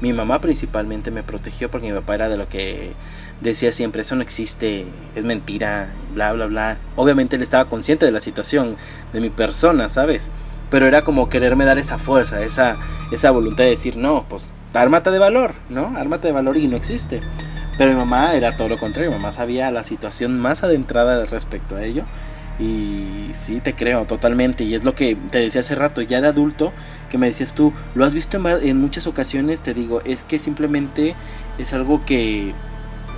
mi 0.00 0.12
mamá 0.12 0.40
principalmente 0.40 1.10
me 1.10 1.22
protegió 1.22 1.70
porque 1.70 1.88
mi 1.88 1.92
papá 1.98 2.14
era 2.14 2.28
de 2.28 2.36
lo 2.36 2.48
que 2.48 2.92
decía 3.40 3.72
siempre, 3.72 4.02
eso 4.02 4.16
no 4.16 4.22
existe, 4.22 4.86
es 5.14 5.24
mentira, 5.24 5.90
bla, 6.14 6.32
bla, 6.32 6.46
bla. 6.46 6.78
Obviamente 6.96 7.36
él 7.36 7.42
estaba 7.42 7.66
consciente 7.68 8.06
de 8.06 8.12
la 8.12 8.20
situación, 8.20 8.76
de 9.12 9.20
mi 9.20 9.28
persona, 9.30 9.88
¿sabes? 9.88 10.30
Pero 10.70 10.86
era 10.86 11.02
como 11.02 11.28
quererme 11.28 11.64
dar 11.64 11.78
esa 11.78 11.98
fuerza, 11.98 12.42
esa, 12.42 12.76
esa 13.10 13.30
voluntad 13.30 13.64
de 13.64 13.70
decir, 13.70 13.96
no, 13.96 14.24
pues 14.28 14.50
ármate 14.74 15.10
de 15.10 15.18
valor, 15.18 15.54
¿no? 15.68 15.92
Ármate 15.96 16.28
de 16.28 16.32
valor 16.32 16.56
y 16.56 16.66
no 16.66 16.76
existe. 16.76 17.20
Pero 17.78 17.92
mi 17.92 17.96
mamá 17.96 18.34
era 18.34 18.56
todo 18.56 18.68
lo 18.68 18.78
contrario, 18.78 19.10
mi 19.10 19.16
mamá 19.16 19.32
sabía 19.32 19.70
la 19.70 19.82
situación 19.82 20.38
más 20.38 20.64
adentrada 20.64 21.26
respecto 21.26 21.76
a 21.76 21.84
ello. 21.84 22.04
Y 22.58 23.30
sí, 23.34 23.60
te 23.60 23.74
creo 23.74 24.06
totalmente. 24.06 24.64
Y 24.64 24.74
es 24.74 24.84
lo 24.84 24.94
que 24.94 25.14
te 25.30 25.38
decía 25.38 25.60
hace 25.60 25.74
rato, 25.74 26.00
ya 26.00 26.20
de 26.20 26.28
adulto, 26.28 26.72
que 27.10 27.18
me 27.18 27.26
decías 27.26 27.52
tú, 27.52 27.72
lo 27.94 28.04
has 28.04 28.14
visto 28.14 28.38
en, 28.38 28.46
en 28.46 28.80
muchas 28.80 29.06
ocasiones, 29.06 29.60
te 29.60 29.74
digo, 29.74 30.00
es 30.04 30.24
que 30.24 30.38
simplemente 30.38 31.14
es 31.58 31.72
algo 31.74 32.04
que 32.04 32.54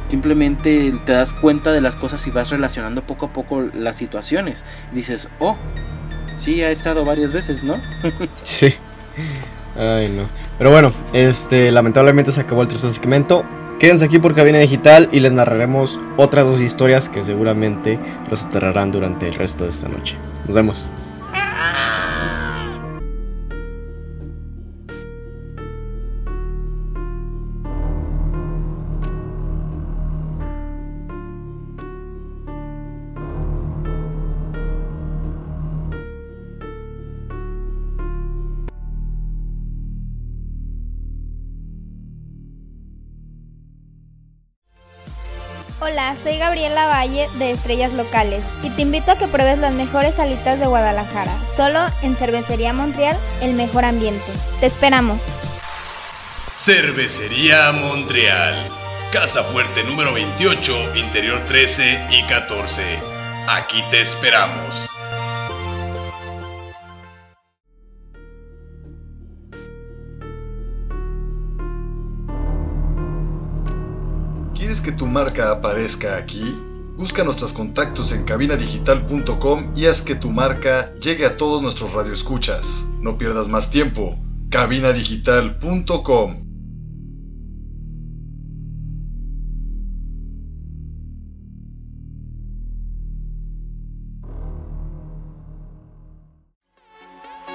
simplemente 0.09 0.93
te 1.05 1.13
das 1.13 1.33
cuenta 1.33 1.73
de 1.73 1.81
las 1.81 1.95
cosas 1.95 2.27
y 2.27 2.31
vas 2.31 2.51
relacionando 2.51 3.03
poco 3.03 3.27
a 3.27 3.33
poco 3.33 3.63
las 3.75 3.97
situaciones. 3.97 4.65
Dices, 4.93 5.29
oh, 5.39 5.57
sí, 6.39 6.63
ha 6.63 6.71
estado 6.71 7.05
varias 7.05 7.33
veces, 7.33 7.65
¿no? 7.65 7.81
Sí. 8.43 8.73
Ay, 9.77 10.09
no. 10.09 10.29
Pero 10.59 10.71
bueno, 10.71 10.93
este, 11.13 11.71
lamentablemente 11.71 12.33
se 12.33 12.41
acabó 12.41 12.63
el 12.63 12.69
tercer 12.69 12.93
segmento. 12.93 13.45
Quédense 13.79 14.07
aquí 14.07 14.19
por 14.19 14.35
Cabina 14.35 14.59
Digital 14.59 15.09
y 15.13 15.21
les 15.21 15.33
narraremos 15.33 16.01
otras 16.17 16.47
dos 16.47 16.61
historias 16.61 17.09
que 17.09 17.23
seguramente 17.23 18.01
los 18.29 18.45
aterrarán 18.45 18.91
durante 18.91 19.29
el 19.29 19.35
resto 19.35 19.65
de 19.65 19.71
esta 19.71 19.89
noche. 19.89 20.17
Nos 20.47 20.57
vemos. 20.57 20.89
Soy 46.17 46.39
Gabriela 46.39 46.87
Valle 46.87 47.29
de 47.39 47.51
Estrellas 47.51 47.93
Locales 47.93 48.45
y 48.63 48.71
te 48.71 48.83
invito 48.83 49.13
a 49.13 49.19
que 49.19 49.29
pruebes 49.29 49.59
las 49.59 49.75
mejores 49.75 50.17
salitas 50.17 50.59
de 50.59 50.67
Guadalajara, 50.67 51.33
solo 51.57 51.81
en 52.03 52.17
Cervecería 52.17 52.73
Montreal, 52.73 53.17
el 53.41 53.55
mejor 53.55 53.85
ambiente. 53.85 54.27
Te 54.61 54.67
esperamos. 54.67 55.21
Cervecería 56.57 57.73
Montreal. 57.73 58.57
Casa 59.13 59.43
Fuerte 59.43 59.85
número 59.85 60.13
28, 60.13 60.97
Interior 60.97 61.41
13 61.47 62.09
y 62.11 62.23
14. 62.25 62.83
Aquí 63.49 63.83
te 63.91 64.01
esperamos. 64.01 64.89
¿Quieres 74.69 74.83
que 74.83 74.93
tu 74.93 75.07
marca 75.07 75.51
aparezca 75.51 76.19
aquí? 76.19 76.45
Busca 76.99 77.25
nuestros 77.25 77.55
contactos 77.55 78.13
en 78.13 78.25
cabinadigital.com 78.25 79.73
y 79.75 79.87
haz 79.87 80.03
que 80.03 80.15
tu 80.15 80.31
marca 80.31 80.95
llegue 80.97 81.25
a 81.25 81.39
todos 81.39 81.63
nuestros 81.63 81.95
radioescuchas. 81.95 82.85
No 83.01 83.17
pierdas 83.17 83.49
más 83.49 83.71
tiempo. 83.71 84.19
cabinadigital.com 84.51 86.35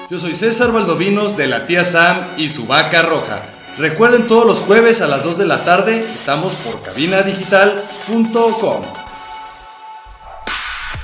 Yo 0.09 0.20
soy 0.20 0.34
César 0.34 0.72
Valdovinos 0.72 1.38
de 1.38 1.45
la 1.45 1.68
tía 1.68 1.84
Sam 1.84 2.18
y 2.38 2.49
su 2.49 2.66
vaca 2.66 3.03
roja. 3.03 3.53
Recuerden 3.78 4.28
todos 4.28 4.46
los 4.46 4.60
jueves 4.60 5.02
a 5.02 5.08
las 5.08 5.24
2 5.24 5.40
de 5.40 5.48
la 5.48 5.66
tarde 5.66 6.06
estamos 6.14 6.54
por 6.56 6.82
cabinadigital.com. 6.84 8.84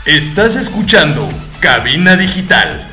Estás 0.06 0.56
escuchando 0.56 1.28
Cabina 1.60 2.16
Digital. 2.16 2.86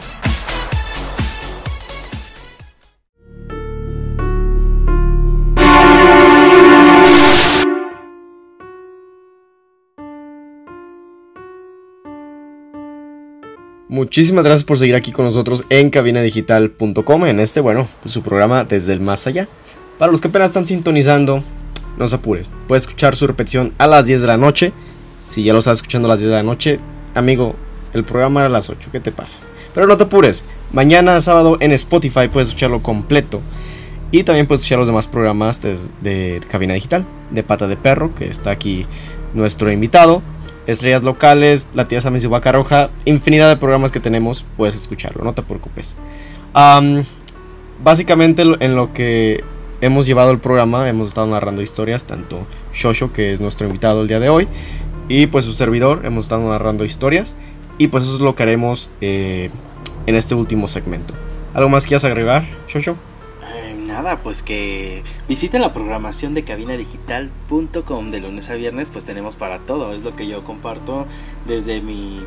Muchísimas 13.89 14.45
gracias 14.45 14.65
por 14.65 14.79
seguir 14.79 14.95
aquí 14.95 15.13
con 15.13 15.27
nosotros 15.27 15.65
en 15.69 15.91
cabinadigital.com 15.91 17.27
en 17.27 17.41
este, 17.41 17.61
bueno, 17.61 17.87
pues 18.03 18.13
su 18.13 18.23
programa 18.23 18.65
desde 18.65 18.95
el 18.95 19.01
más 19.01 19.27
allá. 19.27 19.49
Para 19.99 20.13
los 20.13 20.21
que 20.21 20.29
apenas 20.29 20.51
están 20.51 20.67
sintonizando, 20.67 21.43
no 21.97 22.07
se 22.07 22.17
apures. 22.17 22.53
Puedes 22.69 22.85
escuchar 22.85 23.17
su 23.17 23.27
repetición 23.27 23.73
a 23.79 23.87
las 23.87 24.07
10 24.07 24.21
de 24.21 24.27
la 24.27 24.37
noche. 24.37 24.73
Si 25.27 25.43
ya 25.43 25.53
lo 25.53 25.61
estás 25.61 25.79
escuchando 25.79 26.07
a 26.07 26.11
las 26.11 26.21
10 26.21 26.31
de 26.31 26.37
la 26.37 26.43
noche, 26.43 26.79
amigo, 27.15 27.55
el 27.93 28.05
programa 28.05 28.41
era 28.41 28.49
a 28.49 28.51
las 28.53 28.69
8. 28.69 28.91
¿Qué 28.93 29.01
te 29.01 29.13
pasa? 29.13 29.41
Pero 29.75 29.87
no 29.87 29.97
te 29.97 30.05
apures. 30.05 30.45
Mañana 30.73 31.21
sábado 31.21 31.57
en 31.61 31.73
Spotify 31.73 32.29
puedes 32.31 32.49
escucharlo 32.49 32.83
completo. 32.83 33.41
Y 34.13 34.23
también 34.23 34.47
puedes 34.47 34.61
escuchar 34.61 34.79
los 34.79 34.87
demás 34.87 35.07
programas 35.07 35.61
de, 35.63 35.79
de 36.01 36.41
Cabina 36.49 36.75
Digital, 36.75 37.07
de 37.31 37.43
Pata 37.43 37.67
de 37.67 37.77
Perro, 37.77 38.15
que 38.15 38.29
está 38.29 38.51
aquí 38.51 38.87
nuestro 39.35 39.73
invitado. 39.73 40.23
Estrellas 40.67 41.03
locales, 41.03 41.69
La 41.75 41.89
tía 41.89 42.01
Sam 42.01 42.17
y 42.17 42.27
vaca 42.27 42.53
roja, 42.53 42.91
infinidad 43.05 43.49
de 43.49 43.57
programas 43.57 43.93
que 43.93 44.01
tenemos, 44.01 44.45
puedes 44.57 44.75
escucharlo, 44.75 45.23
no 45.23 45.33
te 45.33 45.43
preocupes. 45.43 45.97
Am, 46.55 47.05
básicamente 47.85 48.43
en 48.43 48.75
lo 48.75 48.93
que 48.93 49.45
hemos 49.81 50.07
llevado 50.07 50.31
el 50.31 50.39
programa, 50.39 50.89
hemos 50.89 51.09
estado 51.09 51.27
narrando 51.27 51.63
historias, 51.63 52.05
tanto 52.05 52.47
Shosho, 52.73 53.13
que 53.13 53.33
es 53.33 53.41
nuestro 53.41 53.67
invitado 53.67 54.03
el 54.03 54.09
día 54.09 54.21
de 54.21 54.29
hoy, 54.29 54.49
y 55.09 55.27
pues 55.27 55.45
su 55.45 55.53
servidor, 55.53 56.05
hemos 56.05 56.25
estado 56.25 56.49
narrando 56.49 56.85
historias, 56.85 57.37
y 57.79 57.89
pues 57.89 58.05
eso 58.05 58.15
es 58.15 58.21
lo 58.21 58.35
que 58.35 58.43
haremos 58.43 58.91
eh, 59.01 59.51
en 60.07 60.15
este 60.15 60.35
último 60.35 60.69
segmento. 60.69 61.15
¿Algo 61.55 61.69
más 61.69 61.87
quieras 61.87 62.05
agregar, 62.05 62.45
Shosho? 62.69 62.97
Eh, 63.55 63.75
nada, 63.75 64.23
pues 64.23 64.43
que 64.43 65.03
visiten 65.29 65.61
la 65.61 65.73
programación 65.73 66.35
de 66.35 66.45
cabinadigital.com 66.45 68.11
de 68.11 68.21
lunes 68.21 68.51
a 68.51 68.55
viernes, 68.55 68.91
pues 68.91 69.05
tenemos 69.05 69.37
para 69.37 69.61
todo. 69.61 69.95
Es 69.95 70.03
lo 70.03 70.15
que 70.15 70.27
yo 70.27 70.45
comparto 70.45 71.07
desde 71.47 71.81
mi 71.81 72.21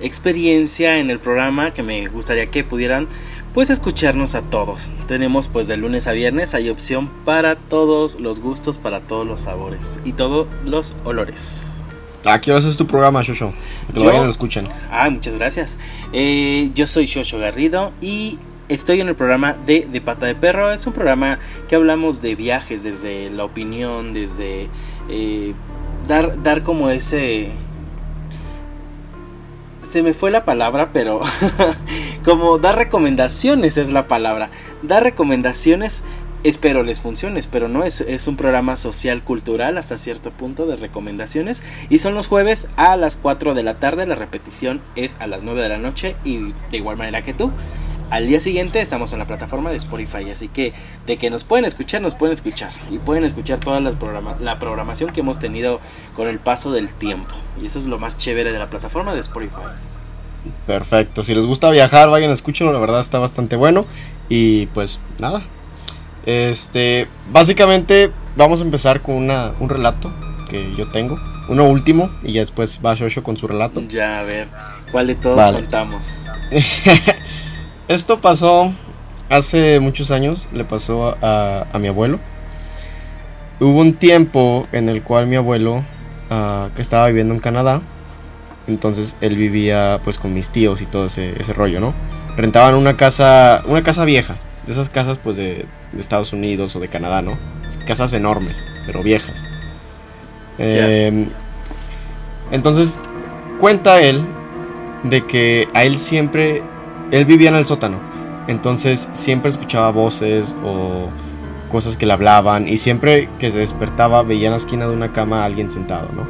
experiencia 0.00 0.98
en 0.98 1.10
el 1.10 1.18
programa 1.18 1.72
que 1.72 1.82
me 1.82 2.06
gustaría 2.06 2.46
que 2.46 2.64
pudieran 2.64 3.08
pues 3.56 3.70
escucharnos 3.70 4.34
a 4.34 4.42
todos. 4.42 4.92
Tenemos 5.08 5.48
pues 5.48 5.66
de 5.66 5.78
lunes 5.78 6.06
a 6.08 6.12
viernes, 6.12 6.54
hay 6.54 6.68
opción 6.68 7.10
para 7.24 7.56
todos 7.56 8.20
los 8.20 8.40
gustos, 8.40 8.76
para 8.76 9.00
todos 9.00 9.26
los 9.26 9.40
sabores 9.40 9.98
y 10.04 10.12
todos 10.12 10.46
los 10.66 10.94
olores. 11.06 11.72
¿A 12.26 12.38
qué 12.38 12.52
hora 12.52 12.60
es 12.68 12.76
tu 12.76 12.86
programa, 12.86 13.22
Shosho? 13.22 13.54
Que 13.88 13.94
lo 13.94 14.00
Yo- 14.00 14.06
vayan 14.08 14.20
y 14.20 14.24
lo 14.24 14.30
escuchen. 14.30 14.68
Ah, 14.90 15.08
muchas 15.08 15.36
gracias. 15.36 15.78
Eh, 16.12 16.70
yo 16.74 16.86
soy 16.86 17.06
Shosho 17.06 17.38
Garrido 17.38 17.94
y 18.02 18.38
estoy 18.68 19.00
en 19.00 19.08
el 19.08 19.14
programa 19.14 19.54
de 19.54 19.88
De 19.90 20.02
Pata 20.02 20.26
de 20.26 20.34
Perro. 20.34 20.70
Es 20.70 20.86
un 20.86 20.92
programa 20.92 21.38
que 21.66 21.76
hablamos 21.76 22.20
de 22.20 22.34
viajes, 22.34 22.82
desde 22.82 23.30
la 23.30 23.44
opinión, 23.44 24.12
desde 24.12 24.68
eh, 25.08 25.54
dar, 26.06 26.42
dar 26.42 26.62
como 26.62 26.90
ese... 26.90 27.52
Se 29.86 30.02
me 30.02 30.14
fue 30.14 30.32
la 30.32 30.44
palabra, 30.44 30.90
pero 30.92 31.20
como 32.24 32.58
dar 32.58 32.76
recomendaciones 32.76 33.78
es 33.78 33.90
la 33.92 34.08
palabra. 34.08 34.50
Dar 34.82 35.04
recomendaciones 35.04 36.02
espero 36.42 36.82
les 36.82 37.00
funcione, 37.00 37.40
pero 37.50 37.68
no 37.68 37.84
es, 37.84 38.00
es 38.00 38.26
un 38.26 38.36
programa 38.36 38.76
social 38.76 39.22
cultural 39.22 39.78
hasta 39.78 39.96
cierto 39.96 40.30
punto 40.32 40.66
de 40.66 40.76
recomendaciones 40.76 41.62
y 41.88 41.98
son 41.98 42.14
los 42.14 42.28
jueves 42.28 42.68
a 42.76 42.96
las 42.96 43.16
4 43.16 43.54
de 43.54 43.62
la 43.62 43.78
tarde, 43.80 44.06
la 44.06 44.14
repetición 44.14 44.80
es 44.96 45.16
a 45.18 45.26
las 45.26 45.42
9 45.44 45.62
de 45.62 45.68
la 45.68 45.78
noche 45.78 46.16
y 46.24 46.52
de 46.70 46.76
igual 46.76 46.96
manera 46.96 47.22
que 47.22 47.34
tú. 47.34 47.52
Al 48.08 48.26
día 48.28 48.38
siguiente 48.38 48.80
estamos 48.80 49.12
en 49.12 49.18
la 49.18 49.26
plataforma 49.26 49.70
de 49.70 49.76
Spotify, 49.76 50.30
así 50.30 50.46
que 50.48 50.72
de 51.06 51.16
que 51.16 51.28
nos 51.28 51.42
pueden 51.44 51.64
escuchar, 51.64 52.00
nos 52.00 52.14
pueden 52.14 52.34
escuchar 52.34 52.70
y 52.90 52.98
pueden 52.98 53.24
escuchar 53.24 53.58
toda 53.58 53.80
las 53.80 53.96
programa- 53.96 54.36
la 54.40 54.58
programación 54.60 55.12
que 55.12 55.20
hemos 55.20 55.38
tenido 55.40 55.80
con 56.14 56.28
el 56.28 56.38
paso 56.38 56.70
del 56.70 56.92
tiempo. 56.92 57.34
Y 57.60 57.66
eso 57.66 57.78
es 57.80 57.86
lo 57.86 57.98
más 57.98 58.16
chévere 58.16 58.52
de 58.52 58.58
la 58.60 58.68
plataforma 58.68 59.12
de 59.14 59.20
Spotify. 59.20 59.56
Perfecto, 60.68 61.24
si 61.24 61.34
les 61.34 61.44
gusta 61.44 61.68
viajar, 61.70 62.08
vayan 62.08 62.30
a 62.30 62.34
escucharlo, 62.34 62.72
la 62.72 62.78
verdad 62.78 63.00
está 63.00 63.18
bastante 63.18 63.56
bueno. 63.56 63.84
Y 64.28 64.66
pues 64.66 65.00
nada. 65.18 65.42
Este, 66.24 67.08
básicamente 67.32 68.12
vamos 68.36 68.60
a 68.60 68.64
empezar 68.64 69.00
con 69.02 69.16
una, 69.16 69.52
un 69.58 69.68
relato 69.68 70.12
que 70.48 70.72
yo 70.76 70.88
tengo, 70.92 71.18
uno 71.48 71.64
último, 71.64 72.10
y 72.22 72.32
ya 72.32 72.40
después 72.40 72.80
va 72.86 72.94
Shosho 72.94 73.24
con 73.24 73.36
su 73.36 73.48
relato. 73.48 73.80
Ya, 73.88 74.20
a 74.20 74.22
ver, 74.22 74.46
¿cuál 74.92 75.08
de 75.08 75.16
todos 75.16 75.36
Vale. 75.36 75.58
contamos? 75.58 76.22
Esto 77.88 78.20
pasó 78.20 78.72
hace 79.28 79.80
muchos 79.80 80.10
años, 80.10 80.48
le 80.52 80.64
pasó 80.64 81.16
a, 81.22 81.66
a 81.72 81.78
mi 81.78 81.88
abuelo. 81.88 82.18
Hubo 83.60 83.80
un 83.80 83.94
tiempo 83.94 84.66
en 84.72 84.88
el 84.88 85.02
cual 85.02 85.26
mi 85.26 85.36
abuelo, 85.36 85.84
ah, 86.30 86.68
que 86.74 86.82
estaba 86.82 87.06
viviendo 87.06 87.32
en 87.32 87.40
Canadá, 87.40 87.80
entonces 88.66 89.16
él 89.20 89.36
vivía 89.36 90.00
pues 90.04 90.18
con 90.18 90.34
mis 90.34 90.50
tíos 90.50 90.82
y 90.82 90.86
todo 90.86 91.06
ese, 91.06 91.34
ese 91.40 91.52
rollo, 91.52 91.80
¿no? 91.80 91.94
Rentaban 92.36 92.74
una 92.74 92.96
casa, 92.96 93.62
una 93.66 93.82
casa 93.82 94.04
vieja, 94.04 94.36
de 94.66 94.72
esas 94.72 94.90
casas 94.90 95.18
pues 95.18 95.36
de, 95.36 95.64
de 95.92 96.00
Estados 96.00 96.32
Unidos 96.32 96.74
o 96.76 96.80
de 96.80 96.88
Canadá, 96.88 97.22
¿no? 97.22 97.38
Casas 97.86 98.12
enormes, 98.12 98.66
pero 98.84 99.02
viejas. 99.02 99.44
Em, 100.58 101.30
entonces 102.50 102.98
cuenta 103.58 104.00
él 104.00 104.24
de 105.04 105.26
que 105.26 105.68
a 105.74 105.84
él 105.84 105.98
siempre, 105.98 106.62
él 107.10 107.24
vivía 107.24 107.50
en 107.50 107.56
el 107.56 107.64
sótano, 107.64 107.98
entonces 108.48 109.08
siempre 109.12 109.50
escuchaba 109.50 109.90
voces 109.90 110.56
o 110.64 111.08
cosas 111.68 111.96
que 111.96 112.06
le 112.06 112.12
hablaban 112.12 112.68
y 112.68 112.76
siempre 112.76 113.28
que 113.38 113.50
se 113.50 113.58
despertaba 113.58 114.22
veía 114.22 114.46
en 114.46 114.52
la 114.52 114.56
esquina 114.56 114.86
de 114.86 114.94
una 114.94 115.12
cama 115.12 115.42
a 115.42 115.44
alguien 115.44 115.70
sentado, 115.70 116.08
¿no? 116.14 116.26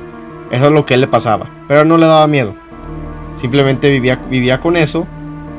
Eso 0.50 0.66
es 0.66 0.72
lo 0.72 0.86
que 0.86 0.94
él 0.94 1.00
le 1.00 1.08
pasaba, 1.08 1.50
pero 1.68 1.84
no 1.84 1.98
le 1.98 2.06
daba 2.06 2.26
miedo. 2.26 2.54
Simplemente 3.34 3.90
vivía, 3.90 4.16
vivía 4.30 4.60
con 4.60 4.76
eso 4.76 5.06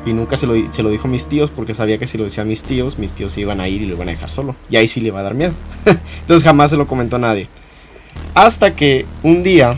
y 0.05 0.13
nunca 0.13 0.37
se 0.37 0.47
lo, 0.47 0.53
se 0.71 0.81
lo 0.81 0.89
dijo 0.89 1.07
a 1.07 1.11
mis 1.11 1.27
tíos 1.27 1.51
porque 1.51 1.73
sabía 1.73 1.97
que 1.97 2.07
si 2.07 2.17
lo 2.17 2.23
decía 2.23 2.43
a 2.43 2.45
mis 2.45 2.63
tíos, 2.63 2.97
mis 2.97 3.13
tíos 3.13 3.33
se 3.33 3.41
iban 3.41 3.59
a 3.59 3.67
ir 3.67 3.81
y 3.81 3.85
lo 3.85 3.95
iban 3.95 4.07
a 4.07 4.11
dejar 4.11 4.29
solo. 4.29 4.55
Y 4.69 4.77
ahí 4.77 4.87
sí 4.87 5.01
le 5.01 5.07
iba 5.07 5.19
a 5.19 5.23
dar 5.23 5.35
miedo. 5.35 5.53
Entonces 6.21 6.43
jamás 6.43 6.69
se 6.69 6.77
lo 6.77 6.87
comentó 6.87 7.17
a 7.17 7.19
nadie. 7.19 7.49
Hasta 8.33 8.75
que 8.75 9.05
un 9.23 9.43
día, 9.43 9.75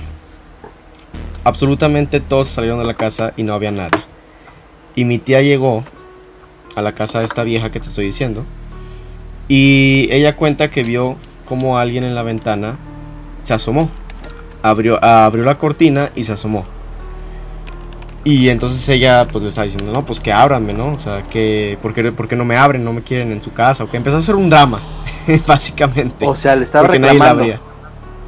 absolutamente 1.44 2.20
todos 2.20 2.48
salieron 2.48 2.80
de 2.80 2.86
la 2.86 2.94
casa 2.94 3.34
y 3.36 3.44
no 3.44 3.54
había 3.54 3.72
nadie. 3.72 4.09
Y 5.00 5.06
mi 5.06 5.18
tía 5.18 5.41
llegó 5.41 5.86
a 6.76 6.82
la 6.82 6.93
casa 6.93 7.20
de 7.20 7.26
esta 7.26 7.43
vieja 7.45 7.72
que 7.72 7.80
te 7.80 7.88
estoy 7.88 8.04
diciendo. 8.04 8.43
Y 9.47 10.10
ella 10.12 10.36
cuenta 10.36 10.70
que 10.70 10.84
vio 10.84 11.16
como 11.45 11.78
alguien 11.78 12.04
en 12.04 12.16
la 12.16 12.22
ventana 12.22 12.78
se 13.43 13.54
asomó. 13.54 13.89
Abrió, 14.62 15.02
abrió 15.02 15.45
la 15.45 15.58
cortina 15.58 16.12
y 16.18 16.26
se 16.26 16.34
asomó. 16.34 16.66
Y 18.26 18.50
entonces 18.50 18.89
ella 18.89 19.26
pues 19.32 19.41
le 19.41 19.47
estaba 19.47 19.64
diciendo, 19.64 19.93
no, 19.93 20.06
pues 20.06 20.20
que 20.20 20.34
ábranme, 20.34 20.74
¿no? 20.74 20.91
O 20.91 21.00
sea, 21.00 21.24
que, 21.24 21.78
¿por 21.82 21.93
qué, 21.93 22.12
por 22.12 22.28
qué 22.28 22.36
no 22.36 22.43
me 22.43 22.58
abren? 22.58 22.84
¿No 22.84 22.91
me 22.91 23.02
quieren 23.02 23.32
en 23.32 23.41
su 23.41 23.54
casa? 23.54 23.86
O 23.86 23.89
que 23.89 23.95
empezó 23.95 24.18
a 24.18 24.20
hacer 24.20 24.36
un 24.36 24.50
drama, 24.50 24.82
básicamente. 25.47 26.28
O 26.28 26.36
sea, 26.36 26.58
le 26.58 26.64
estaba 26.64 26.88
porque 26.88 27.00
nadie 27.00 27.18
la 27.18 27.24
reclamando. 27.24 27.43
abría. 27.43 27.62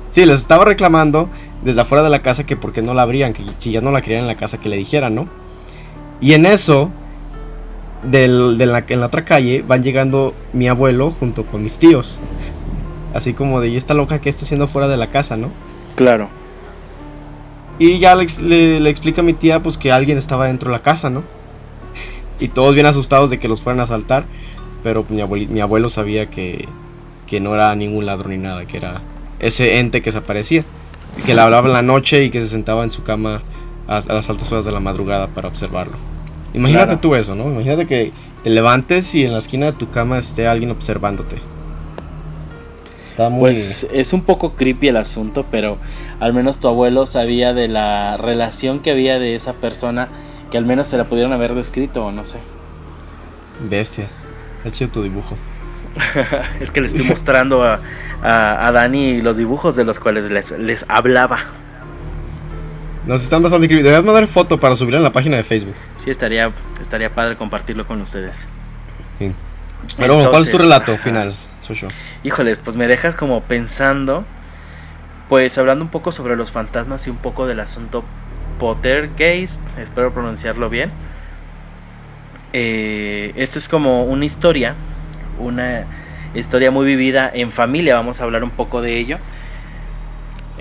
Sí, 0.09 0.25
les 0.25 0.39
estaba 0.39 0.63
reclamando 0.63 1.27
desde 1.65 1.81
afuera 1.81 2.01
de 2.01 2.09
la 2.09 2.21
casa 2.21 2.45
que 2.45 2.55
por 2.55 2.71
qué 2.71 2.81
no 2.81 2.93
la 2.93 3.01
abrían, 3.01 3.33
que 3.33 3.43
si 3.57 3.71
ya 3.71 3.81
no 3.81 3.91
la 3.91 4.01
querían 4.01 4.21
en 4.21 4.27
la 4.27 4.37
casa 4.37 4.57
que 4.57 4.69
le 4.69 4.77
dijeran, 4.77 5.15
¿no? 5.15 5.27
Y 6.21 6.33
en 6.33 6.45
eso, 6.45 6.91
del- 8.03 8.57
de 8.57 8.65
la, 8.65 8.85
en 8.87 8.99
la 8.99 9.07
otra 9.07 9.25
calle, 9.25 9.63
van 9.67 9.83
llegando 9.83 10.33
mi 10.53 10.67
abuelo 10.67 11.11
junto 11.11 11.45
con 11.45 11.63
mis 11.63 11.77
tíos. 11.77 12.19
Así 13.13 13.33
como 13.33 13.59
de, 13.59 13.69
¿y 13.69 13.75
esta 13.77 13.93
loca 13.93 14.21
que 14.21 14.29
está 14.29 14.43
haciendo 14.45 14.67
fuera 14.67 14.87
de 14.87 14.97
la 14.97 15.07
casa, 15.07 15.35
no? 15.35 15.49
Claro. 15.95 16.29
Y 17.79 17.97
ya 17.99 18.15
le, 18.15 18.25
le- 18.43 18.79
le 18.79 18.89
explica 18.89 19.21
a 19.21 19.23
mi 19.23 19.33
tía 19.33 19.61
pues 19.61 19.77
que 19.77 19.91
alguien 19.91 20.17
estaba 20.17 20.47
dentro 20.47 20.69
de 20.71 20.77
la 20.77 20.83
casa, 20.83 21.09
¿no? 21.09 21.23
Y 22.39 22.47
todos 22.49 22.73
bien 22.73 22.85
asustados 22.85 23.29
de 23.29 23.39
que 23.39 23.47
los 23.47 23.61
fueran 23.61 23.79
a 23.79 23.83
asaltar. 23.83 24.25
Pero 24.83 25.05
mi, 25.09 25.19
abueli- 25.21 25.47
mi 25.47 25.59
abuelo 25.61 25.89
sabía 25.89 26.29
que, 26.29 26.67
que 27.27 27.39
no 27.39 27.53
era 27.53 27.73
ningún 27.75 28.05
ladrón 28.05 28.31
ni 28.31 28.37
nada, 28.39 28.65
que 28.65 28.77
era 28.77 29.01
ese 29.39 29.79
ente 29.79 30.01
que 30.01 30.11
se 30.11 30.19
aparecía. 30.19 30.63
Que 31.25 31.35
le 31.35 31.41
hablaba 31.41 31.67
en 31.67 31.73
la 31.73 31.81
noche 31.81 32.23
y 32.23 32.29
que 32.29 32.39
se 32.41 32.47
sentaba 32.47 32.83
en 32.83 32.89
su 32.89 33.03
cama 33.03 33.41
a, 33.87 33.97
a 33.97 34.13
las 34.13 34.29
altas 34.29 34.51
horas 34.51 34.65
de 34.65 34.71
la 34.71 34.79
madrugada 34.79 35.27
para 35.29 35.47
observarlo. 35.47 35.97
Imagínate 36.53 36.97
Claro. 36.97 36.99
tú 36.99 37.15
eso, 37.15 37.35
¿no? 37.35 37.45
Imagínate 37.51 37.87
que 37.87 38.13
te 38.43 38.49
levantes 38.49 39.13
y 39.15 39.25
en 39.25 39.31
la 39.33 39.39
esquina 39.39 39.67
de 39.67 39.73
tu 39.73 39.89
cama 39.89 40.17
esté 40.17 40.47
alguien 40.47 40.71
observándote. 40.71 41.41
Está 43.05 43.29
muy... 43.29 43.55
Pues 43.55 43.87
es 43.91 44.13
un 44.13 44.23
poco 44.23 44.55
creepy 44.55 44.89
el 44.89 44.97
asunto, 44.97 45.45
pero 45.51 45.79
al 46.19 46.33
menos 46.33 46.59
tu 46.59 46.67
abuelo 46.67 47.05
sabía 47.07 47.53
de 47.53 47.67
la 47.67 48.17
relación 48.17 48.81
que 48.81 48.91
había 48.91 49.19
de 49.19 49.35
esa 49.35 49.53
persona 49.53 50.09
que 50.51 50.57
al 50.57 50.65
menos 50.65 50.87
se 50.87 50.97
la 50.97 51.05
pudieron 51.05 51.33
haber 51.33 51.55
descrito 51.55 52.05
o 52.05 52.11
no 52.11 52.25
sé. 52.25 52.39
bestia. 53.59 54.09
Está 54.57 54.71
chido 54.71 54.91
tu 54.91 55.03
dibujo. 55.03 55.37
es 56.61 56.71
que 56.71 56.81
le 56.81 56.87
estoy 56.87 57.03
mostrando 57.05 57.63
a, 57.63 57.79
a, 58.21 58.67
a 58.67 58.71
Dani 58.71 59.21
los 59.21 59.37
dibujos 59.37 59.75
de 59.75 59.83
los 59.83 59.99
cuales 59.99 60.29
les, 60.29 60.51
les 60.57 60.85
hablaba. 60.89 61.39
Nos 63.05 63.23
están 63.23 63.41
bastante 63.41 63.67
creepy. 63.67 63.83
Deberías 63.83 64.05
mandar 64.05 64.27
foto 64.27 64.59
para 64.59 64.75
subirla 64.75 64.97
en 64.97 65.03
la 65.03 65.11
página 65.11 65.37
de 65.37 65.43
Facebook. 65.43 65.75
Sí, 65.97 66.09
estaría, 66.09 66.51
estaría 66.79 67.13
padre 67.13 67.35
compartirlo 67.35 67.87
con 67.87 68.01
ustedes. 68.01 68.45
Sí. 69.17 69.31
Pero 69.97 70.15
bueno, 70.15 70.29
¿cuál 70.29 70.43
es 70.43 70.51
tu 70.51 70.57
relato 70.57 70.95
final, 70.97 71.35
Sosho? 71.61 71.87
Híjoles, 72.23 72.59
pues 72.59 72.77
me 72.77 72.87
dejas 72.87 73.15
como 73.15 73.41
pensando, 73.41 74.25
pues 75.27 75.57
hablando 75.57 75.83
un 75.83 75.89
poco 75.89 76.11
sobre 76.11 76.35
los 76.35 76.51
fantasmas 76.51 77.07
y 77.07 77.09
un 77.09 77.17
poco 77.17 77.47
del 77.47 77.59
asunto 77.59 78.03
Pottergeist, 78.59 79.61
espero 79.79 80.13
pronunciarlo 80.13 80.69
bien. 80.69 80.91
eh, 82.53 83.33
esto 83.35 83.57
es 83.57 83.67
como 83.67 84.03
una 84.03 84.25
historia, 84.25 84.75
una 85.39 85.85
historia 86.35 86.69
muy 86.69 86.85
vivida 86.85 87.31
en 87.33 87.51
familia, 87.51 87.95
vamos 87.95 88.21
a 88.21 88.23
hablar 88.25 88.43
un 88.43 88.51
poco 88.51 88.81
de 88.81 88.97
ello. 88.97 89.17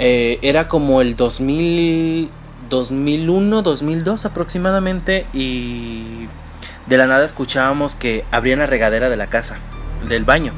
Eh, 0.03 0.39
era 0.41 0.65
como 0.65 1.03
el 1.03 1.15
2000, 1.15 2.31
2001, 2.71 3.61
2002 3.61 4.25
aproximadamente 4.25 5.27
y 5.35 6.27
de 6.87 6.97
la 6.97 7.07
nada 7.07 7.23
escuchábamos 7.27 7.97
que 7.97 8.25
abrían 8.31 8.61
la 8.61 8.67
regadera 8.67 9.11
de 9.11 9.19
la 9.19 9.27
casa, 9.27 9.59
del 10.09 10.25
baño. 10.25 10.55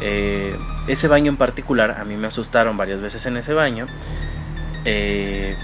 Eh, 0.00 0.56
ese 0.88 1.08
baño 1.08 1.30
en 1.30 1.36
particular, 1.36 1.90
a 2.00 2.06
mí 2.06 2.16
me 2.16 2.26
asustaron 2.26 2.78
varias 2.78 3.02
veces 3.02 3.26
en 3.26 3.36
ese 3.36 3.52
baño. 3.52 3.84
Eh, 4.86 5.54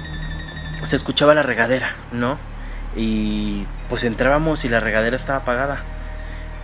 se 0.84 0.94
escuchaba 0.94 1.32
la 1.32 1.42
regadera, 1.42 1.94
¿no? 2.12 2.36
Y 2.94 3.64
pues 3.88 4.04
entrábamos 4.04 4.66
y 4.66 4.68
la 4.68 4.78
regadera 4.78 5.16
estaba 5.16 5.38
apagada. 5.38 5.80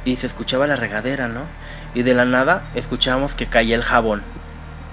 Y 0.04 0.16
se 0.16 0.26
escuchaba 0.26 0.66
la 0.66 0.76
regadera, 0.76 1.28
¿no? 1.28 1.44
Y 1.94 2.02
de 2.02 2.12
la 2.12 2.26
nada 2.26 2.64
escuchábamos 2.74 3.34
que 3.34 3.46
caía 3.46 3.74
el 3.74 3.82
jabón 3.82 4.22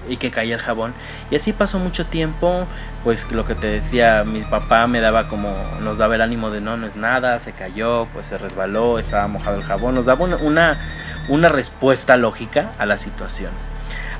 y 0.08 0.16
que 0.16 0.30
caía 0.30 0.54
el 0.54 0.60
jabón. 0.60 0.94
Y 1.30 1.36
así 1.36 1.52
pasó 1.52 1.78
mucho 1.78 2.06
tiempo, 2.06 2.66
pues 3.02 3.30
lo 3.30 3.44
que 3.44 3.54
te 3.54 3.66
decía, 3.66 4.24
mi 4.24 4.42
papá 4.42 4.86
me 4.86 5.00
daba 5.00 5.28
como, 5.28 5.54
nos 5.80 5.98
daba 5.98 6.14
el 6.14 6.20
ánimo 6.20 6.50
de 6.50 6.60
no, 6.60 6.76
no 6.76 6.86
es 6.86 6.96
nada, 6.96 7.38
se 7.40 7.52
cayó, 7.52 8.06
pues 8.12 8.26
se 8.26 8.38
resbaló, 8.38 8.98
estaba 8.98 9.26
mojado 9.28 9.56
el 9.56 9.64
jabón, 9.64 9.94
nos 9.94 10.06
daba 10.06 10.24
una, 10.24 10.80
una, 11.28 11.48
respuesta 11.48 12.16
lógica 12.16 12.72
a 12.78 12.86
la 12.86 12.98
situación. 12.98 13.52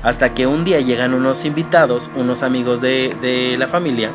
Hasta 0.03 0.33
que 0.33 0.45
un 0.45 0.63
día 0.63 0.79
llegan 0.81 1.13
unos 1.13 1.45
invitados, 1.45 2.11
unos 2.15 2.43
amigos 2.43 2.81
de, 2.81 3.15
de 3.21 3.55
la 3.57 3.67
familia, 3.67 4.11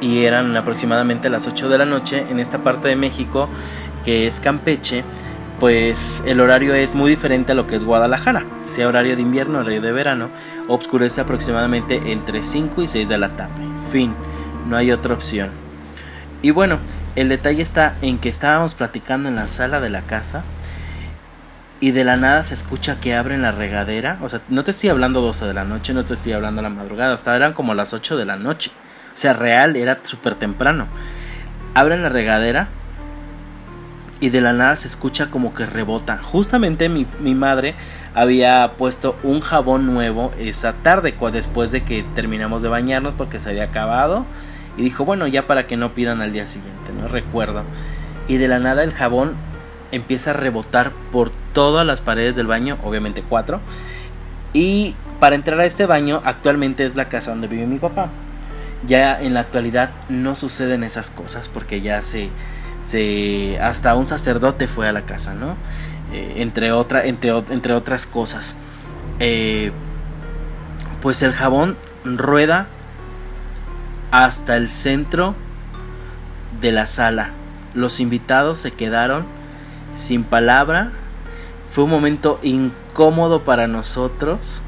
y 0.00 0.24
eran 0.24 0.56
aproximadamente 0.56 1.30
las 1.30 1.46
8 1.46 1.68
de 1.68 1.78
la 1.78 1.86
noche 1.86 2.26
en 2.28 2.40
esta 2.40 2.58
parte 2.58 2.88
de 2.88 2.96
México, 2.96 3.48
que 4.04 4.26
es 4.26 4.40
Campeche, 4.40 5.04
pues 5.62 6.24
el 6.26 6.40
horario 6.40 6.74
es 6.74 6.96
muy 6.96 7.08
diferente 7.08 7.52
a 7.52 7.54
lo 7.54 7.68
que 7.68 7.76
es 7.76 7.84
Guadalajara. 7.84 8.44
Sea 8.64 8.88
horario 8.88 9.14
de 9.14 9.22
invierno, 9.22 9.60
horario 9.60 9.80
de 9.80 9.92
verano, 9.92 10.28
obscurece 10.66 11.20
aproximadamente 11.20 12.10
entre 12.10 12.42
5 12.42 12.82
y 12.82 12.88
6 12.88 13.08
de 13.08 13.16
la 13.16 13.36
tarde. 13.36 13.64
Fin, 13.92 14.12
no 14.68 14.76
hay 14.76 14.90
otra 14.90 15.14
opción. 15.14 15.50
Y 16.42 16.50
bueno, 16.50 16.78
el 17.14 17.28
detalle 17.28 17.62
está 17.62 17.94
en 18.02 18.18
que 18.18 18.28
estábamos 18.28 18.74
platicando 18.74 19.28
en 19.28 19.36
la 19.36 19.46
sala 19.46 19.80
de 19.80 19.88
la 19.88 20.00
casa 20.00 20.42
y 21.78 21.92
de 21.92 22.02
la 22.02 22.16
nada 22.16 22.42
se 22.42 22.54
escucha 22.54 22.98
que 22.98 23.14
abren 23.14 23.42
la 23.42 23.52
regadera. 23.52 24.18
O 24.20 24.28
sea, 24.28 24.40
no 24.48 24.64
te 24.64 24.72
estoy 24.72 24.90
hablando 24.90 25.20
12 25.20 25.46
de 25.46 25.54
la 25.54 25.62
noche, 25.62 25.94
no 25.94 26.04
te 26.04 26.14
estoy 26.14 26.32
hablando 26.32 26.60
la 26.60 26.70
madrugada, 26.70 27.14
hasta 27.14 27.36
eran 27.36 27.52
como 27.52 27.72
las 27.74 27.94
8 27.94 28.16
de 28.16 28.24
la 28.24 28.34
noche. 28.34 28.72
O 29.14 29.16
sea, 29.16 29.32
real, 29.32 29.76
era 29.76 30.00
súper 30.02 30.34
temprano. 30.34 30.88
Abren 31.74 32.02
la 32.02 32.08
regadera 32.08 32.66
y 34.22 34.30
de 34.30 34.40
la 34.40 34.52
nada 34.52 34.76
se 34.76 34.86
escucha 34.86 35.30
como 35.30 35.52
que 35.52 35.66
rebota. 35.66 36.16
Justamente 36.16 36.88
mi, 36.88 37.34
madre 37.34 37.74
había 38.14 38.74
puesto 38.78 39.16
un 39.24 39.40
jabón 39.40 39.84
nuevo 39.84 40.30
esa 40.38 40.74
tarde, 40.74 41.16
después 41.32 41.72
de 41.72 41.82
que 41.82 42.04
terminamos 42.14 42.62
de 42.62 42.68
bañarnos 42.68 43.14
porque 43.14 43.40
se 43.40 43.50
había 43.50 43.64
acabado. 43.64 44.24
Y 44.76 44.82
dijo, 44.82 45.04
bueno, 45.04 45.26
ya 45.26 45.48
para 45.48 45.66
que 45.66 45.76
no 45.76 45.92
pidan 45.92 46.22
al 46.22 46.32
día 46.32 46.46
siguiente, 46.46 46.92
no 46.92 47.08
recuerdo. 47.08 47.64
Y 48.28 48.36
de 48.36 48.46
la 48.46 48.60
nada 48.60 48.84
el 48.84 48.92
jabón 48.92 49.34
empieza 49.90 50.30
a 50.30 50.34
rebotar 50.34 50.92
por 51.10 51.32
todas 51.52 51.84
las 51.84 52.00
paredes 52.00 52.36
del 52.36 52.46
baño, 52.46 52.78
obviamente 52.84 53.24
cuatro. 53.28 53.60
Y 54.52 54.94
para 55.18 55.34
entrar 55.34 55.58
a 55.58 55.64
este 55.64 55.84
baño 55.86 56.20
actualmente 56.24 56.86
es 56.86 56.94
la 56.94 57.08
casa 57.08 57.32
donde 57.32 57.48
vive 57.48 57.66
mi 57.66 57.80
papá. 57.80 58.08
Ya 58.86 59.20
en 59.20 59.34
la 59.34 59.40
actualidad 59.40 59.90
no 60.08 60.36
suceden 60.36 60.84
esas 60.84 61.10
cosas 61.10 61.48
porque 61.48 61.80
ya 61.80 62.02
se 62.02 62.30
hasta 63.60 63.94
un 63.94 64.06
sacerdote 64.06 64.68
fue 64.68 64.88
a 64.88 64.92
la 64.92 65.02
casa, 65.02 65.34
¿no? 65.34 65.56
Eh, 66.12 66.34
entre, 66.36 66.72
otra, 66.72 67.04
entre, 67.04 67.30
entre, 67.30 67.72
otras 67.72 68.06
cosas. 68.06 68.56
Eh, 69.18 69.72
pues 71.00 71.22
el 71.22 71.32
jabón 71.32 71.76
rueda 72.04 72.68
hasta 74.10 74.56
el 74.56 74.68
centro 74.68 75.34
de 76.60 76.72
la 76.72 76.86
sala. 76.86 77.30
Los 77.74 77.98
invitados 77.98 78.58
se 78.58 78.70
quedaron 78.70 79.24
sin 79.94 80.22
palabra. 80.24 80.92
Fue 81.70 81.84
un 81.84 81.90
momento 81.90 82.38
incómodo 82.42 83.44
para 83.44 83.66
nosotros. 83.66 84.62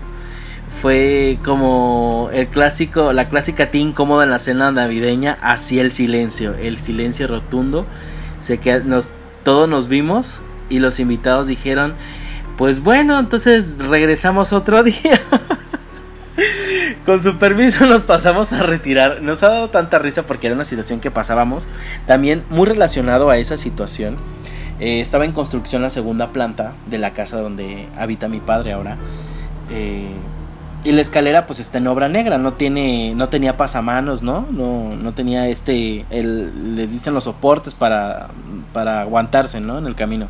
Fue 0.84 1.38
como 1.42 2.28
el 2.34 2.48
clásico, 2.48 3.14
la 3.14 3.30
clásica 3.30 3.70
tía 3.70 3.80
incómoda 3.80 4.24
en 4.24 4.28
la 4.28 4.38
cena 4.38 4.70
navideña, 4.70 5.38
así 5.40 5.80
el 5.80 5.92
silencio, 5.92 6.54
el 6.56 6.76
silencio 6.76 7.26
rotundo 7.26 7.86
se 8.38 8.60
nos, 8.84 9.08
todos 9.44 9.66
nos 9.66 9.88
vimos 9.88 10.42
y 10.68 10.80
los 10.80 11.00
invitados 11.00 11.48
dijeron, 11.48 11.94
pues 12.58 12.80
bueno, 12.80 13.18
entonces 13.18 13.72
regresamos 13.78 14.52
otro 14.52 14.82
día. 14.82 15.22
Con 17.06 17.22
su 17.22 17.38
permiso 17.38 17.86
nos 17.86 18.02
pasamos 18.02 18.52
a 18.52 18.62
retirar. 18.62 19.22
Nos 19.22 19.42
ha 19.42 19.48
dado 19.48 19.70
tanta 19.70 19.98
risa 19.98 20.24
porque 20.26 20.48
era 20.48 20.54
una 20.54 20.66
situación 20.66 21.00
que 21.00 21.10
pasábamos. 21.10 21.66
También 22.06 22.44
muy 22.50 22.66
relacionado 22.66 23.30
a 23.30 23.38
esa 23.38 23.56
situación. 23.56 24.16
Eh, 24.80 25.00
estaba 25.00 25.24
en 25.24 25.32
construcción 25.32 25.80
la 25.80 25.88
segunda 25.88 26.30
planta 26.30 26.74
de 26.90 26.98
la 26.98 27.14
casa 27.14 27.40
donde 27.40 27.88
habita 27.96 28.28
mi 28.28 28.40
padre 28.40 28.74
ahora. 28.74 28.98
Eh, 29.70 30.10
y 30.84 30.92
la 30.92 31.00
escalera 31.00 31.46
pues 31.46 31.60
está 31.60 31.78
en 31.78 31.86
obra 31.86 32.10
negra, 32.10 32.36
no 32.36 32.52
tiene, 32.52 33.14
no 33.14 33.30
tenía 33.30 33.56
pasamanos, 33.56 34.22
¿no? 34.22 34.46
No, 34.50 34.94
no 34.94 35.14
tenía 35.14 35.48
este, 35.48 36.04
el, 36.10 36.76
le 36.76 36.86
dicen 36.86 37.14
los 37.14 37.24
soportes 37.24 37.74
para, 37.74 38.28
para 38.74 39.00
aguantarse, 39.00 39.60
¿no? 39.60 39.78
En 39.78 39.86
el 39.86 39.94
camino. 39.94 40.28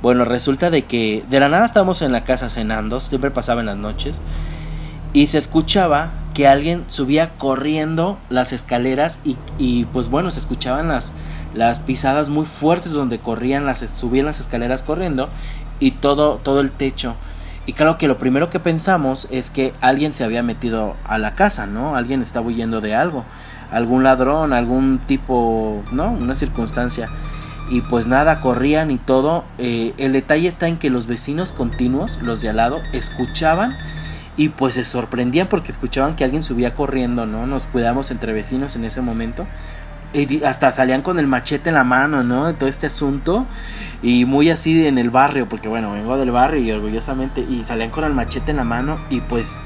Bueno, 0.00 0.24
resulta 0.24 0.70
de 0.70 0.84
que 0.84 1.24
de 1.28 1.40
la 1.40 1.48
nada 1.48 1.66
estábamos 1.66 2.02
en 2.02 2.12
la 2.12 2.22
casa 2.22 2.48
cenando, 2.48 3.00
siempre 3.00 3.32
pasaba 3.32 3.60
en 3.60 3.66
las 3.66 3.76
noches, 3.76 4.22
y 5.12 5.26
se 5.26 5.38
escuchaba 5.38 6.12
que 6.34 6.46
alguien 6.46 6.84
subía 6.86 7.30
corriendo 7.30 8.16
las 8.28 8.52
escaleras 8.52 9.18
y, 9.24 9.36
y 9.58 9.86
pues 9.86 10.08
bueno, 10.08 10.30
se 10.30 10.38
escuchaban 10.38 10.86
las, 10.86 11.12
las 11.52 11.80
pisadas 11.80 12.28
muy 12.28 12.46
fuertes 12.46 12.92
donde 12.92 13.18
corrían 13.18 13.66
las, 13.66 13.80
subían 13.90 14.26
las 14.26 14.38
escaleras 14.38 14.84
corriendo 14.84 15.28
y 15.80 15.90
todo, 15.90 16.36
todo 16.36 16.60
el 16.60 16.70
techo 16.70 17.16
y 17.70 17.72
claro 17.72 17.98
que 17.98 18.08
lo 18.08 18.18
primero 18.18 18.50
que 18.50 18.58
pensamos 18.58 19.28
es 19.30 19.52
que 19.52 19.72
alguien 19.80 20.12
se 20.12 20.24
había 20.24 20.42
metido 20.42 20.96
a 21.04 21.18
la 21.18 21.36
casa, 21.36 21.68
¿no? 21.68 21.94
Alguien 21.94 22.20
estaba 22.20 22.48
huyendo 22.48 22.80
de 22.80 22.96
algo. 22.96 23.24
Algún 23.70 24.02
ladrón, 24.02 24.52
algún 24.52 24.98
tipo, 24.98 25.84
¿no? 25.92 26.10
Una 26.10 26.34
circunstancia. 26.34 27.08
Y 27.70 27.82
pues 27.82 28.08
nada, 28.08 28.40
corrían 28.40 28.90
y 28.90 28.98
todo. 28.98 29.44
Eh, 29.58 29.94
el 29.98 30.12
detalle 30.12 30.48
está 30.48 30.66
en 30.66 30.78
que 30.78 30.90
los 30.90 31.06
vecinos 31.06 31.52
continuos, 31.52 32.20
los 32.22 32.40
de 32.40 32.48
al 32.48 32.56
lado, 32.56 32.80
escuchaban 32.92 33.76
y 34.36 34.48
pues 34.48 34.74
se 34.74 34.82
sorprendían 34.82 35.46
porque 35.46 35.70
escuchaban 35.70 36.16
que 36.16 36.24
alguien 36.24 36.42
subía 36.42 36.74
corriendo, 36.74 37.24
¿no? 37.24 37.46
Nos 37.46 37.66
cuidamos 37.66 38.10
entre 38.10 38.32
vecinos 38.32 38.74
en 38.74 38.84
ese 38.84 39.00
momento. 39.00 39.46
Y 40.12 40.42
hasta 40.42 40.72
salían 40.72 41.02
con 41.02 41.18
el 41.18 41.26
machete 41.26 41.68
en 41.68 41.76
la 41.76 41.84
mano, 41.84 42.24
¿no? 42.24 42.52
Todo 42.54 42.68
este 42.68 42.86
asunto. 42.86 43.46
Y 44.02 44.24
muy 44.24 44.50
así 44.50 44.86
en 44.86 44.98
el 44.98 45.10
barrio, 45.10 45.48
porque 45.48 45.68
bueno, 45.68 45.92
vengo 45.92 46.16
del 46.16 46.30
barrio 46.30 46.60
y 46.60 46.70
orgullosamente. 46.72 47.40
Y 47.42 47.62
salían 47.62 47.90
con 47.90 48.04
el 48.04 48.12
machete 48.12 48.50
en 48.50 48.58
la 48.58 48.64
mano 48.64 48.98
y 49.10 49.20
pues. 49.20 49.58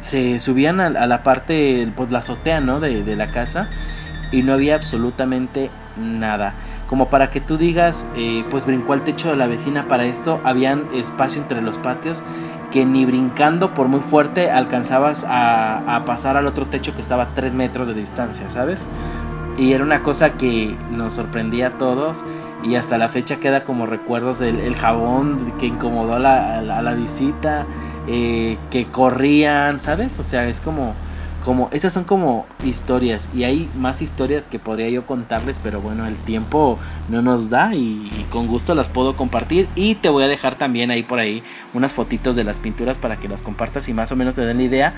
Se 0.00 0.40
subían 0.40 0.80
a, 0.80 0.88
la 0.88 1.22
parte, 1.22 1.92
pues 1.94 2.10
la 2.10 2.20
azotea, 2.20 2.62
¿no? 2.62 2.80
De, 2.80 3.04
de, 3.04 3.16
la 3.16 3.30
casa. 3.30 3.68
Y 4.32 4.42
no 4.42 4.54
había 4.54 4.74
absolutamente 4.74 5.70
nada. 5.98 6.54
Como 6.86 7.10
para 7.10 7.30
que 7.30 7.40
tú 7.40 7.58
digas, 7.58 8.08
eh, 8.16 8.44
pues 8.50 8.64
brincó 8.64 8.94
al 8.94 9.02
techo 9.02 9.30
de 9.30 9.36
la 9.36 9.46
vecina 9.46 9.86
para 9.86 10.04
esto. 10.04 10.40
Habían 10.44 10.86
espacio 10.94 11.42
entre 11.42 11.60
los 11.60 11.76
patios 11.76 12.22
que 12.70 12.84
ni 12.84 13.04
brincando 13.04 13.74
por 13.74 13.88
muy 13.88 14.00
fuerte 14.00 14.50
alcanzabas 14.50 15.26
a, 15.28 16.02
pasar 16.06 16.36
al 16.36 16.46
otro 16.46 16.66
techo 16.66 16.94
que 16.94 17.00
estaba 17.00 17.24
a 17.24 17.34
3 17.34 17.54
metros 17.54 17.88
de 17.88 17.94
distancia, 17.94 18.48
¿sabes? 18.48 18.88
Y 19.58 19.72
era 19.72 19.84
una 19.84 20.02
cosa 20.02 20.32
que 20.34 20.76
nos 20.90 21.14
sorprendía 21.14 21.68
a 21.68 21.70
todos 21.78 22.24
y 22.62 22.76
hasta 22.76 22.98
la 22.98 23.08
fecha 23.08 23.40
queda 23.40 23.64
como 23.64 23.86
recuerdos 23.86 24.38
del 24.38 24.60
el 24.60 24.74
jabón 24.74 25.52
que 25.58 25.66
incomodó 25.66 26.14
a 26.14 26.18
la, 26.18 26.94
visita, 26.94 27.66
eh, 28.06 28.58
que 28.70 28.86
corrían, 28.86 29.80
¿sabes? 29.80 30.18
O 30.18 30.24
sea, 30.24 30.46
es 30.46 30.60
como 30.60 30.94
como 31.44 31.68
esas 31.72 31.92
son 31.92 32.04
como 32.04 32.46
historias 32.64 33.30
y 33.34 33.44
hay 33.44 33.68
más 33.76 34.02
historias 34.02 34.46
que 34.46 34.58
podría 34.58 34.88
yo 34.90 35.06
contarles 35.06 35.58
pero 35.62 35.80
bueno 35.80 36.06
el 36.06 36.16
tiempo 36.16 36.78
no 37.08 37.22
nos 37.22 37.50
da 37.50 37.74
y, 37.74 38.26
con 38.30 38.46
gusto 38.46 38.74
las 38.74 38.88
puedo 38.88 39.16
compartir 39.16 39.68
y 39.74 39.96
te 39.96 40.08
voy 40.08 40.24
a 40.24 40.28
dejar 40.28 40.56
también 40.56 40.90
ahí 40.90 41.02
por 41.02 41.18
ahí 41.18 41.42
unas 41.74 41.92
fotitos 41.92 42.36
de 42.36 42.44
las 42.44 42.58
pinturas 42.58 42.98
para 42.98 43.16
que 43.16 43.28
las 43.28 43.42
compartas 43.42 43.88
y 43.88 43.94
más 43.94 44.12
o 44.12 44.16
menos 44.16 44.34
te 44.34 44.42
den 44.42 44.58
la 44.58 44.62
idea 44.62 44.94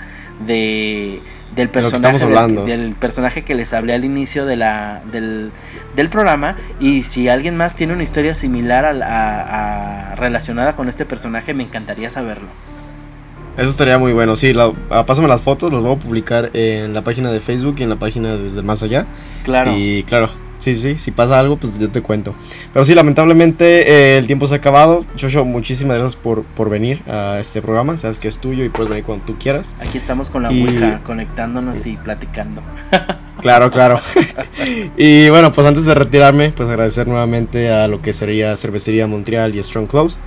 de 0.46 1.22
del 1.54 1.68
personaje 1.68 2.26
del, 2.66 2.94
personaje 2.94 3.44
que 3.44 3.54
les 3.54 3.72
hablé 3.72 3.92
al 3.94 4.04
inicio 4.04 4.46
de 4.46 4.56
la 4.56 5.02
del, 5.10 5.52
del 5.94 6.08
programa 6.08 6.56
y 6.80 7.02
si 7.02 7.28
alguien 7.28 7.56
más 7.56 7.76
tiene 7.76 7.92
una 7.92 8.02
historia 8.02 8.34
similar 8.34 8.84
a, 8.84 10.14
relacionada 10.16 10.76
con 10.76 10.88
este 10.88 11.04
personaje 11.04 11.54
me 11.54 11.62
encantaría 11.62 12.10
saberlo 12.10 12.48
eso 13.56 13.70
estaría 13.70 13.98
muy 13.98 14.12
bueno, 14.12 14.36
sí, 14.36 14.52
ah, 14.90 15.06
pásame 15.06 15.28
las 15.28 15.42
fotos, 15.42 15.72
las 15.72 15.82
voy 15.82 15.94
a 15.94 15.98
publicar 15.98 16.50
en 16.54 16.94
la 16.94 17.02
página 17.02 17.30
de 17.30 17.40
Facebook 17.40 17.76
y 17.78 17.82
en 17.82 17.90
la 17.90 17.96
página 17.96 18.36
desde 18.36 18.62
más 18.62 18.82
allá. 18.82 19.06
Claro. 19.44 19.72
Y 19.76 20.02
claro, 20.04 20.30
Sí, 20.62 20.76
sí, 20.76 20.96
si 20.96 21.10
pasa 21.10 21.40
algo, 21.40 21.56
pues 21.56 21.76
yo 21.76 21.90
te 21.90 22.02
cuento. 22.02 22.36
Pero 22.72 22.84
sí, 22.84 22.94
lamentablemente 22.94 23.90
eh, 23.90 24.18
el 24.18 24.28
tiempo 24.28 24.46
se 24.46 24.54
ha 24.54 24.58
acabado. 24.58 25.04
Joshua, 25.20 25.42
muchísimas 25.42 25.98
gracias 25.98 26.14
por, 26.14 26.44
por 26.44 26.70
venir 26.70 27.02
a 27.10 27.38
este 27.40 27.60
programa. 27.60 27.96
Sabes 27.96 28.20
que 28.20 28.28
es 28.28 28.38
tuyo 28.38 28.64
y 28.64 28.68
puedes 28.68 28.88
venir 28.88 29.02
cuando 29.04 29.24
tú 29.24 29.36
quieras. 29.40 29.74
Aquí 29.80 29.98
estamos 29.98 30.30
con 30.30 30.44
la 30.44 30.52
Y- 30.52 31.00
conectándonos 31.02 31.84
y 31.86 31.96
platicando. 31.96 32.62
Claro, 33.40 33.72
claro. 33.72 33.98
y 34.96 35.28
bueno, 35.28 35.50
pues 35.50 35.66
antes 35.66 35.84
de 35.84 35.94
retirarme, 35.94 36.52
pues 36.52 36.68
agradecer 36.68 37.08
nuevamente 37.08 37.72
a 37.72 37.88
lo 37.88 38.00
que 38.00 38.12
sería 38.12 38.54
Cervecería 38.54 39.08
Montreal 39.08 39.56
y 39.56 39.60
Strong 39.60 39.88
Close. 39.88 40.20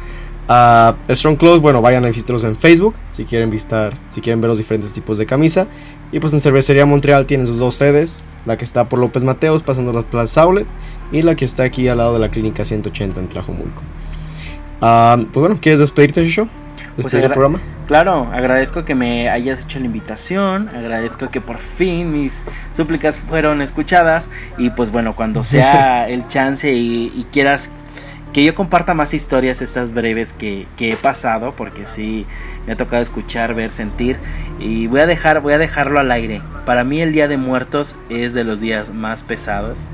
A 0.47 0.95
Strong 1.09 1.37
Close, 1.37 1.59
bueno, 1.59 1.81
vayan 1.81 2.05
a 2.05 2.07
visitarlos 2.07 2.43
en 2.43 2.55
Facebook 2.55 2.93
si 3.11 3.23
quieren 3.25 3.49
visitar, 3.49 3.93
si 4.11 4.21
quieren 4.21 4.41
ver 4.41 4.49
los 4.49 4.57
diferentes 4.59 4.93
tipos 4.93 5.17
de 5.17 5.25
camisa. 5.25 5.67
Y 6.11 6.19
pues 6.19 6.33
en 6.33 6.39
Cervecería 6.39 6.85
Montreal 6.85 7.25
tienen 7.25 7.47
sus 7.47 7.57
dos 7.57 7.73
sedes, 7.75 8.25
la 8.45 8.55
que 8.57 8.63
está 8.63 8.87
por 8.87 8.99
López 8.99 9.23
Mateos 9.23 9.63
pasando 9.63 9.91
las 9.91 10.03
Plaza 10.05 10.43
Outlet 10.43 10.67
y 11.11 11.23
la 11.23 11.35
que 11.35 11.45
está 11.45 11.63
aquí 11.63 11.87
al 11.87 11.97
lado 11.97 12.13
de 12.13 12.19
la 12.19 12.29
Clínica 12.29 12.63
180 12.63 13.19
en 13.21 13.27
Tlajomulco. 13.27 13.81
Ah, 14.81 15.17
pues 15.17 15.41
bueno, 15.41 15.57
¿quieres 15.59 15.79
despedirte, 15.79 16.23
Shosho? 16.25 16.47
Pues 16.95 17.05
¿Despedir 17.05 17.25
el 17.25 17.31
agra- 17.31 17.33
programa? 17.33 17.59
Claro, 17.87 18.29
agradezco 18.31 18.85
que 18.85 18.95
me 18.95 19.29
hayas 19.29 19.63
hecho 19.63 19.79
la 19.79 19.85
invitación, 19.85 20.69
agradezco 20.69 21.29
que 21.29 21.41
por 21.41 21.57
fin 21.59 22.11
mis 22.11 22.45
súplicas 22.71 23.19
fueron 23.19 23.61
escuchadas 23.61 24.29
y 24.57 24.69
pues 24.71 24.91
bueno, 24.91 25.15
cuando 25.15 25.43
sea 25.43 26.07
el 26.09 26.27
chance 26.27 26.71
y, 26.71 27.11
y 27.15 27.25
quieras 27.31 27.69
que 28.35 28.43
yo 28.43 28.53
comparta 28.53 28.93
más 28.93 29.13
historias 29.13 29.61
estas 29.61 29.93
breves 29.93 30.33
que, 30.33 30.67
que 30.75 30.91
he 30.91 30.97
pasado, 30.97 31.55
porque 31.55 31.85
sí 31.85 32.25
me 32.67 32.73
ha 32.73 32.75
tocado 32.75 33.01
escuchar, 33.01 33.53
ver, 33.53 33.71
sentir 33.71 34.19
y 34.59 34.87
voy 34.87 34.99
a 34.99 35.05
dejar 35.05 35.39
voy 35.39 35.53
a 35.53 35.57
dejarlo 35.57 36.01
al 36.01 36.11
aire. 36.11 36.41
Para 36.65 36.83
mí 36.83 36.99
el 36.99 37.13
Día 37.13 37.29
de 37.29 37.37
Muertos 37.37 37.95
es 38.09 38.33
de 38.33 38.43
los 38.43 38.59
días 38.59 38.93
más 38.93 39.23
pesados 39.23 39.87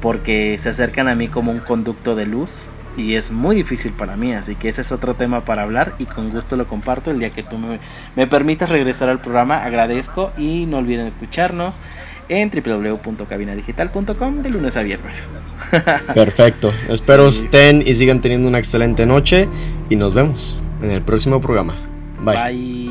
porque 0.00 0.56
se 0.58 0.70
acercan 0.70 1.06
a 1.06 1.14
mí 1.14 1.28
como 1.28 1.52
un 1.52 1.60
conducto 1.60 2.16
de 2.16 2.26
luz 2.26 2.70
y 2.96 3.14
es 3.14 3.30
muy 3.30 3.54
difícil 3.54 3.92
para 3.92 4.16
mí, 4.16 4.32
así 4.32 4.56
que 4.56 4.68
ese 4.68 4.80
es 4.80 4.90
otro 4.90 5.14
tema 5.14 5.40
para 5.40 5.62
hablar 5.62 5.94
y 6.00 6.06
con 6.06 6.30
gusto 6.30 6.56
lo 6.56 6.66
comparto 6.66 7.12
el 7.12 7.20
día 7.20 7.30
que 7.30 7.44
tú 7.44 7.58
me, 7.58 7.78
me 8.16 8.26
permitas 8.26 8.70
regresar 8.70 9.08
al 9.08 9.20
programa, 9.20 9.62
agradezco 9.62 10.32
y 10.36 10.66
no 10.66 10.78
olviden 10.78 11.06
escucharnos 11.06 11.80
en 12.28 12.50
www.cabinadigital.com 12.50 14.42
de 14.42 14.50
lunes 14.50 14.76
a 14.76 14.82
viernes. 14.82 15.36
Perfecto. 16.14 16.72
Espero 16.88 17.30
Sí. 17.30 17.44
estén 17.44 17.82
y 17.86 17.94
sigan 17.94 18.20
teniendo 18.20 18.48
una 18.48 18.58
excelente 18.58 19.06
noche 19.06 19.48
y 19.88 19.96
nos 19.96 20.14
vemos 20.14 20.60
en 20.82 20.90
el 20.90 21.02
próximo 21.02 21.40
programa. 21.40 21.74
Bye. 22.22 22.34
Bye. 22.36 22.87